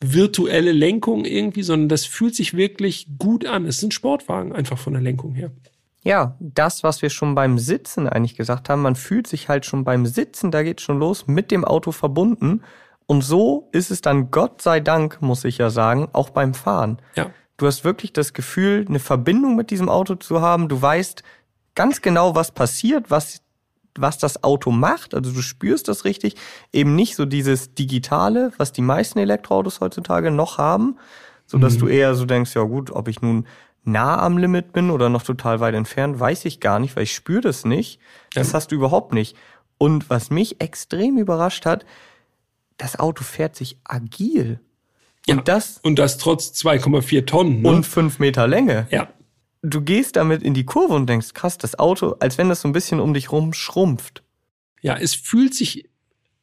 [0.00, 3.66] virtuelle Lenkung irgendwie, sondern das fühlt sich wirklich gut an.
[3.66, 5.52] Es sind Sportwagen einfach von der Lenkung her.
[6.04, 9.84] Ja, das, was wir schon beim Sitzen eigentlich gesagt haben, man fühlt sich halt schon
[9.84, 12.62] beim Sitzen, da geht schon los, mit dem Auto verbunden.
[13.06, 16.98] Und so ist es dann, Gott sei Dank, muss ich ja sagen, auch beim Fahren.
[17.14, 17.30] Ja.
[17.56, 20.68] Du hast wirklich das Gefühl, eine Verbindung mit diesem Auto zu haben.
[20.68, 21.22] Du weißt
[21.76, 23.42] ganz genau, was passiert, was,
[23.98, 25.14] was das Auto macht.
[25.14, 26.34] Also du spürst das richtig.
[26.72, 30.96] Eben nicht so dieses Digitale, was die meisten Elektroautos heutzutage noch haben,
[31.46, 33.46] so dass du eher so denkst, ja gut, ob ich nun
[33.84, 37.14] nah am Limit bin oder noch total weit entfernt, weiß ich gar nicht, weil ich
[37.14, 37.98] spüre das nicht.
[38.32, 38.54] Das Ja.
[38.54, 39.36] hast du überhaupt nicht.
[39.76, 41.84] Und was mich extrem überrascht hat,
[42.78, 44.60] das Auto fährt sich agil.
[45.26, 45.34] Ja.
[45.36, 47.62] Und das Und das trotz 2,4 Tonnen.
[47.62, 47.68] Ne?
[47.68, 48.86] und fünf Meter Länge.
[48.90, 49.08] ja.
[49.62, 52.68] Du gehst damit in die Kurve und denkst, krass, das Auto, als wenn das so
[52.68, 54.22] ein bisschen um dich rum schrumpft.
[54.80, 55.88] Ja, es fühlt sich,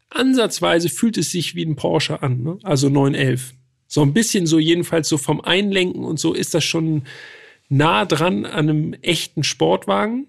[0.09, 2.57] ansatzweise fühlt es sich wie ein Porsche an, ne?
[2.63, 3.53] also 911.
[3.87, 7.03] So ein bisschen so jedenfalls so vom Einlenken und so ist das schon
[7.67, 10.27] nah dran an einem echten Sportwagen.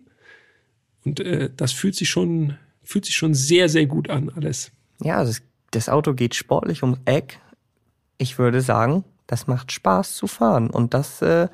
[1.05, 4.73] Und äh, das fühlt sich schon, fühlt sich schon sehr, sehr gut an, alles.
[5.03, 7.39] Ja, das, das Auto geht sportlich ums Eck.
[8.19, 10.71] Ich würde sagen, das macht Spaß zu fahren.
[10.71, 11.49] Und das, äh,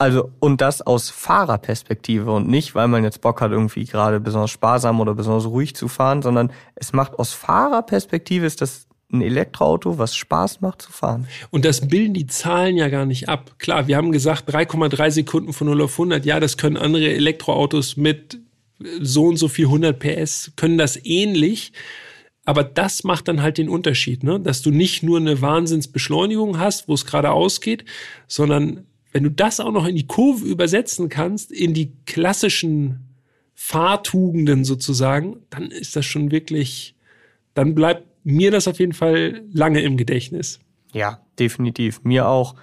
[0.00, 4.50] also, und das aus Fahrerperspektive und nicht, weil man jetzt Bock hat, irgendwie gerade besonders
[4.50, 9.98] sparsam oder besonders ruhig zu fahren, sondern es macht aus Fahrerperspektive ist das ein Elektroauto,
[9.98, 11.28] was Spaß macht zu fahren.
[11.50, 13.56] Und das bilden die Zahlen ja gar nicht ab.
[13.58, 16.24] Klar, wir haben gesagt 3,3 Sekunden von 0 auf 100.
[16.24, 18.38] Ja, das können andere Elektroautos mit
[19.02, 21.72] so und so viel 100 PS können das ähnlich.
[22.46, 24.40] Aber das macht dann halt den Unterschied, ne?
[24.40, 27.84] dass du nicht nur eine Wahnsinnsbeschleunigung hast, wo es geradeaus geht,
[28.28, 33.10] sondern wenn du das auch noch in die Kurve übersetzen kannst, in die klassischen
[33.54, 36.94] Fahrtugenden sozusagen, dann ist das schon wirklich,
[37.54, 40.60] dann bleibt mir das auf jeden Fall lange im Gedächtnis.
[40.92, 42.02] Ja, definitiv.
[42.02, 42.54] Mir auch.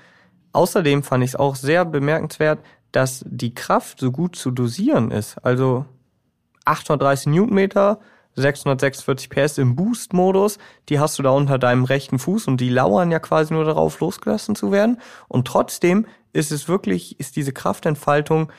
[0.54, 2.60] Außerdem fand ich es auch sehr bemerkenswert,
[2.92, 5.38] dass die Kraft so gut zu dosieren ist.
[5.44, 5.86] Also
[6.66, 8.00] 830 Newtonmeter,
[8.36, 10.58] 646 PS im Boost-Modus,
[10.90, 14.00] die hast du da unter deinem rechten Fuß und die lauern ja quasi nur darauf,
[14.00, 15.00] losgelassen zu werden.
[15.28, 16.06] Und trotzdem
[16.38, 18.52] ist es wirklich, ist diese Kraftentfaltung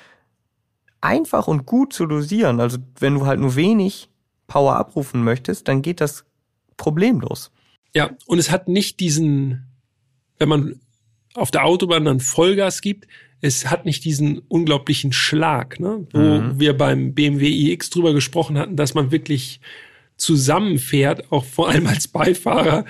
[1.00, 2.60] einfach und gut zu dosieren.
[2.60, 4.08] Also wenn du halt nur wenig
[4.48, 6.24] Power abrufen möchtest, dann geht das
[6.76, 7.52] problemlos.
[7.94, 9.68] Ja, und es hat nicht diesen,
[10.38, 10.80] wenn man
[11.34, 13.06] auf der Autobahn dann Vollgas gibt,
[13.40, 16.04] es hat nicht diesen unglaublichen Schlag, ne?
[16.12, 16.58] wo mhm.
[16.58, 19.60] wir beim BMW iX drüber gesprochen hatten, dass man wirklich
[20.18, 22.84] zusammenfährt, auch vor allem als Beifahrer,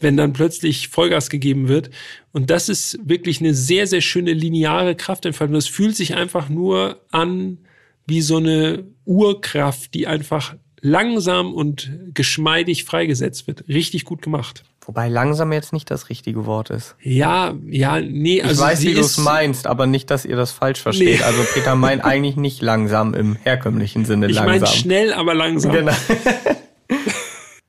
[0.00, 1.90] wenn dann plötzlich Vollgas gegeben wird.
[2.32, 5.54] Und das ist wirklich eine sehr, sehr schöne lineare Kraftentfaltung.
[5.54, 7.58] Das fühlt sich einfach nur an
[8.06, 13.68] wie so eine Urkraft, die einfach langsam und geschmeidig freigesetzt wird.
[13.68, 14.64] Richtig gut gemacht.
[14.86, 16.96] Wobei langsam jetzt nicht das richtige Wort ist.
[17.02, 18.54] Ja, ja, nee, also.
[18.54, 21.20] Ich weiß, wie du es meinst, aber nicht, dass ihr das falsch versteht.
[21.20, 21.22] Nee.
[21.22, 24.54] Also Peter meint eigentlich nicht langsam im herkömmlichen Sinne ich langsam.
[24.54, 25.72] Ich meine schnell, aber langsam.
[25.72, 25.92] Genau.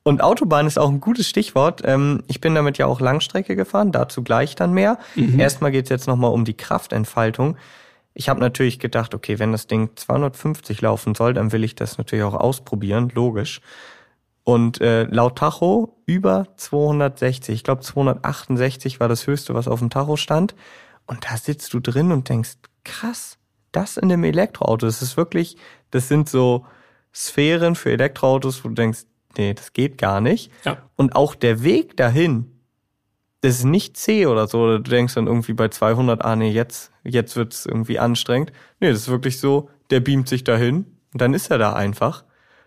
[0.03, 1.81] Und Autobahn ist auch ein gutes Stichwort.
[1.85, 4.97] Ähm, ich bin damit ja auch Langstrecke gefahren, dazu gleich dann mehr.
[5.15, 5.39] Mhm.
[5.39, 7.57] Erstmal geht's jetzt nochmal um die Kraftentfaltung.
[8.13, 11.97] Ich habe natürlich gedacht, okay, wenn das Ding 250 laufen soll, dann will ich das
[11.97, 13.61] natürlich auch ausprobieren, logisch.
[14.43, 19.91] Und äh, laut Tacho über 260, ich glaube 268 war das höchste, was auf dem
[19.91, 20.55] Tacho stand.
[21.05, 23.37] Und da sitzt du drin und denkst, krass,
[23.71, 25.57] das in einem Elektroauto, das ist wirklich,
[25.91, 26.65] das sind so
[27.13, 29.01] Sphären für Elektroautos, wo du denkst,
[29.37, 30.51] nee, das geht gar nicht.
[30.65, 30.89] Ja.
[30.95, 32.51] Und auch der Weg dahin,
[33.41, 36.51] das ist nicht zäh oder so, oder du denkst dann irgendwie bei 200, ah nee,
[36.51, 38.51] jetzt, jetzt wird's irgendwie anstrengend.
[38.79, 42.23] Nee, das ist wirklich so, der beamt sich dahin und dann ist er da einfach.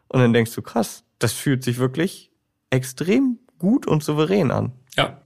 [0.09, 2.31] Und dann denkst du, krass, das fühlt sich wirklich
[2.71, 4.73] extrem gut und souverän an.
[4.97, 5.21] Ja.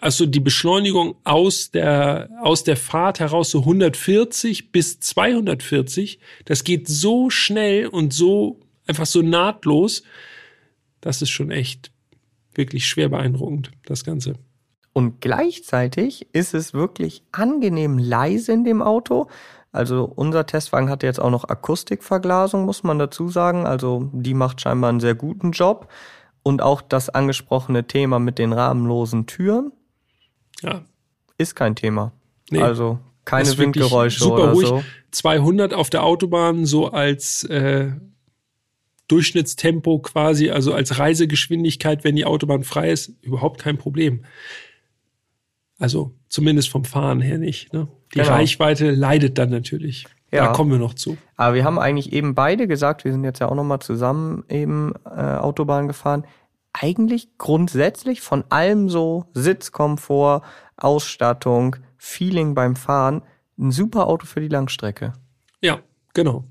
[0.00, 6.86] Also die Beschleunigung aus der, aus der Fahrt heraus so 140 bis 240, das geht
[6.86, 10.04] so schnell und so einfach so nahtlos.
[11.00, 11.92] Das ist schon echt
[12.54, 14.34] wirklich schwer beeindruckend, das Ganze.
[14.92, 19.28] Und gleichzeitig ist es wirklich angenehm leise in dem Auto.
[19.70, 23.66] Also unser Testwagen hatte jetzt auch noch Akustikverglasung, muss man dazu sagen.
[23.66, 25.88] Also die macht scheinbar einen sehr guten Job.
[26.42, 29.72] Und auch das angesprochene Thema mit den rahmenlosen Türen
[30.62, 30.82] ja.
[31.36, 32.12] ist kein Thema.
[32.50, 34.66] Nee, also keine Windgeräusche super oder ruhig.
[34.66, 34.82] so.
[35.10, 37.92] 200 auf der Autobahn so als äh,
[39.08, 44.24] Durchschnittstempo quasi, also als Reisegeschwindigkeit, wenn die Autobahn frei ist, überhaupt kein Problem.
[45.78, 47.72] Also zumindest vom Fahren her nicht.
[47.72, 47.88] Ne?
[48.14, 48.30] Die genau.
[48.30, 50.06] Reichweite leidet dann natürlich.
[50.30, 50.46] Ja.
[50.46, 51.16] Da kommen wir noch zu.
[51.36, 54.92] Aber wir haben eigentlich eben beide gesagt, wir sind jetzt ja auch nochmal zusammen eben
[55.06, 56.24] äh, Autobahn gefahren.
[56.74, 60.42] Eigentlich grundsätzlich von allem so Sitzkomfort,
[60.76, 63.22] Ausstattung, Feeling beim Fahren,
[63.58, 65.14] ein super Auto für die Langstrecke.
[65.62, 65.80] Ja,
[66.12, 66.44] genau.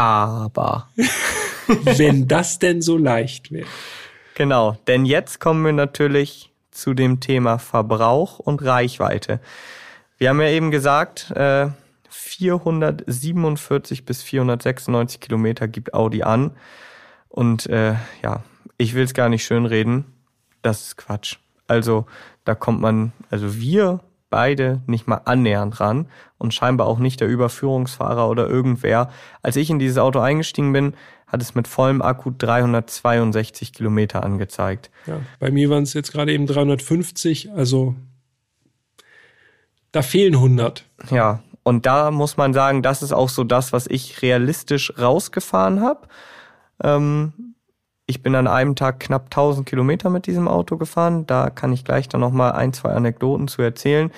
[0.00, 0.88] Aber.
[1.66, 3.66] Wenn das denn so leicht wäre.
[4.34, 9.40] Genau, denn jetzt kommen wir natürlich zu dem Thema Verbrauch und Reichweite.
[10.16, 11.68] Wir haben ja eben gesagt, äh,
[12.08, 16.52] 447 bis 496 Kilometer gibt Audi an.
[17.28, 18.42] Und äh, ja,
[18.78, 20.06] ich will es gar nicht schönreden.
[20.62, 21.36] Das ist Quatsch.
[21.66, 22.06] Also
[22.46, 24.00] da kommt man, also wir
[24.30, 26.06] beide nicht mal annähernd ran
[26.38, 29.10] und scheinbar auch nicht der Überführungsfahrer oder irgendwer.
[29.42, 30.94] Als ich in dieses Auto eingestiegen bin,
[31.26, 34.90] hat es mit vollem Akku 362 Kilometer angezeigt.
[35.06, 37.94] Ja, bei mir waren es jetzt gerade eben 350, also
[39.92, 40.84] da fehlen 100.
[41.10, 45.82] Ja, und da muss man sagen, das ist auch so das, was ich realistisch rausgefahren
[45.82, 46.08] habe.
[46.82, 47.49] Ähm,
[48.10, 51.26] ich bin an einem Tag knapp 1000 Kilometer mit diesem Auto gefahren.
[51.26, 54.10] Da kann ich gleich dann noch mal ein, zwei Anekdoten zu erzählen.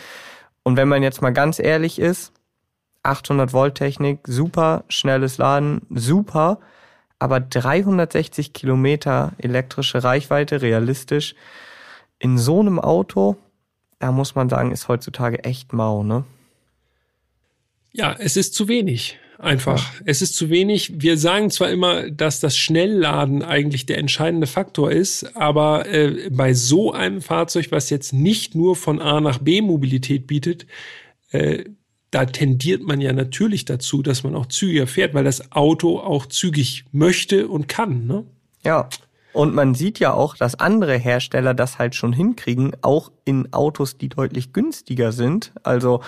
[0.63, 2.33] Und wenn man jetzt mal ganz ehrlich ist,
[3.05, 6.59] 800 Volt Technik, super schnelles Laden, super
[7.23, 11.37] aber 360 Kilometer elektrische Reichweite, realistisch,
[12.19, 13.37] in so einem Auto,
[14.01, 16.25] da muss man sagen, ist heutzutage echt mau, ne?
[17.93, 19.21] Ja, es ist zu wenig.
[19.43, 19.91] Einfach.
[20.05, 21.03] Es ist zu wenig.
[21.03, 26.55] Wir sagen zwar immer, dass das Schnellladen eigentlich der entscheidende Faktor ist, aber äh, bei
[26.55, 30.67] so einem Fahrzeug, was jetzt nicht nur von A nach B Mobilität bietet,
[31.33, 31.65] äh,
[32.13, 36.27] da tendiert man ja natürlich dazu, dass man auch zügiger fährt, weil das Auto auch
[36.27, 38.07] zügig möchte und kann.
[38.07, 38.25] Ne?
[38.65, 38.89] Ja.
[39.33, 43.99] Und man sieht ja auch, dass andere Hersteller das halt schon hinkriegen, auch in Autos,
[43.99, 45.51] die deutlich günstiger sind.
[45.65, 46.01] Also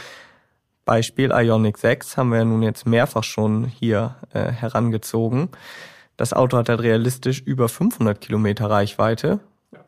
[0.85, 5.48] Beispiel Ionic 6 haben wir ja nun jetzt mehrfach schon hier äh, herangezogen.
[6.16, 9.40] Das Auto hat halt realistisch über 500 Kilometer Reichweite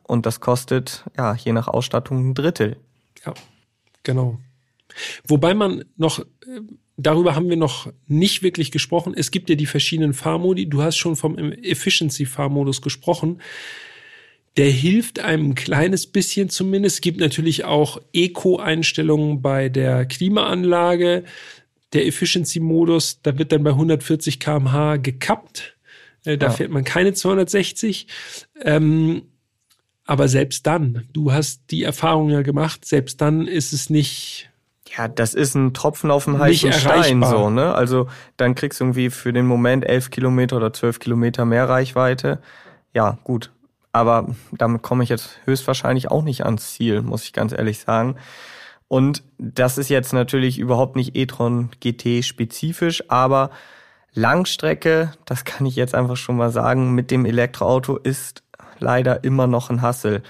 [0.02, 2.77] und das kostet ja je nach Ausstattung ein Drittel.
[3.24, 3.35] Ja,
[4.02, 4.39] genau.
[5.27, 6.24] Wobei man noch, äh,
[6.97, 9.14] darüber haben wir noch nicht wirklich gesprochen.
[9.16, 10.68] Es gibt ja die verschiedenen Fahrmodi.
[10.68, 13.40] Du hast schon vom Efficiency-Fahrmodus gesprochen.
[14.57, 16.97] Der hilft einem ein kleines bisschen zumindest.
[16.97, 21.24] Es gibt natürlich auch Eco-Einstellungen bei der Klimaanlage.
[21.93, 25.77] Der Efficiency-Modus, da wird dann bei 140 kmh gekappt.
[26.24, 26.53] Äh, da ja.
[26.53, 28.07] fährt man keine 260.
[28.62, 29.23] Ähm,
[30.05, 34.51] aber selbst dann, du hast die Erfahrung ja gemacht, selbst dann ist es nicht
[34.97, 37.74] ja, das ist ein Tropfen auf dem heißen Stein, so, ne?
[37.74, 42.41] Also, dann kriegst du irgendwie für den Moment elf Kilometer oder zwölf Kilometer mehr Reichweite.
[42.95, 43.51] Ja, gut.
[43.97, 48.16] Aber damit komme ich jetzt höchstwahrscheinlich auch nicht ans Ziel, muss ich ganz ehrlich sagen.
[48.89, 53.51] Und das ist jetzt natürlich überhaupt nicht e-tron GT spezifisch, aber
[54.12, 58.43] Langstrecke, das kann ich jetzt einfach schon mal sagen, mit dem Elektroauto ist
[58.78, 60.23] leider immer noch ein Hassel.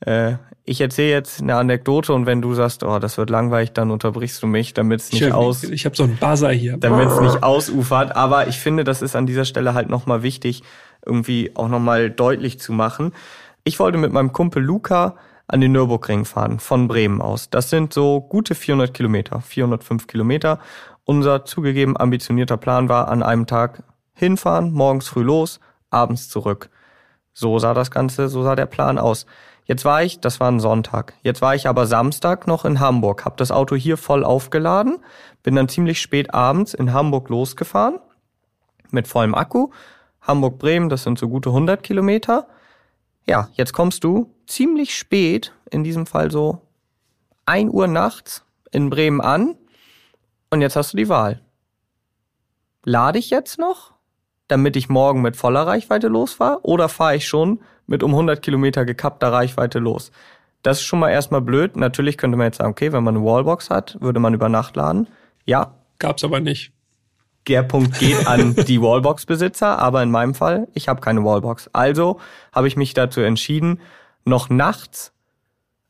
[0.00, 0.34] Äh,
[0.64, 4.42] ich erzähle jetzt eine Anekdote und wenn du sagst, oh, das wird langweilig, dann unterbrichst
[4.42, 5.62] du mich, damit es nicht ich, aus.
[5.62, 6.76] Ich habe so einen Buzzer hier.
[6.76, 8.16] Damit es nicht ausufert.
[8.16, 10.62] Aber ich finde, das ist an dieser Stelle halt nochmal wichtig,
[11.04, 13.12] irgendwie auch nochmal deutlich zu machen.
[13.64, 15.16] Ich wollte mit meinem Kumpel Luca
[15.46, 17.50] an den Nürburgring fahren, von Bremen aus.
[17.50, 20.58] Das sind so gute 400 Kilometer, 405 Kilometer.
[21.04, 23.82] Unser zugegeben ambitionierter Plan war, an einem Tag
[24.14, 25.60] hinfahren, morgens früh los,
[25.90, 26.70] abends zurück.
[27.32, 29.26] So sah das Ganze, so sah der Plan aus.
[29.64, 31.14] Jetzt war ich, das war ein Sonntag.
[31.22, 34.98] Jetzt war ich aber Samstag noch in Hamburg, habe das Auto hier voll aufgeladen,
[35.42, 37.98] bin dann ziemlich spät abends in Hamburg losgefahren
[38.90, 39.70] mit vollem Akku.
[40.22, 42.46] Hamburg-Bremen, das sind so gute 100 Kilometer.
[43.26, 46.60] Ja, jetzt kommst du ziemlich spät, in diesem Fall so
[47.46, 49.56] 1 Uhr nachts in Bremen an
[50.50, 51.40] und jetzt hast du die Wahl.
[52.84, 53.92] Lade ich jetzt noch,
[54.48, 58.84] damit ich morgen mit voller Reichweite losfahre oder fahre ich schon mit um 100 Kilometer
[58.84, 60.10] gekappter Reichweite los.
[60.62, 61.76] Das ist schon mal erstmal blöd.
[61.76, 64.76] Natürlich könnte man jetzt sagen, okay, wenn man eine Wallbox hat, würde man über Nacht
[64.76, 65.08] laden.
[65.44, 65.74] Ja.
[65.98, 66.72] Gab's aber nicht.
[67.48, 71.68] Der Punkt geht an die Wallbox-Besitzer, aber in meinem Fall, ich habe keine Wallbox.
[71.72, 72.20] Also
[72.52, 73.80] habe ich mich dazu entschieden,
[74.24, 75.12] noch nachts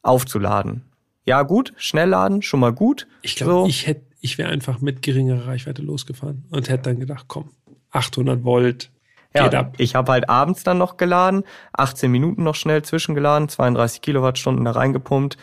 [0.02, 0.82] aufzuladen.
[1.24, 3.06] Ja, gut, schnell laden, schon mal gut.
[3.20, 3.66] Ich glaube, so.
[3.66, 7.50] ich hätte, ich wäre einfach mit geringerer Reichweite losgefahren und hätte dann gedacht, komm,
[7.90, 8.90] 800 Volt,
[9.34, 9.74] ja, ab.
[9.78, 14.72] ich habe halt abends dann noch geladen, 18 Minuten noch schnell zwischengeladen, 32 Kilowattstunden da
[14.72, 15.36] reingepumpt.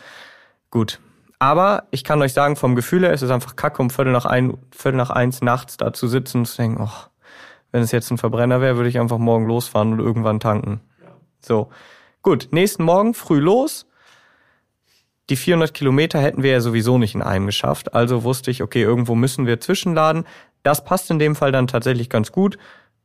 [0.70, 1.00] Gut.
[1.40, 4.26] Aber ich kann euch sagen, vom Gefühl her ist es einfach kacke, um Viertel nach,
[4.26, 7.06] ein, Viertel nach eins nachts da zu sitzen und zu denken, oh,
[7.72, 10.80] wenn es jetzt ein Verbrenner wäre, würde ich einfach morgen losfahren und irgendwann tanken.
[11.40, 11.70] So.
[12.20, 13.86] Gut, nächsten Morgen früh los.
[15.30, 17.94] Die 400 Kilometer hätten wir ja sowieso nicht in einem geschafft.
[17.94, 20.26] Also wusste ich, okay, irgendwo müssen wir zwischenladen.
[20.62, 22.58] Das passt in dem Fall dann tatsächlich ganz gut.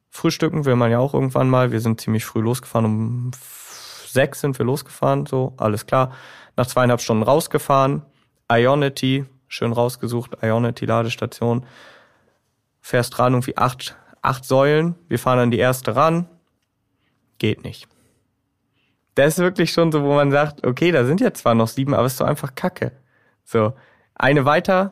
[0.09, 1.71] Frühstücken will man ja auch irgendwann mal.
[1.71, 2.85] Wir sind ziemlich früh losgefahren.
[2.85, 3.31] Um
[4.07, 6.11] sechs sind wir losgefahren, so, alles klar.
[6.57, 8.01] Nach zweieinhalb Stunden rausgefahren.
[8.51, 11.65] Ionity, schön rausgesucht, Ionity-Ladestation.
[12.81, 14.95] Fährst dran, irgendwie acht, acht Säulen.
[15.07, 16.27] Wir fahren an die erste ran.
[17.37, 17.87] Geht nicht.
[19.15, 21.93] Das ist wirklich schon so, wo man sagt, okay, da sind ja zwar noch sieben,
[21.93, 22.91] aber es ist so einfach Kacke.
[23.43, 23.73] So,
[24.13, 24.91] eine weiter,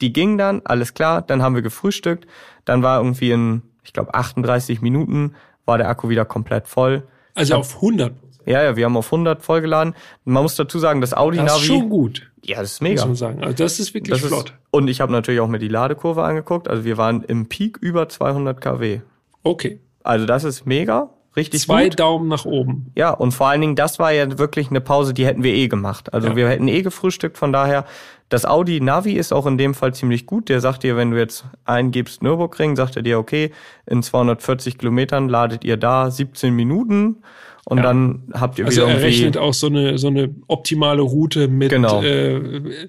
[0.00, 2.26] die ging dann, alles klar, dann haben wir gefrühstückt,
[2.64, 5.34] dann war irgendwie ein ich glaube 38 Minuten
[5.64, 7.06] war der Akku wieder komplett voll.
[7.34, 8.12] Also hab, auf 100?
[8.46, 9.94] Ja, ja, wir haben auf 100 vollgeladen.
[10.24, 11.48] Man muss dazu sagen, das Audi Navi.
[11.48, 12.29] Das ist schon gut.
[12.44, 13.02] Ja, das ist mega.
[13.02, 13.44] Muss man sagen.
[13.44, 14.50] Also das ist wirklich das flott.
[14.50, 16.68] Ist, und ich habe natürlich auch mir die Ladekurve angeguckt.
[16.68, 19.00] Also wir waren im Peak über 200 kW.
[19.42, 19.80] Okay.
[20.02, 21.10] Also das ist mega.
[21.36, 22.00] Richtig Zwei gut.
[22.00, 22.90] Daumen nach oben.
[22.96, 25.68] Ja, und vor allen Dingen, das war ja wirklich eine Pause, die hätten wir eh
[25.68, 26.12] gemacht.
[26.12, 26.36] Also ja.
[26.36, 27.84] wir hätten eh gefrühstückt, von daher,
[28.30, 30.48] das Audi Navi ist auch in dem Fall ziemlich gut.
[30.48, 33.52] Der sagt dir, wenn du jetzt eingibst Nürburgring, sagt er dir, okay,
[33.86, 37.22] in 240 Kilometern ladet ihr da 17 Minuten
[37.70, 37.84] und ja.
[37.84, 39.06] dann habt ihr also wieder irgendwie...
[39.06, 41.70] Also er rechnet auch so eine, so eine optimale Route mit...
[41.70, 42.02] Genau.
[42.02, 42.88] Äh,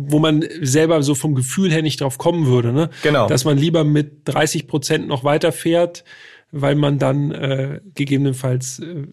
[0.00, 2.88] wo man selber so vom Gefühl her nicht drauf kommen würde, ne?
[3.02, 3.26] Genau.
[3.26, 6.04] Dass man lieber mit 30 Prozent noch weiterfährt,
[6.52, 9.06] weil man dann äh, gegebenenfalls äh,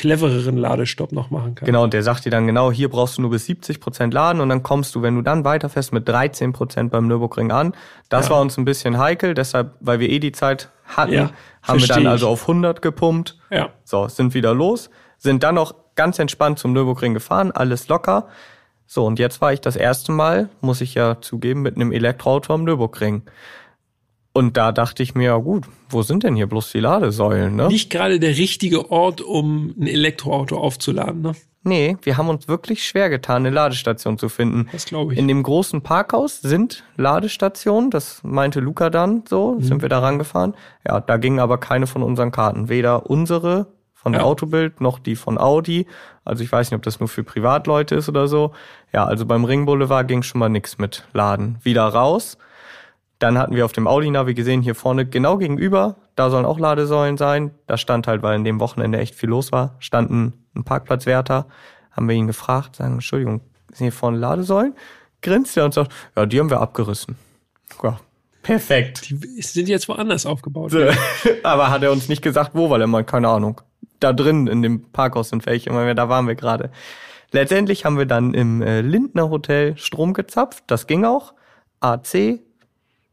[0.00, 1.66] clevereren Ladestopp noch machen kann.
[1.66, 4.40] Genau, und der sagt dir dann genau, hier brauchst du nur bis 70 Prozent laden
[4.40, 7.74] und dann kommst du, wenn du dann weiterfährst, mit 13 Prozent beim Nürburgring an.
[8.08, 8.34] Das ja.
[8.34, 11.30] war uns ein bisschen heikel, deshalb, weil wir eh die Zeit hatten, ja,
[11.62, 13.38] haben wir dann also auf 100 gepumpt.
[13.50, 13.70] Ja.
[13.84, 18.26] So, sind wieder los, sind dann noch ganz entspannt zum Nürburgring gefahren, alles locker.
[18.86, 22.54] So, und jetzt war ich das erste Mal, muss ich ja zugeben, mit einem Elektroauto
[22.54, 23.22] am Nürburgring.
[24.32, 27.66] Und da dachte ich mir, ja gut, wo sind denn hier bloß die Ladesäulen, ne?
[27.68, 31.32] Nicht gerade der richtige Ort, um ein Elektroauto aufzuladen, ne?
[31.62, 34.68] Nee, wir haben uns wirklich schwer getan, eine Ladestation zu finden.
[34.72, 35.18] Das glaube ich.
[35.18, 39.62] In dem großen Parkhaus sind Ladestationen, das meinte Luca dann so, Mhm.
[39.62, 40.54] sind wir da rangefahren.
[40.88, 42.70] Ja, da gingen aber keine von unseren Karten.
[42.70, 44.26] Weder unsere von der Ja.
[44.26, 45.86] Autobild noch die von Audi.
[46.24, 48.52] Also ich weiß nicht, ob das nur für Privatleute ist oder so.
[48.94, 51.58] Ja, also beim Ring Boulevard ging schon mal nichts mit Laden.
[51.62, 52.38] Wieder raus.
[53.20, 57.16] Dann hatten wir auf dem Audi-Navi gesehen, hier vorne genau gegenüber, da sollen auch Ladesäulen
[57.16, 57.52] sein.
[57.68, 61.46] Da stand halt, weil in dem Wochenende echt viel los war, standen ein Parkplatzwärter.
[61.92, 64.74] Haben wir ihn gefragt, sagen, Entschuldigung, sind hier vorne Ladesäulen?
[65.22, 67.16] Grinst er und sagt, ja, die haben wir abgerissen.
[67.82, 68.00] Ja,
[68.42, 69.10] perfekt.
[69.10, 70.72] Die sind jetzt woanders aufgebaut.
[71.42, 73.60] Aber hat er uns nicht gesagt, wo, weil er meint, keine Ahnung.
[74.00, 76.70] Da drin in dem Parkhaus sind welche, und wir- da waren wir gerade.
[77.32, 81.34] Letztendlich haben wir dann im äh, Lindner Hotel Strom gezapft, das ging auch.
[81.80, 82.40] AC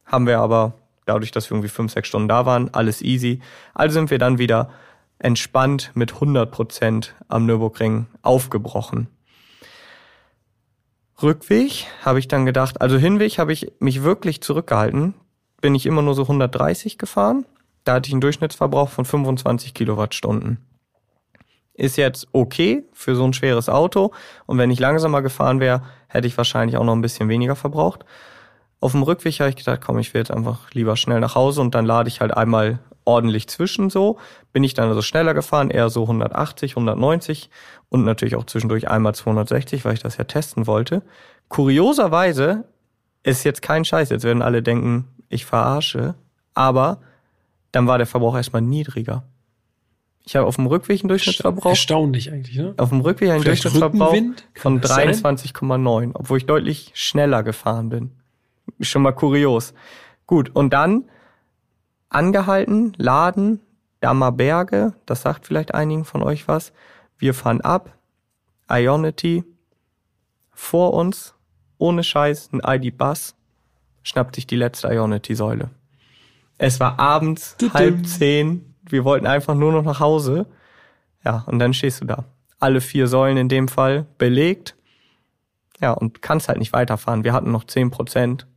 [0.08, 0.74] haben wir aber,
[1.06, 3.42] dadurch, dass wir irgendwie fünf, sechs Stunden da waren, alles easy.
[3.74, 4.72] Also sind wir dann wieder
[5.20, 9.08] entspannt mit 100 Prozent am Nürburgring aufgebrochen.
[11.22, 15.16] Rückweg habe ich dann gedacht, also Hinweg habe ich mich wirklich zurückgehalten,
[15.62, 17.46] bin ich immer nur so 130 gefahren.
[17.84, 20.60] Da hatte ich einen Durchschnittsverbrauch von 25 Kilowattstunden.
[21.74, 24.12] Ist jetzt okay für so ein schweres Auto.
[24.46, 28.04] Und wenn ich langsamer gefahren wäre, hätte ich wahrscheinlich auch noch ein bisschen weniger verbraucht.
[28.80, 31.62] Auf dem Rückweg habe ich gedacht, komm, ich will jetzt einfach lieber schnell nach Hause
[31.62, 34.20] und dann lade ich halt einmal ordentlich zwischen so.
[34.54, 37.50] Bin ich dann also schneller gefahren, eher so 180, 190
[37.90, 41.02] und natürlich auch zwischendurch einmal 260, weil ich das ja testen wollte.
[41.48, 42.66] Kurioserweise
[43.24, 46.16] ist jetzt kein Scheiß, jetzt werden alle denken, ich verarsche,
[46.54, 47.02] aber
[47.72, 49.24] dann war der Verbrauch erstmal niedriger.
[50.24, 52.74] Ich habe auf dem Rückweg einen Durchschnittsverbrauch Erstaunlich eigentlich, ne?
[52.78, 54.16] auf dem Rückweg einen Vielleicht Durchschnittsverbrauch
[54.56, 55.10] von das sein?
[55.12, 58.12] 23,9, obwohl ich deutlich schneller gefahren bin.
[58.82, 59.74] Schon mal kurios.
[60.26, 61.06] Gut, und dann
[62.10, 63.62] angehalten, laden,
[64.00, 66.72] Dammer Berge, das sagt vielleicht einigen von euch was.
[67.18, 67.98] Wir fahren ab,
[68.70, 69.44] Ionity,
[70.52, 71.34] vor uns,
[71.78, 73.36] ohne Scheiß, ein ID-Bus,
[74.04, 75.70] schnappt sich die letzte Ionity-Säule.
[76.58, 77.74] Es war abends, Tudum.
[77.74, 80.48] halb zehn, wir wollten einfach nur noch nach Hause.
[81.24, 82.26] Ja, und dann stehst du da.
[82.60, 84.76] Alle vier Säulen in dem Fall belegt.
[85.80, 87.24] Ja, und kannst halt nicht weiterfahren.
[87.24, 88.48] Wir hatten noch zehn Prozent.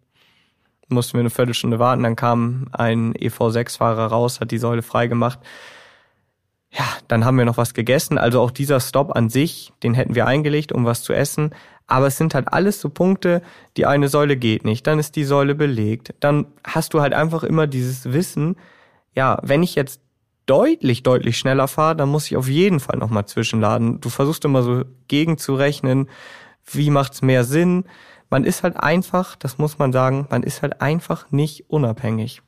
[0.90, 2.02] Mussten wir eine Viertelstunde warten.
[2.02, 5.38] Dann kam ein EV6-Fahrer raus, hat die Säule freigemacht.
[6.72, 8.18] Ja, dann haben wir noch was gegessen.
[8.18, 11.50] Also auch dieser Stop an sich, den hätten wir eingelegt, um was zu essen.
[11.86, 13.42] Aber es sind halt alles so Punkte,
[13.76, 16.14] die eine Säule geht nicht, dann ist die Säule belegt.
[16.20, 18.56] Dann hast du halt einfach immer dieses Wissen,
[19.12, 20.00] ja, wenn ich jetzt
[20.46, 24.00] deutlich, deutlich schneller fahre, dann muss ich auf jeden Fall nochmal zwischenladen.
[24.00, 26.08] Du versuchst immer so gegenzurechnen,
[26.64, 27.84] wie macht's mehr Sinn.
[28.30, 32.42] Man ist halt einfach, das muss man sagen, man ist halt einfach nicht unabhängig.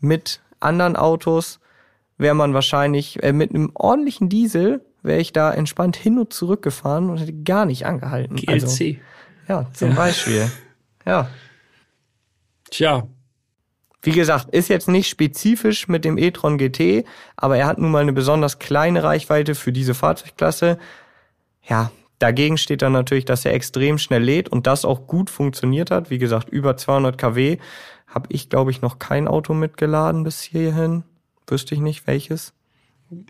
[0.00, 1.60] Mit anderen Autos
[2.16, 6.62] wäre man wahrscheinlich, äh, mit einem ordentlichen Diesel wäre ich da entspannt hin und zurück
[6.62, 8.40] gefahren und hätte gar nicht angehalten.
[8.46, 8.98] Also, GLC.
[9.48, 10.50] ja, zum Beispiel.
[11.06, 11.28] Ja.
[12.70, 13.08] Tja,
[14.02, 17.04] Wie gesagt, ist jetzt nicht spezifisch mit dem e-tron GT,
[17.36, 20.78] aber er hat nun mal eine besonders kleine Reichweite für diese Fahrzeugklasse.
[21.62, 21.90] Ja,
[22.20, 26.10] dagegen steht dann natürlich, dass er extrem schnell lädt und das auch gut funktioniert hat.
[26.10, 27.58] Wie gesagt, über 200 kW
[28.06, 31.02] habe ich, glaube ich, noch kein Auto mitgeladen bis hierhin.
[31.48, 32.52] Wüsste ich nicht welches.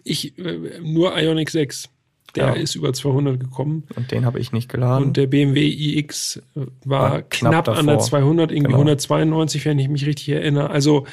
[0.04, 1.88] ich äh, nur Ionic 6.
[2.36, 2.52] Der Ja.
[2.52, 3.84] ist über 200 gekommen.
[3.96, 5.06] Und den habe ich nicht geladen.
[5.08, 5.66] Und der BMW
[5.98, 8.08] iX äh, war War knapp knapp, an der davor.
[8.08, 8.78] 200, irgendwie Genau.
[8.78, 10.70] 192, wenn ich mich richtig erinnere.
[10.70, 11.06] Also,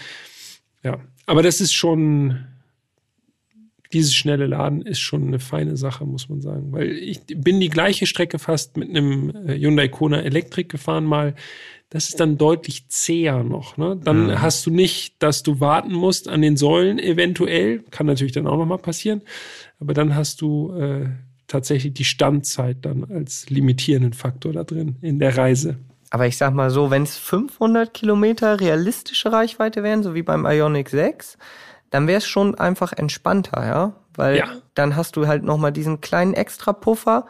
[0.83, 0.99] ja.
[1.25, 2.45] Aber das ist schon,
[3.93, 6.71] dieses schnelle Laden ist schon eine feine Sache, muss man sagen.
[6.71, 11.35] Weil ich bin die gleiche Strecke fast mit einem äh, Hyundai Kona Electric gefahren mal.
[11.89, 13.77] Das ist dann deutlich zäher noch.
[13.77, 13.97] Ne?
[14.03, 14.41] Dann Mhm.
[14.41, 17.79] hast du nicht, dass du warten musst an den Säulen eventuell.
[17.91, 19.21] Kann natürlich dann auch noch mal passieren.
[19.79, 21.05] Aber dann hast du äh,
[21.47, 25.77] tatsächlich die Standzeit dann als limitierenden Faktor da drin in der Reise.
[26.09, 30.45] Aber ich sag mal so, wenn es 500 Kilometer realistische Reichweite wären, so wie beim
[30.45, 31.37] Ionic 6,
[31.89, 33.93] dann wäre es schon einfach entspannter, ja?
[34.15, 34.47] Weil Ja.
[34.73, 37.25] dann hast du halt nochmal diesen kleinen Extra-Puffer,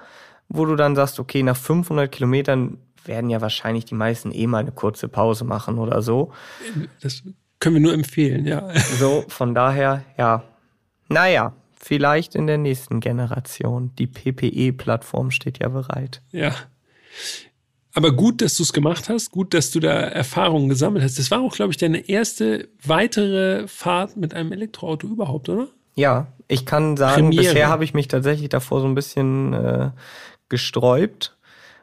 [0.49, 4.59] wo du dann sagst, okay, nach 500 Kilometern werden ja wahrscheinlich die meisten eh mal
[4.59, 6.31] eine kurze Pause machen oder so.
[7.01, 7.23] Das
[7.59, 8.69] können wir nur empfehlen, ja.
[8.99, 10.43] So, von daher, ja.
[11.09, 13.91] Naja, vielleicht in der nächsten Generation.
[13.97, 16.21] Die PPE-Plattform steht ja bereit.
[16.31, 16.51] Ja.
[17.97, 21.17] Aber gut, dass du es gemacht hast, gut, dass du da Erfahrungen gesammelt hast.
[21.17, 25.69] Das war auch, glaube ich, deine erste weitere Fahrt mit einem Elektroauto überhaupt, oder?
[25.95, 27.43] Ja, ich kann sagen, Premiere.
[27.43, 29.89] bisher habe ich mich tatsächlich davor so ein bisschen äh,
[30.47, 31.35] gesträubt,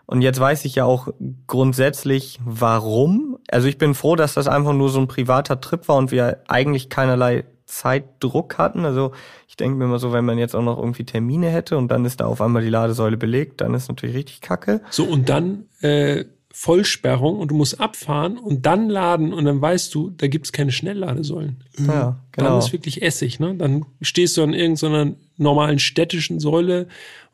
[0.07, 1.09] Und jetzt weiß ich ja auch
[1.49, 3.36] grundsätzlich, warum.
[3.51, 6.45] Also ich bin froh, dass das einfach nur so ein privater Trip war und wir
[6.47, 8.85] eigentlich keinerlei Zeitdruck hatten.
[8.85, 9.11] Also
[9.55, 12.05] ich denke mir immer so, wenn man jetzt auch noch irgendwie Termine hätte und dann
[12.05, 14.81] ist da auf einmal die Ladesäule belegt, dann ist natürlich richtig kacke.
[14.90, 19.94] So, und dann äh, Vollsperrung und du musst abfahren und dann laden und dann weißt
[19.94, 21.62] du, da gibt's keine Schnellladesäulen.
[21.78, 22.48] Ja, genau.
[22.48, 23.55] Dann ist wirklich Essig, ne?
[23.55, 26.89] Dann stehst du an irgendeiner normalen städtischen Säule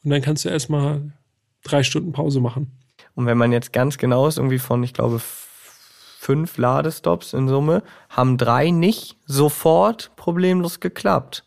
[0.05, 1.01] und dann kannst du erstmal
[1.65, 2.71] drei Stunden Pause machen.
[3.15, 7.83] Und wenn man jetzt ganz genau ist, irgendwie von, ich glaube, fünf Ladestops in Summe,
[8.11, 11.45] haben drei nicht sofort problemlos geklappt.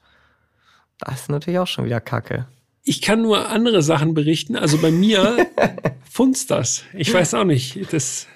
[1.05, 2.47] Das ist natürlich auch schon wieder Kacke.
[2.83, 4.55] Ich kann nur andere Sachen berichten.
[4.55, 5.47] Also bei mir
[6.09, 6.83] funzt das.
[6.93, 7.77] Ich weiß auch nicht.
[7.93, 8.27] Das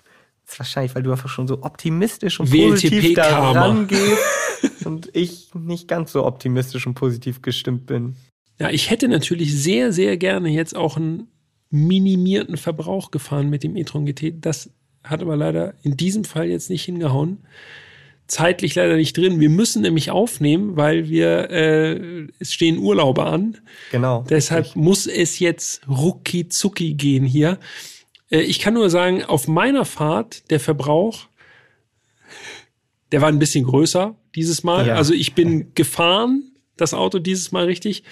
[0.45, 4.21] Das ist wahrscheinlich, weil du einfach schon so optimistisch und WLTP positiv da rangehst
[4.85, 8.15] und ich nicht ganz so optimistisch und positiv gestimmt bin.
[8.59, 11.27] Ja, ich hätte natürlich sehr, sehr gerne jetzt auch einen
[11.69, 14.35] minimierten Verbrauch gefahren mit dem e-tron GT.
[14.39, 14.71] Das
[15.03, 17.39] hat aber leider in diesem Fall jetzt nicht hingehauen.
[18.27, 19.39] Zeitlich leider nicht drin.
[19.39, 23.57] Wir müssen nämlich aufnehmen, weil wir, äh, es stehen Urlaube an.
[23.91, 24.25] Genau.
[24.29, 27.57] Deshalb muss es jetzt rucki zucki gehen hier.
[28.29, 31.27] Äh, ich kann nur sagen, auf meiner Fahrt, der Verbrauch,
[33.11, 34.87] der war ein bisschen größer dieses Mal.
[34.87, 34.95] Ja.
[34.95, 38.03] Also ich bin gefahren, das Auto dieses Mal richtig.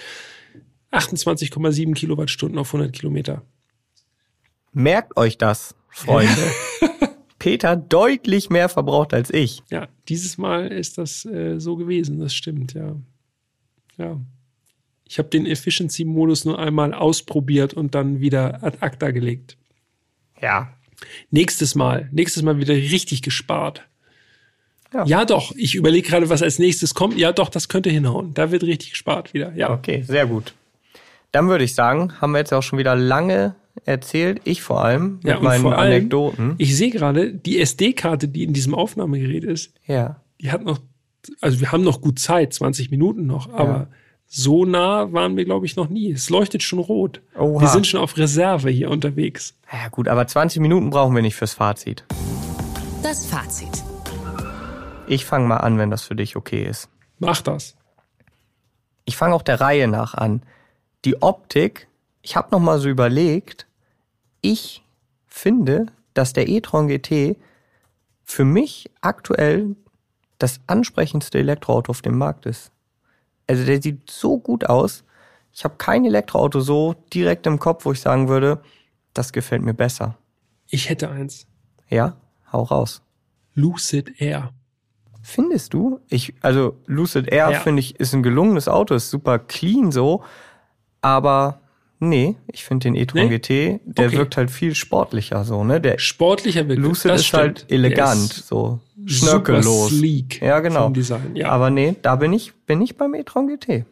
[0.91, 3.41] 28,7 Kilowattstunden auf 100 Kilometer.
[4.71, 6.51] Merkt euch das, Freunde.
[7.45, 9.61] Peter deutlich mehr verbraucht als ich.
[9.69, 12.95] Ja, dieses Mal ist das äh, so gewesen, das stimmt, ja.
[13.97, 14.19] Ja.
[15.07, 19.57] Ich habe den Efficiency-Modus nur einmal ausprobiert und dann wieder ad acta gelegt.
[20.41, 20.73] Ja.
[21.29, 23.87] Nächstes Mal, nächstes Mal wieder richtig gespart.
[24.91, 25.05] Ja.
[25.05, 25.53] Ja, doch.
[25.55, 27.15] Ich überlege gerade, was als nächstes kommt.
[27.15, 28.33] Ja, doch, das könnte hinhauen.
[28.33, 29.53] Da wird richtig gespart wieder.
[29.53, 29.69] Ja.
[29.69, 30.55] Okay, sehr gut.
[31.31, 35.15] Dann würde ich sagen, haben wir jetzt auch schon wieder lange erzählt, ich vor allem,
[35.15, 36.55] mit Ja, und meinen vor allem, Anekdoten.
[36.57, 40.21] Ich sehe gerade, die SD-Karte, die in diesem Aufnahmegerät ist, ja.
[40.41, 40.79] die hat noch,
[41.41, 43.87] also wir haben noch gut Zeit, 20 Minuten noch, aber
[44.27, 46.11] so nah waren wir, glaube ich, noch nie.
[46.11, 47.21] Es leuchtet schon rot.
[47.37, 47.61] Oha.
[47.61, 49.55] Wir sind schon auf Reserve hier unterwegs.
[49.71, 52.03] Ja gut, aber 20 Minuten brauchen wir nicht fürs Fazit.
[53.03, 53.83] Das Fazit.
[55.07, 56.89] Ich fange mal an, wenn das für dich okay ist.
[57.19, 57.75] Mach das.
[59.05, 60.41] Ich fange auch der Reihe nach an.
[61.05, 61.87] Die Optik,
[62.25, 63.67] ich habe noch mal so überlegt,
[64.41, 64.83] ich
[65.27, 65.85] finde,
[66.15, 67.37] dass der e-tron GT
[68.23, 69.75] für mich aktuell
[70.39, 72.71] das ansprechendste Elektroauto auf dem Markt ist.
[73.47, 75.03] Also der sieht so gut aus.
[75.53, 78.59] Ich habe kein Elektroauto so direkt im Kopf, wo ich sagen würde,
[79.13, 80.17] das gefällt mir besser.
[80.67, 81.45] Ich hätte eins.
[81.89, 82.17] Ja,
[82.51, 83.03] hau raus.
[83.53, 84.51] Lucid Air.
[85.21, 85.99] Findest du?
[86.09, 87.59] Ich, also Lucid Air Ja.
[87.59, 90.23] finde ich ist ein gelungenes Auto, ist super clean so,
[91.01, 91.61] aber
[91.99, 93.37] nee, ich finde den e-tron Nee?
[93.39, 94.17] GT, der Okay.
[94.17, 95.79] wirkt halt viel sportlicher so, ne?
[95.81, 96.83] Der Sportlicher Begriff.
[96.85, 97.41] Lucid das ist stimmt.
[97.41, 99.89] halt elegant, so schnörkellos.
[99.89, 100.89] sleek Ja, genau.
[100.89, 101.35] Design.
[101.35, 103.85] Ja, Aber nee, da bin ich bin ich beim e-tron GT.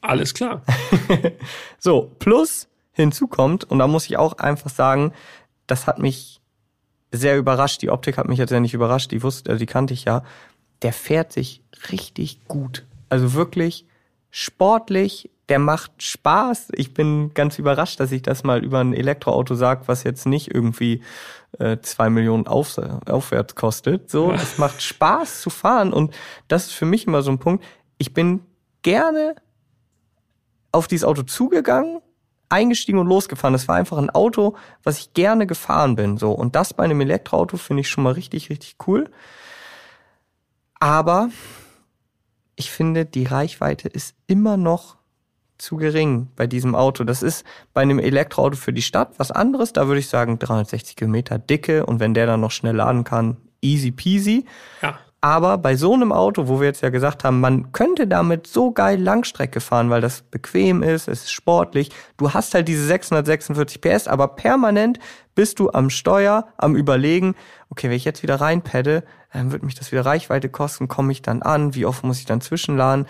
[0.00, 0.62] alles klar.
[1.78, 5.12] So, plus hinzu kommt, und da muss ich auch einfach sagen,
[5.68, 6.40] das hat mich
[7.12, 7.80] sehr überrascht.
[7.82, 10.24] Die Optik hat mich jetzt ja nicht überrascht, die wusste, also die kannte ich ja.
[10.82, 12.84] Der fährt sich richtig gut.
[13.08, 13.84] Also wirklich
[14.30, 16.68] sportlich, der macht Spaß.
[16.74, 20.54] Ich bin ganz überrascht, dass ich das mal über ein Elektroauto sag, was jetzt nicht
[20.54, 21.02] irgendwie
[21.58, 24.10] äh, zwei Millionen auf, aufwärts kostet.
[24.10, 26.14] So, es macht Spaß zu fahren und
[26.48, 27.64] das ist für mich immer so ein Punkt.
[27.96, 28.40] Ich bin
[28.82, 29.36] gerne
[30.70, 32.00] auf dieses Auto zugegangen,
[32.50, 33.54] eingestiegen und losgefahren.
[33.54, 36.18] Das war einfach ein Auto, was ich gerne gefahren bin.
[36.18, 39.10] So und das bei einem Elektroauto finde ich schon mal richtig, richtig cool.
[40.78, 41.30] Aber
[42.56, 44.97] ich finde, die Reichweite ist immer noch
[45.58, 47.04] zu gering bei diesem Auto.
[47.04, 47.44] Das ist
[47.74, 49.72] bei einem Elektroauto für die Stadt was anderes.
[49.72, 53.36] Da würde ich sagen 360 Kilometer Dicke und wenn der dann noch schnell laden kann,
[53.60, 54.44] easy peasy.
[54.82, 54.98] Ja.
[55.20, 58.70] Aber bei so einem Auto, wo wir jetzt ja gesagt haben, man könnte damit so
[58.70, 61.90] geil Langstrecke fahren, weil das bequem ist, es ist sportlich.
[62.18, 65.00] Du hast halt diese 646 PS, aber permanent
[65.34, 67.34] bist du am Steuer, am Überlegen,
[67.68, 69.02] okay, wenn ich jetzt wieder reinpadde,
[69.32, 72.26] dann wird mich das wieder Reichweite kosten, komme ich dann an, wie oft muss ich
[72.26, 73.06] dann zwischenladen?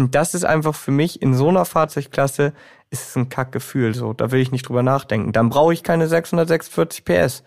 [0.00, 2.52] Und das ist einfach für mich in so einer Fahrzeugklasse
[2.90, 4.12] ist es ein Kackgefühl, so.
[4.12, 5.32] Da will ich nicht drüber nachdenken.
[5.32, 7.44] Dann brauche ich keine 646 PS.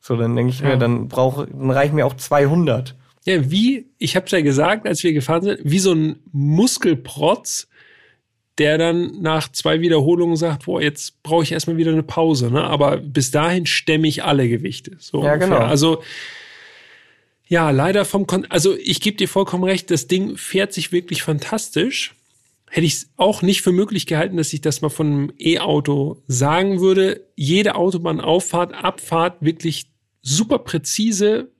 [0.00, 0.68] So, dann denke ich Ja.
[0.70, 2.94] mir, dann brauche, dann reichen mir auch 200.
[3.24, 7.68] Ja, wie, ich habe ja gesagt, als wir gefahren sind, wie so ein Muskelprotz,
[8.58, 12.50] der dann nach zwei Wiederholungen sagt, boah, jetzt brauche ich erstmal wieder eine Pause.
[12.50, 12.62] Ne?
[12.62, 14.96] Aber bis dahin stemme ich alle Gewichte.
[14.98, 15.56] So Ja, ungefähr.
[15.56, 15.66] genau.
[15.66, 16.02] Also
[17.46, 21.22] ja, leider vom Kon also ich gebe dir vollkommen recht, das Ding fährt sich wirklich
[21.22, 22.14] fantastisch.
[22.70, 26.22] hätte ich es auch nicht für möglich gehalten, dass ich das mal von einem E-Auto
[26.26, 27.26] sagen würde.
[27.36, 29.90] Jede Autobahnauffahrt, Abfahrt wirklich
[30.22, 31.52] super präzise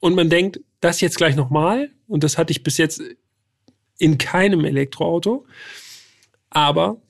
[0.00, 3.02] und man denkt, das jetzt gleich nochmal und das hatte ich bis jetzt
[3.98, 5.46] in keinem Elektroauto.
[6.50, 7.00] Aber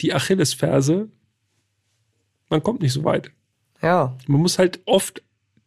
[0.00, 1.10] die Achillesferse,
[2.48, 3.32] man kommt nicht so weit.
[3.82, 4.16] Ja.
[4.26, 5.22] Man muss halt oft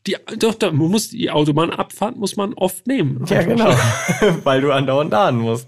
[0.07, 3.25] die, doch, man muss die Autobahnabfahrt muss man oft nehmen.
[3.27, 3.73] Ja, genau.
[4.43, 5.67] Weil du andauernd laden musst.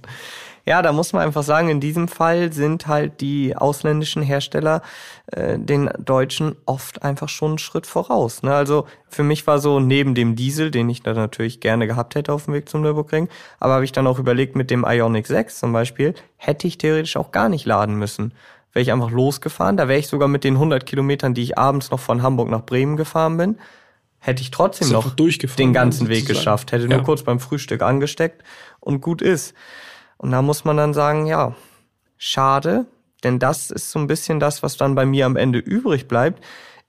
[0.66, 4.84] Ja, da muss man einfach sagen, in diesem Fall sind halt die ausländischen Hersteller
[5.28, 8.44] äh, den Deutschen oft einfach schon einen Schritt voraus.
[8.44, 8.54] Ne?
[8.54, 12.32] Also für mich war so neben dem Diesel, den ich da natürlich gerne gehabt hätte
[12.32, 13.28] auf dem Weg zum Nürburgring,
[13.60, 17.18] aber habe ich dann auch überlegt, mit dem Ionic 6 zum Beispiel, hätte ich theoretisch
[17.18, 18.34] auch gar nicht laden müssen.
[18.72, 21.90] Wäre ich einfach losgefahren, da wäre ich sogar mit den 100 Kilometern, die ich abends
[21.90, 23.58] noch von Hamburg nach Bremen gefahren bin,
[24.24, 26.28] hätte ich trotzdem noch den ganzen Weg sozusagen.
[26.38, 27.04] geschafft, hätte nur Ja.
[27.04, 28.44] kurz beim Frühstück angesteckt
[28.80, 29.56] und gut ist.
[30.18, 31.56] Und da muss man dann sagen, ja,
[32.18, 32.86] schade,
[33.24, 36.44] denn das ist so ein bisschen das, was dann bei mir am Ende übrig bleibt.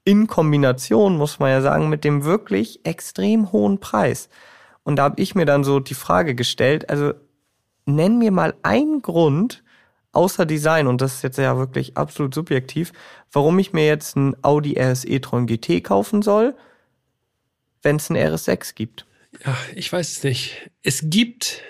[0.05, 4.29] In Kombination, muss man ja sagen, mit dem wirklich extrem hohen Preis.
[4.83, 7.15] Und da habe ich mir dann so die Frage gestellt, also
[7.87, 9.63] nenn mir mal einen Grund,
[10.13, 12.93] außer Design, und das ist jetzt ja wirklich absolut subjektiv,
[13.33, 16.55] warum ich mir jetzt ein Audi RS e-tron GT kaufen soll,
[17.83, 19.07] wenn es ein RS6 gibt.
[19.45, 20.71] Ja, ich weiß es nicht.
[20.83, 21.63] Es gibt,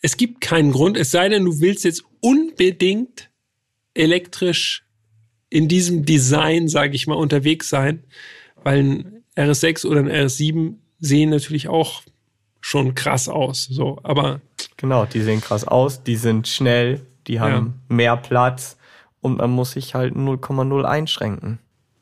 [0.00, 3.30] es gibt keinen Grund, es sei denn, du willst jetzt unbedingt
[3.94, 4.84] elektrisch
[5.48, 8.04] in diesem Design, sage ich mal, unterwegs sein,
[8.62, 12.02] weil ein RS6 oder ein RS7 sehen natürlich auch
[12.60, 13.64] schon krass aus.
[13.64, 14.40] So, aber
[14.76, 18.76] Genau, die sehen krass aus, die sind schnell, die haben mehr Platz
[19.20, 21.58] und man muss sich halt 0,0 einschränken.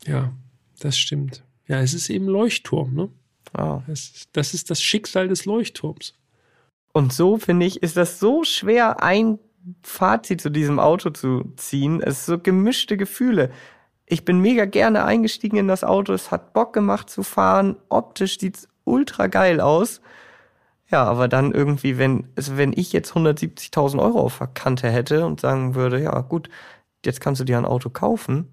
[0.07, 0.33] ja,
[0.81, 1.44] das stimmt.
[1.67, 3.09] Ja, es ist eben Leuchtturm, ne?
[3.57, 3.83] Ja.
[3.87, 6.15] Das, ist- das ist das Schicksal des Leuchtturms.
[6.93, 9.39] Und so finde ich, ist das so schwer, ein
[9.83, 12.01] Fazit zu diesem Auto zu ziehen.
[12.03, 13.51] Es ist so gemischte Gefühle.
[14.07, 16.13] Ich bin mega gerne eingestiegen in das Auto.
[16.13, 17.77] Es hat Bock gemacht zu fahren.
[17.89, 20.03] Optisch sieht's ultra geil aus.
[20.91, 25.25] Ja, aber dann irgendwie, wenn, also wenn ich jetzt 170.000 Euro auf der Kante hätte
[25.25, 26.51] und sagen würde, ja gut,
[27.05, 28.49] jetzt kannst du dir ein Auto kaufen,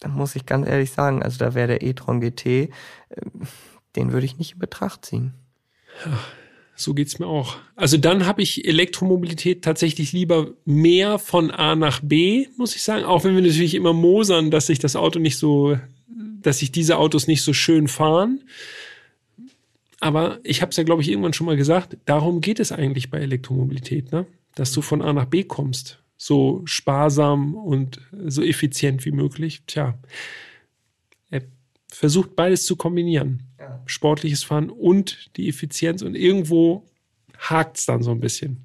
[0.00, 2.68] dann muss ich ganz ehrlich sagen, also da wäre der e-tron GT, äh,
[3.96, 5.34] den würde ich nicht in Betracht ziehen.
[6.76, 7.56] So geht's mir auch.
[7.74, 13.04] Also dann habe ich Elektromobilität tatsächlich lieber mehr von A nach B, muss ich sagen.
[13.04, 15.76] Auch wenn wir natürlich immer mosern, dass sich das Auto nicht so,
[16.06, 18.44] dass sich diese Autos nicht so schön fahren.
[19.98, 23.10] Aber ich habe es ja, glaube ich, irgendwann schon mal gesagt, darum geht es eigentlich
[23.10, 24.26] bei Elektromobilität, ne?
[24.54, 25.98] dass du von A nach B kommst.
[26.20, 29.62] So sparsam und so effizient wie möglich.
[29.68, 29.96] Tja,
[31.30, 31.42] er
[31.88, 33.80] versucht beides zu kombinieren Ja.
[33.86, 36.84] sportliches Fahren und die Effizienz und irgendwo
[37.38, 38.58] hakt's dann so ein bisschen.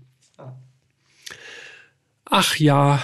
[2.25, 3.03] Ach ja,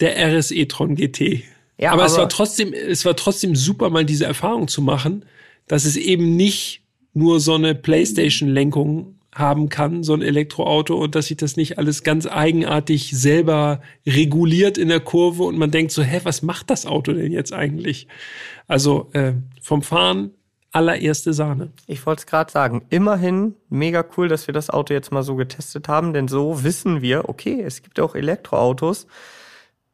[0.00, 1.44] der RS e-tron GT.
[1.78, 5.24] Ja, aber, es aber- war trotzdem, es war trotzdem super, mal diese Erfahrung zu machen,
[5.68, 11.26] dass es eben nicht nur so eine Playstation-Lenkung haben kann, so ein Elektroauto und dass
[11.26, 16.02] sich das nicht alles ganz eigenartig selber reguliert in der Kurve und man denkt so,
[16.02, 18.06] hä, was macht das Auto denn jetzt eigentlich?
[18.68, 20.30] Also äh, vom Fahren
[20.70, 21.72] allererste Sahne.
[21.86, 22.84] Ich wollte es gerade sagen.
[22.90, 27.00] Immerhin mega cool, dass wir das Auto jetzt mal so getestet haben, denn so wissen
[27.00, 29.06] wir, okay, es gibt auch Elektroautos,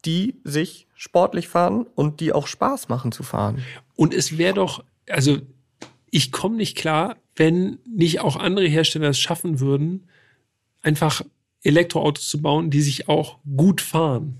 [0.06, 3.62] die sich sportlich fahren und die auch Spaß machen zu fahren.
[3.94, 5.38] Und es wäre doch, also
[6.10, 10.10] ich komme nicht klar, wenn nicht auch andere Hersteller es schaffen würden,
[10.82, 11.22] einfach
[11.62, 14.36] Elektroautos zu bauen, die sich auch gut fahren.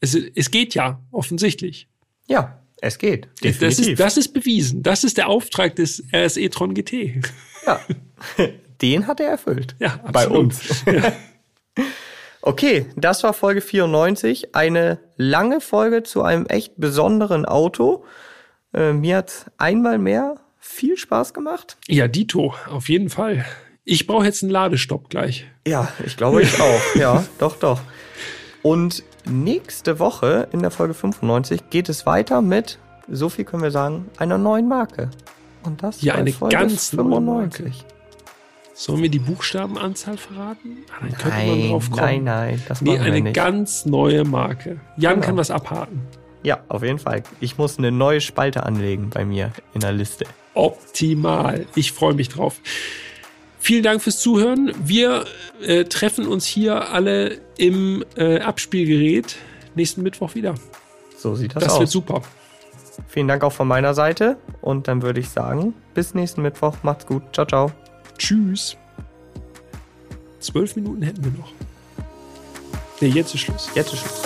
[0.00, 1.86] Es, es geht ja, offensichtlich.
[2.26, 3.26] Ja, es geht.
[3.40, 3.88] Das Definitiv.
[3.90, 4.82] ist, das ist bewiesen.
[4.82, 7.22] Das ist der Auftrag des RS e-tron GT.
[7.64, 7.80] ja.
[8.82, 9.76] Den hat er erfüllt.
[9.78, 10.38] Ja, Bei absolut.
[10.38, 10.84] uns.
[12.40, 14.54] Okay, das war Folge 94.
[14.54, 18.04] Eine lange Folge zu einem echt besonderen Auto.
[18.72, 21.76] Äh, mir hat einmal mehr viel Spaß gemacht.
[21.86, 23.44] Ja, Dito, auf jeden Fall.
[23.84, 25.46] Ich brauche jetzt einen Ladestopp gleich.
[25.66, 26.80] Ja, ich glaube ich auch.
[26.94, 27.80] Ja, doch, doch.
[28.62, 32.78] Und nächste Woche in der Folge 95 geht es weiter mit,
[33.08, 35.10] so viel können wir sagen, einer neuen Marke.
[35.62, 37.72] Und das Ja, eine Folge ganz neue Marke.
[38.74, 40.78] Sollen wir die Buchstabenanzahl verraten?
[40.90, 42.02] Ah, Dann könnte man Nein, drauf kommen.
[42.02, 43.34] nein, nein, das Nee, eine nicht.
[43.34, 44.80] ganz neue Marke.
[44.96, 45.26] Jan Genau.
[45.26, 46.02] kann was abhaken.
[46.44, 47.24] Ja, auf jeden Fall.
[47.40, 50.26] Ich muss eine neue Spalte anlegen bei mir in der Liste.
[50.58, 51.66] Optimal.
[51.76, 52.60] Ich freue mich drauf.
[53.60, 54.72] Vielen Dank fürs Zuhören.
[54.84, 55.24] Wir
[55.62, 59.36] äh, treffen uns hier alle im äh, Abspielgerät
[59.74, 60.54] nächsten Mittwoch wieder.
[61.16, 61.80] So sieht das, Das aus.
[61.80, 62.22] wird super.
[63.06, 64.36] Vielen Dank auch von meiner Seite.
[64.60, 66.74] Und dann würde ich sagen, bis nächsten Mittwoch.
[66.82, 67.22] Macht's gut.
[67.32, 67.72] Ciao, ciao.
[68.18, 68.76] Tschüss.
[70.40, 71.52] Zwölf Minuten hätten wir noch.
[73.00, 73.70] Nee, jetzt ist Schluss.
[73.74, 74.22] Jetzt ist Schluss.